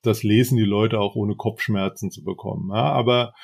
das 0.03 0.23
lesen 0.23 0.59
die 0.59 0.65
Leute 0.65 1.01
auch 1.01 1.15
ohne 1.15 1.35
Kopfschmerzen 1.35 2.11
zu 2.11 2.25
bekommen, 2.25 2.71
ja, 2.73 2.93
aber 2.93 3.35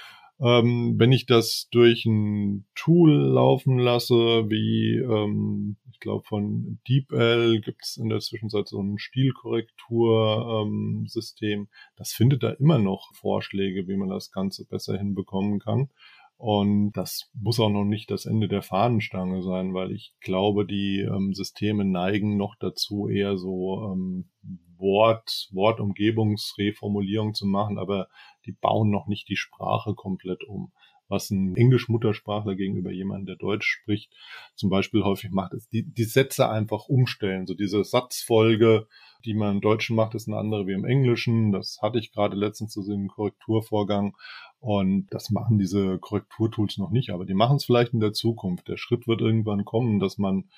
ähm, 0.40 0.94
wenn 0.96 1.12
ich 1.12 1.26
das 1.26 1.68
durch 1.70 2.06
ein 2.06 2.66
Tool 2.74 3.12
laufen 3.12 3.78
lasse, 3.78 4.48
wie 4.48 4.96
ähm, 4.96 5.76
ich 6.00 6.02
glaube 6.02 6.24
von 6.26 6.80
DeepL 6.88 7.60
gibt 7.60 7.84
es 7.84 7.98
in 7.98 8.08
der 8.08 8.20
Zwischenzeit 8.20 8.68
so 8.68 8.82
ein 8.82 8.98
Stilkorrektursystem, 8.98 11.60
ähm, 11.60 11.68
das 11.96 12.12
findet 12.12 12.42
da 12.42 12.52
immer 12.52 12.78
noch 12.78 13.14
Vorschläge, 13.14 13.86
wie 13.86 13.98
man 13.98 14.08
das 14.08 14.30
Ganze 14.30 14.64
besser 14.64 14.96
hinbekommen 14.96 15.60
kann. 15.60 15.90
Und 16.38 16.92
das 16.92 17.30
muss 17.34 17.60
auch 17.60 17.68
noch 17.68 17.84
nicht 17.84 18.10
das 18.10 18.24
Ende 18.24 18.48
der 18.48 18.62
Fahnenstange 18.62 19.42
sein, 19.42 19.74
weil 19.74 19.92
ich 19.92 20.14
glaube, 20.22 20.64
die 20.64 21.00
ähm, 21.00 21.34
Systeme 21.34 21.84
neigen 21.84 22.38
noch 22.38 22.56
dazu, 22.58 23.06
eher 23.06 23.36
so 23.36 23.92
ähm, 23.92 24.30
Wort, 24.78 25.50
Wortumgebungsreformulierung 25.52 27.34
zu 27.34 27.44
machen, 27.44 27.76
aber 27.76 28.08
die 28.46 28.52
bauen 28.52 28.90
noch 28.90 29.06
nicht 29.06 29.28
die 29.28 29.36
Sprache 29.36 29.94
komplett 29.94 30.44
um. 30.44 30.72
Was 31.10 31.30
ein 31.30 31.56
Englisch-Muttersprachler 31.56 32.54
gegenüber 32.54 32.90
jemandem, 32.90 33.26
der 33.26 33.36
Deutsch 33.36 33.66
spricht, 33.66 34.12
zum 34.54 34.70
Beispiel 34.70 35.02
häufig 35.02 35.30
macht, 35.32 35.52
ist 35.52 35.72
die, 35.72 35.82
die 35.82 36.04
Sätze 36.04 36.48
einfach 36.48 36.88
umstellen. 36.88 37.46
So 37.46 37.54
diese 37.54 37.84
Satzfolge, 37.84 38.86
die 39.24 39.34
man 39.34 39.56
im 39.56 39.60
Deutschen 39.60 39.96
macht, 39.96 40.14
ist 40.14 40.28
eine 40.28 40.38
andere 40.38 40.66
wie 40.66 40.72
im 40.72 40.84
Englischen. 40.84 41.52
Das 41.52 41.78
hatte 41.82 41.98
ich 41.98 42.12
gerade 42.12 42.36
letztens 42.36 42.72
zu 42.72 42.82
so 42.82 42.92
einem 42.92 43.08
Korrekturvorgang. 43.08 44.16
Und 44.60 45.08
das 45.10 45.30
machen 45.30 45.58
diese 45.58 45.98
Korrekturtools 45.98 46.78
noch 46.78 46.90
nicht, 46.90 47.10
aber 47.10 47.24
die 47.24 47.34
machen 47.34 47.56
es 47.56 47.64
vielleicht 47.64 47.92
in 47.92 48.00
der 48.00 48.12
Zukunft. 48.12 48.68
Der 48.68 48.76
Schritt 48.76 49.08
wird 49.08 49.20
irgendwann 49.20 49.64
kommen, 49.64 50.00
dass 50.00 50.16
man 50.16 50.48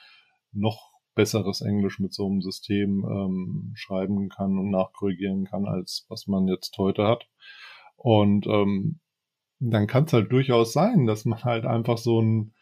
noch 0.53 0.93
besseres 1.15 1.61
Englisch 1.61 1.99
mit 1.99 2.13
so 2.13 2.27
einem 2.27 2.43
System 2.43 3.05
ähm, 3.05 3.73
schreiben 3.75 4.29
kann 4.29 4.59
und 4.59 4.71
nachkorrigieren 4.71 5.45
kann, 5.45 5.67
als 5.67 6.07
was 6.09 6.27
man 6.27 6.49
jetzt 6.49 6.77
heute 6.79 7.07
hat. 7.07 7.29
Und 7.97 8.47
ähm, 8.47 9.01
dann 9.71 9.87
kann 9.87 10.05
es 10.05 10.13
halt 10.13 10.33
durchaus 10.33 10.73
sein, 10.73 11.07
dass 11.07 11.25
man 11.25 11.45
halt 11.45 11.65
einfach 11.67 11.99
so 11.99 12.21
ein 12.21 12.55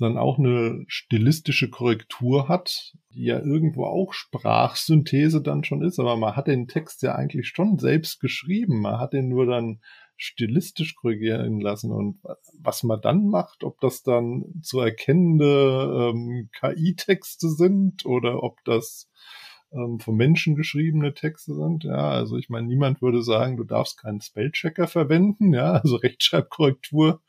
dann 0.00 0.18
auch 0.18 0.38
eine 0.38 0.84
stilistische 0.88 1.70
Korrektur 1.70 2.48
hat, 2.48 2.94
die 3.10 3.24
ja 3.24 3.38
irgendwo 3.38 3.86
auch 3.86 4.12
Sprachsynthese 4.12 5.40
dann 5.40 5.62
schon 5.62 5.82
ist, 5.82 6.00
aber 6.00 6.16
man 6.16 6.34
hat 6.34 6.48
den 6.48 6.66
Text 6.66 7.02
ja 7.02 7.14
eigentlich 7.14 7.48
schon 7.48 7.78
selbst 7.78 8.20
geschrieben. 8.20 8.80
Man 8.80 8.98
hat 8.98 9.12
den 9.12 9.28
nur 9.28 9.46
dann 9.46 9.80
stilistisch 10.16 10.94
korrigieren 10.96 11.60
lassen 11.60 11.92
und 11.92 12.20
was 12.60 12.82
man 12.82 13.00
dann 13.00 13.28
macht, 13.28 13.64
ob 13.64 13.80
das 13.80 14.02
dann 14.02 14.44
zu 14.62 14.80
erkennende 14.80 16.12
ähm, 16.12 16.50
KI-Texte 16.52 17.48
sind 17.48 18.04
oder 18.04 18.42
ob 18.42 18.62
das 18.64 19.08
ähm, 19.74 19.98
von 19.98 20.16
Menschen 20.16 20.54
geschriebene 20.54 21.14
Texte 21.14 21.54
sind. 21.54 21.84
Ja, 21.84 22.10
also 22.10 22.36
ich 22.36 22.48
meine, 22.48 22.66
niemand 22.66 23.02
würde 23.02 23.22
sagen, 23.22 23.56
du 23.56 23.64
darfst 23.64 24.00
keinen 24.00 24.20
Spellchecker 24.20 24.86
verwenden. 24.86 25.52
Ja, 25.52 25.72
also 25.72 25.96
Rechtschreibkorrektur 25.96 27.20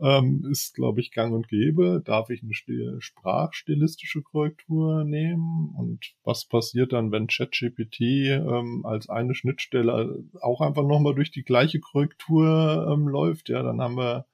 ähm, 0.00 0.46
ist, 0.50 0.74
glaube 0.74 1.00
ich, 1.00 1.12
gang 1.12 1.32
und 1.34 1.48
gäbe. 1.48 2.02
Darf 2.04 2.30
ich 2.30 2.42
eine 2.42 3.00
sprachstilistische 3.00 4.22
Korrektur 4.22 5.04
nehmen? 5.04 5.74
Und 5.76 6.14
was 6.24 6.44
passiert 6.46 6.92
dann, 6.92 7.12
wenn 7.12 7.26
ChatGPT 7.26 8.00
ähm, 8.00 8.84
als 8.84 9.08
eine 9.08 9.34
Schnittstelle 9.34 10.24
auch 10.40 10.60
einfach 10.60 10.84
nochmal 10.84 11.14
durch 11.14 11.30
die 11.30 11.44
gleiche 11.44 11.80
Korrektur 11.80 12.88
ähm, 12.92 13.08
läuft? 13.08 13.48
Ja, 13.48 13.62
dann 13.62 13.80
haben 13.80 13.96
wir 13.96 14.26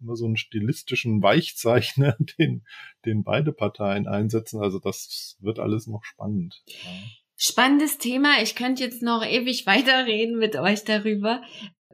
immer 0.00 0.16
so 0.16 0.26
einen 0.26 0.36
stilistischen 0.36 1.22
Weichzeichner, 1.22 2.16
den, 2.38 2.64
den 3.04 3.24
beide 3.24 3.52
Parteien 3.52 4.06
einsetzen. 4.06 4.60
Also 4.60 4.78
das 4.78 5.36
wird 5.40 5.58
alles 5.58 5.86
noch 5.86 6.04
spannend. 6.04 6.62
Spannendes 7.36 7.98
Thema. 7.98 8.42
Ich 8.42 8.54
könnte 8.54 8.82
jetzt 8.82 9.02
noch 9.02 9.24
ewig 9.24 9.66
weiterreden 9.66 10.38
mit 10.38 10.56
euch 10.56 10.84
darüber. 10.84 11.42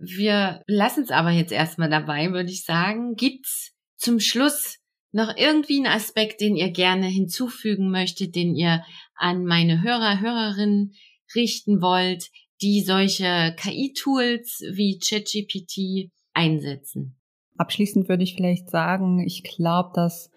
Wir 0.00 0.62
lassen 0.66 1.02
es 1.02 1.10
aber 1.10 1.30
jetzt 1.30 1.52
erstmal 1.52 1.90
dabei, 1.90 2.32
würde 2.32 2.50
ich 2.50 2.64
sagen. 2.64 3.14
Gibt's 3.14 3.72
zum 3.96 4.20
Schluss 4.20 4.78
noch 5.12 5.36
irgendwie 5.36 5.76
einen 5.76 5.94
Aspekt, 5.94 6.40
den 6.40 6.56
ihr 6.56 6.70
gerne 6.70 7.06
hinzufügen 7.06 7.90
möchtet, 7.90 8.34
den 8.34 8.54
ihr 8.54 8.84
an 9.14 9.44
meine 9.44 9.82
Hörer, 9.82 10.20
Hörerinnen 10.20 10.94
richten 11.34 11.82
wollt, 11.82 12.30
die 12.62 12.82
solche 12.82 13.54
KI-Tools 13.58 14.62
wie 14.72 14.98
ChatGPT 14.98 16.10
einsetzen? 16.32 17.18
Abschließend 17.56 18.08
würde 18.08 18.22
ich 18.22 18.34
vielleicht 18.34 18.70
sagen, 18.70 19.20
ich 19.20 19.44
glaube, 19.44 19.90
dass 19.94 20.30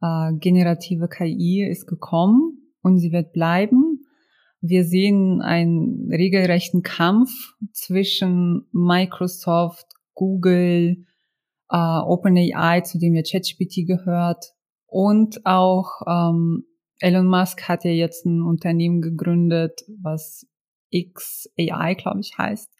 äh, 0.00 0.32
generative 0.34 1.08
KI 1.08 1.64
ist 1.68 1.86
gekommen 1.86 2.72
und 2.82 2.98
sie 2.98 3.12
wird 3.12 3.32
bleiben. 3.32 4.06
Wir 4.60 4.84
sehen 4.84 5.42
einen 5.42 6.08
regelrechten 6.10 6.82
Kampf 6.82 7.54
zwischen 7.72 8.66
Microsoft, 8.72 9.86
Google, 10.14 11.04
äh, 11.68 11.76
OpenAI, 11.76 12.82
zu 12.82 12.98
dem 12.98 13.14
ja 13.14 13.22
ChatGPT 13.22 13.86
gehört, 13.86 14.54
und 14.92 15.46
auch 15.46 16.02
ähm, 16.06 16.66
Elon 17.00 17.26
Musk 17.26 17.66
hat 17.66 17.84
ja 17.84 17.90
jetzt 17.90 18.26
ein 18.26 18.42
Unternehmen 18.42 19.00
gegründet, 19.00 19.86
was 20.02 20.46
XAI, 20.94 21.94
glaube 21.94 22.20
ich, 22.20 22.36
heißt. 22.36 22.70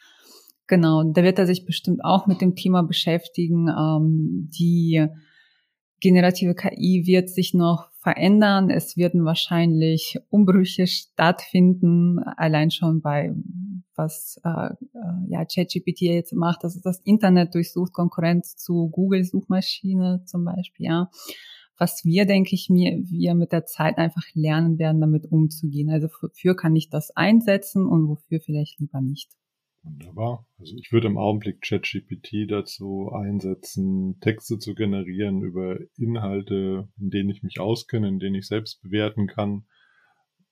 Genau, 0.73 1.03
da 1.03 1.23
wird 1.23 1.39
er 1.39 1.47
sich 1.47 1.67
bestimmt 1.67 2.03
auch 2.03 2.27
mit 2.27 2.41
dem 2.41 2.57
Thema 2.57 2.83
beschäftigen. 2.83 3.69
Ähm, 3.69 4.49
die 4.59 5.07
generative 6.01 6.55
KI 6.55 7.03
wird 7.05 7.29
sich 7.29 7.53
noch 7.53 7.91
verändern. 7.99 8.71
Es 8.71 8.97
werden 8.97 9.27
wahrscheinlich 9.27 10.19
Umbrüche 10.31 10.87
stattfinden, 10.87 12.21
allein 12.21 12.71
schon 12.71 13.03
bei 13.03 13.35
was 13.97 14.41
äh, 14.45 14.49
äh 14.49 15.29
ja 15.29 15.45
ChatGPT 15.45 16.01
jetzt 16.01 16.33
macht, 16.33 16.65
dass 16.65 16.75
es 16.75 16.81
das 16.81 17.01
Internet 17.01 17.55
durchsucht, 17.55 17.93
Konkurrenz 17.93 18.57
zu 18.57 18.89
Google 18.89 19.25
Suchmaschine 19.25 20.23
zum 20.25 20.47
Beispiel, 20.47 20.87
ja. 20.87 21.11
Was 21.77 22.03
wir, 22.07 22.25
denke 22.25 22.55
ich 22.55 22.71
mir, 22.71 22.99
wir 23.05 23.35
mit 23.35 23.53
der 23.53 23.67
Zeit 23.67 23.99
einfach 23.99 24.25
lernen 24.33 24.79
werden, 24.79 25.03
damit 25.03 25.31
umzugehen. 25.31 25.91
Also 25.91 26.09
wofür 26.23 26.57
kann 26.57 26.75
ich 26.75 26.89
das 26.89 27.15
einsetzen 27.15 27.87
und 27.87 28.09
wofür 28.09 28.41
vielleicht 28.41 28.81
lieber 28.81 29.03
nicht. 29.03 29.33
Wunderbar. 29.85 30.47
Also 30.59 30.77
ich 30.77 30.93
würde 30.93 31.09
im 31.09 31.19
Augenblick 31.19 31.61
ChatGPT 31.61 32.49
dazu 32.49 33.11
einsetzen, 33.13 34.21
Texte 34.21 34.59
zu 34.59 34.75
generieren 34.75 35.43
über 35.43 35.79
Inhalte, 35.97 36.89
in 36.99 37.11
denen 37.11 37.31
ich 37.31 37.43
mich 37.43 37.59
auskenne, 37.59 38.09
in 38.09 38.21
denen 38.21 38.37
ich 38.37 38.47
selbst 38.47 38.81
bewerten 38.83 39.27
kann, 39.27 39.65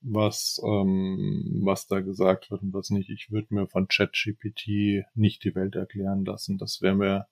was, 0.00 0.60
ähm, 0.64 1.60
was 1.62 1.86
da 1.86 2.00
gesagt 2.00 2.50
wird 2.50 2.62
und 2.62 2.72
was 2.72 2.90
nicht. 2.90 3.10
Ich 3.10 3.30
würde 3.30 3.54
mir 3.54 3.68
von 3.68 3.86
ChatGPT 3.86 5.04
nicht 5.14 5.44
die 5.44 5.54
Welt 5.54 5.76
erklären 5.76 6.24
lassen. 6.24 6.58
Das 6.58 6.80
wäre 6.82 6.96
mir 6.96 7.26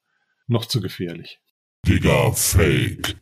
noch 0.46 0.66
zu 0.66 0.80
gefährlich. 0.80 1.40
Digga, 1.84 2.30
Fake 2.32 3.16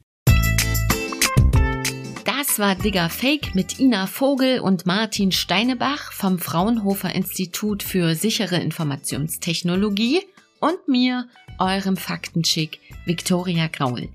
Das 2.56 2.66
war 2.66 2.74
Digger 2.74 3.10
Fake 3.10 3.54
mit 3.54 3.78
Ina 3.78 4.06
Vogel 4.06 4.60
und 4.60 4.86
Martin 4.86 5.30
Steinebach 5.30 6.10
vom 6.12 6.38
Fraunhofer 6.38 7.14
Institut 7.14 7.82
für 7.82 8.14
sichere 8.14 8.56
Informationstechnologie 8.56 10.22
und 10.60 10.88
mir, 10.88 11.28
eurem 11.58 11.98
Faktenchick 11.98 12.80
Viktoria 13.04 13.66
Graul. 13.66 14.08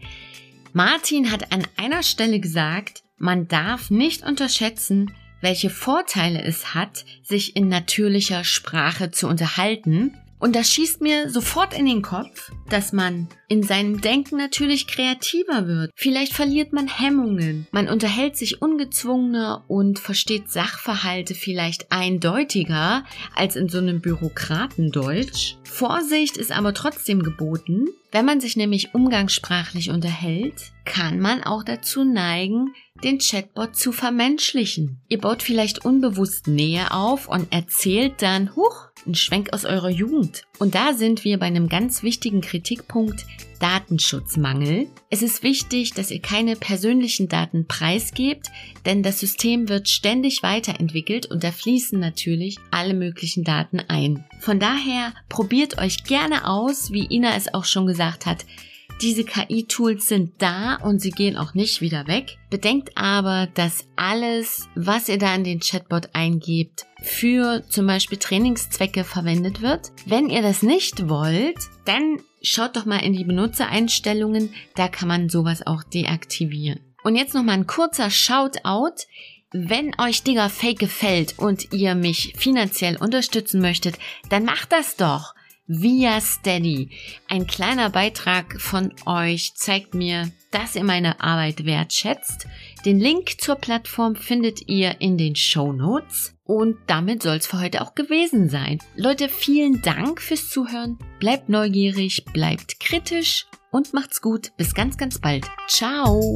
Martin 0.73 1.31
hat 1.31 1.53
an 1.53 1.67
einer 1.77 2.01
Stelle 2.01 2.39
gesagt, 2.39 3.03
man 3.19 3.47
darf 3.47 3.91
nicht 3.91 4.25
unterschätzen, 4.25 5.13
welche 5.41 5.69
Vorteile 5.69 6.41
es 6.41 6.73
hat, 6.73 7.05
sich 7.21 7.55
in 7.55 7.67
natürlicher 7.67 8.43
Sprache 8.43 9.11
zu 9.11 9.27
unterhalten 9.27 10.17
und 10.41 10.55
das 10.55 10.71
schießt 10.71 11.01
mir 11.01 11.29
sofort 11.29 11.77
in 11.77 11.85
den 11.85 12.01
Kopf, 12.01 12.51
dass 12.69 12.93
man 12.93 13.27
in 13.47 13.61
seinem 13.61 14.01
Denken 14.01 14.37
natürlich 14.37 14.87
kreativer 14.87 15.67
wird. 15.67 15.91
Vielleicht 15.95 16.33
verliert 16.33 16.73
man 16.73 16.87
Hemmungen. 16.87 17.67
Man 17.71 17.87
unterhält 17.87 18.35
sich 18.37 18.61
ungezwungener 18.61 19.63
und 19.67 19.99
versteht 19.99 20.49
Sachverhalte 20.49 21.35
vielleicht 21.35 21.91
eindeutiger 21.91 23.03
als 23.35 23.55
in 23.55 23.69
so 23.69 23.77
einem 23.77 24.01
Bürokratendeutsch. 24.01 25.57
Vorsicht 25.63 26.37
ist 26.37 26.51
aber 26.51 26.73
trotzdem 26.73 27.21
geboten. 27.21 27.89
Wenn 28.11 28.25
man 28.25 28.41
sich 28.41 28.57
nämlich 28.57 28.93
umgangssprachlich 28.93 29.89
unterhält, 29.89 30.71
kann 30.85 31.19
man 31.19 31.43
auch 31.43 31.63
dazu 31.63 32.03
neigen, 32.03 32.73
den 33.03 33.19
Chatbot 33.19 33.75
zu 33.75 33.91
vermenschlichen. 33.91 35.01
Ihr 35.07 35.19
baut 35.19 35.43
vielleicht 35.43 35.85
unbewusst 35.85 36.47
Nähe 36.47 36.91
auf 36.91 37.27
und 37.27 37.51
erzählt 37.53 38.21
dann, 38.21 38.55
huch, 38.55 38.90
ein 39.05 39.15
Schwenk 39.15 39.53
aus 39.53 39.65
eurer 39.65 39.89
Jugend. 39.89 40.43
Und 40.59 40.75
da 40.75 40.93
sind 40.93 41.23
wir 41.23 41.39
bei 41.39 41.47
einem 41.47 41.69
ganz 41.69 42.03
wichtigen 42.03 42.41
Kritikpunkt 42.41 43.25
Datenschutzmangel. 43.59 44.87
Es 45.09 45.21
ist 45.21 45.43
wichtig, 45.43 45.93
dass 45.93 46.09
ihr 46.09 46.21
keine 46.21 46.55
persönlichen 46.55 47.29
Daten 47.29 47.67
preisgebt, 47.67 48.47
denn 48.85 49.03
das 49.03 49.19
System 49.19 49.69
wird 49.69 49.87
ständig 49.87 50.41
weiterentwickelt 50.41 51.27
und 51.27 51.43
da 51.43 51.51
fließen 51.51 51.99
natürlich 51.99 52.57
alle 52.71 52.95
möglichen 52.95 53.43
Daten 53.43 53.79
ein. 53.79 54.25
Von 54.39 54.59
daher 54.59 55.13
probiert 55.29 55.77
euch 55.77 56.03
gerne 56.03 56.47
aus, 56.47 56.91
wie 56.91 57.05
Ina 57.05 57.35
es 57.35 57.53
auch 57.53 57.65
schon 57.65 57.85
gesagt 57.85 58.25
hat. 58.25 58.45
Diese 59.01 59.23
KI-Tools 59.23 60.07
sind 60.07 60.39
da 60.43 60.75
und 60.75 61.01
sie 61.01 61.09
gehen 61.09 61.35
auch 61.35 61.55
nicht 61.55 61.81
wieder 61.81 62.05
weg. 62.05 62.37
Bedenkt 62.51 62.91
aber, 62.95 63.47
dass 63.55 63.87
alles, 63.95 64.67
was 64.75 65.09
ihr 65.09 65.17
da 65.17 65.33
in 65.33 65.43
den 65.43 65.59
Chatbot 65.59 66.09
eingebt, 66.13 66.85
für 67.01 67.63
zum 67.67 67.87
Beispiel 67.87 68.19
Trainingszwecke 68.19 69.03
verwendet 69.03 69.61
wird. 69.61 69.91
Wenn 70.05 70.29
ihr 70.29 70.43
das 70.43 70.61
nicht 70.61 71.09
wollt, 71.09 71.57
dann 71.85 72.19
schaut 72.43 72.75
doch 72.75 72.85
mal 72.85 72.99
in 72.99 73.13
die 73.13 73.23
Benutzereinstellungen, 73.23 74.53
da 74.75 74.87
kann 74.87 75.07
man 75.07 75.29
sowas 75.29 75.65
auch 75.65 75.83
deaktivieren. 75.83 76.79
Und 77.03 77.15
jetzt 77.15 77.33
noch 77.33 77.43
mal 77.43 77.53
ein 77.53 77.65
kurzer 77.65 78.11
Shoutout. 78.11 79.05
Wenn 79.51 79.99
euch 79.99 80.21
Digger 80.21 80.49
Fake 80.49 80.79
gefällt 80.79 81.39
und 81.39 81.73
ihr 81.73 81.95
mich 81.95 82.33
finanziell 82.37 82.97
unterstützen 82.97 83.61
möchtet, 83.61 83.97
dann 84.29 84.45
macht 84.45 84.71
das 84.71 84.95
doch 84.95 85.33
via 85.71 86.19
Steady. 86.19 86.89
Ein 87.29 87.47
kleiner 87.47 87.89
Beitrag 87.89 88.59
von 88.59 88.93
euch 89.05 89.53
zeigt 89.55 89.93
mir, 89.93 90.31
dass 90.51 90.75
ihr 90.75 90.83
meine 90.83 91.21
Arbeit 91.21 91.65
wertschätzt. 91.65 92.45
Den 92.85 92.99
Link 92.99 93.39
zur 93.39 93.55
Plattform 93.55 94.15
findet 94.15 94.67
ihr 94.67 94.99
in 94.99 95.17
den 95.17 95.35
Show 95.35 95.71
Notes. 95.71 96.35
Und 96.43 96.77
damit 96.87 97.23
soll 97.23 97.37
es 97.37 97.47
für 97.47 97.61
heute 97.61 97.81
auch 97.81 97.95
gewesen 97.95 98.49
sein. 98.49 98.79
Leute, 98.97 99.29
vielen 99.29 99.81
Dank 99.81 100.21
fürs 100.21 100.49
Zuhören. 100.49 100.99
Bleibt 101.19 101.47
neugierig, 101.47 102.25
bleibt 102.33 102.81
kritisch 102.81 103.45
und 103.71 103.93
macht's 103.93 104.21
gut. 104.21 104.51
Bis 104.57 104.73
ganz, 104.73 104.97
ganz 104.97 105.19
bald. 105.19 105.45
Ciao. 105.67 106.35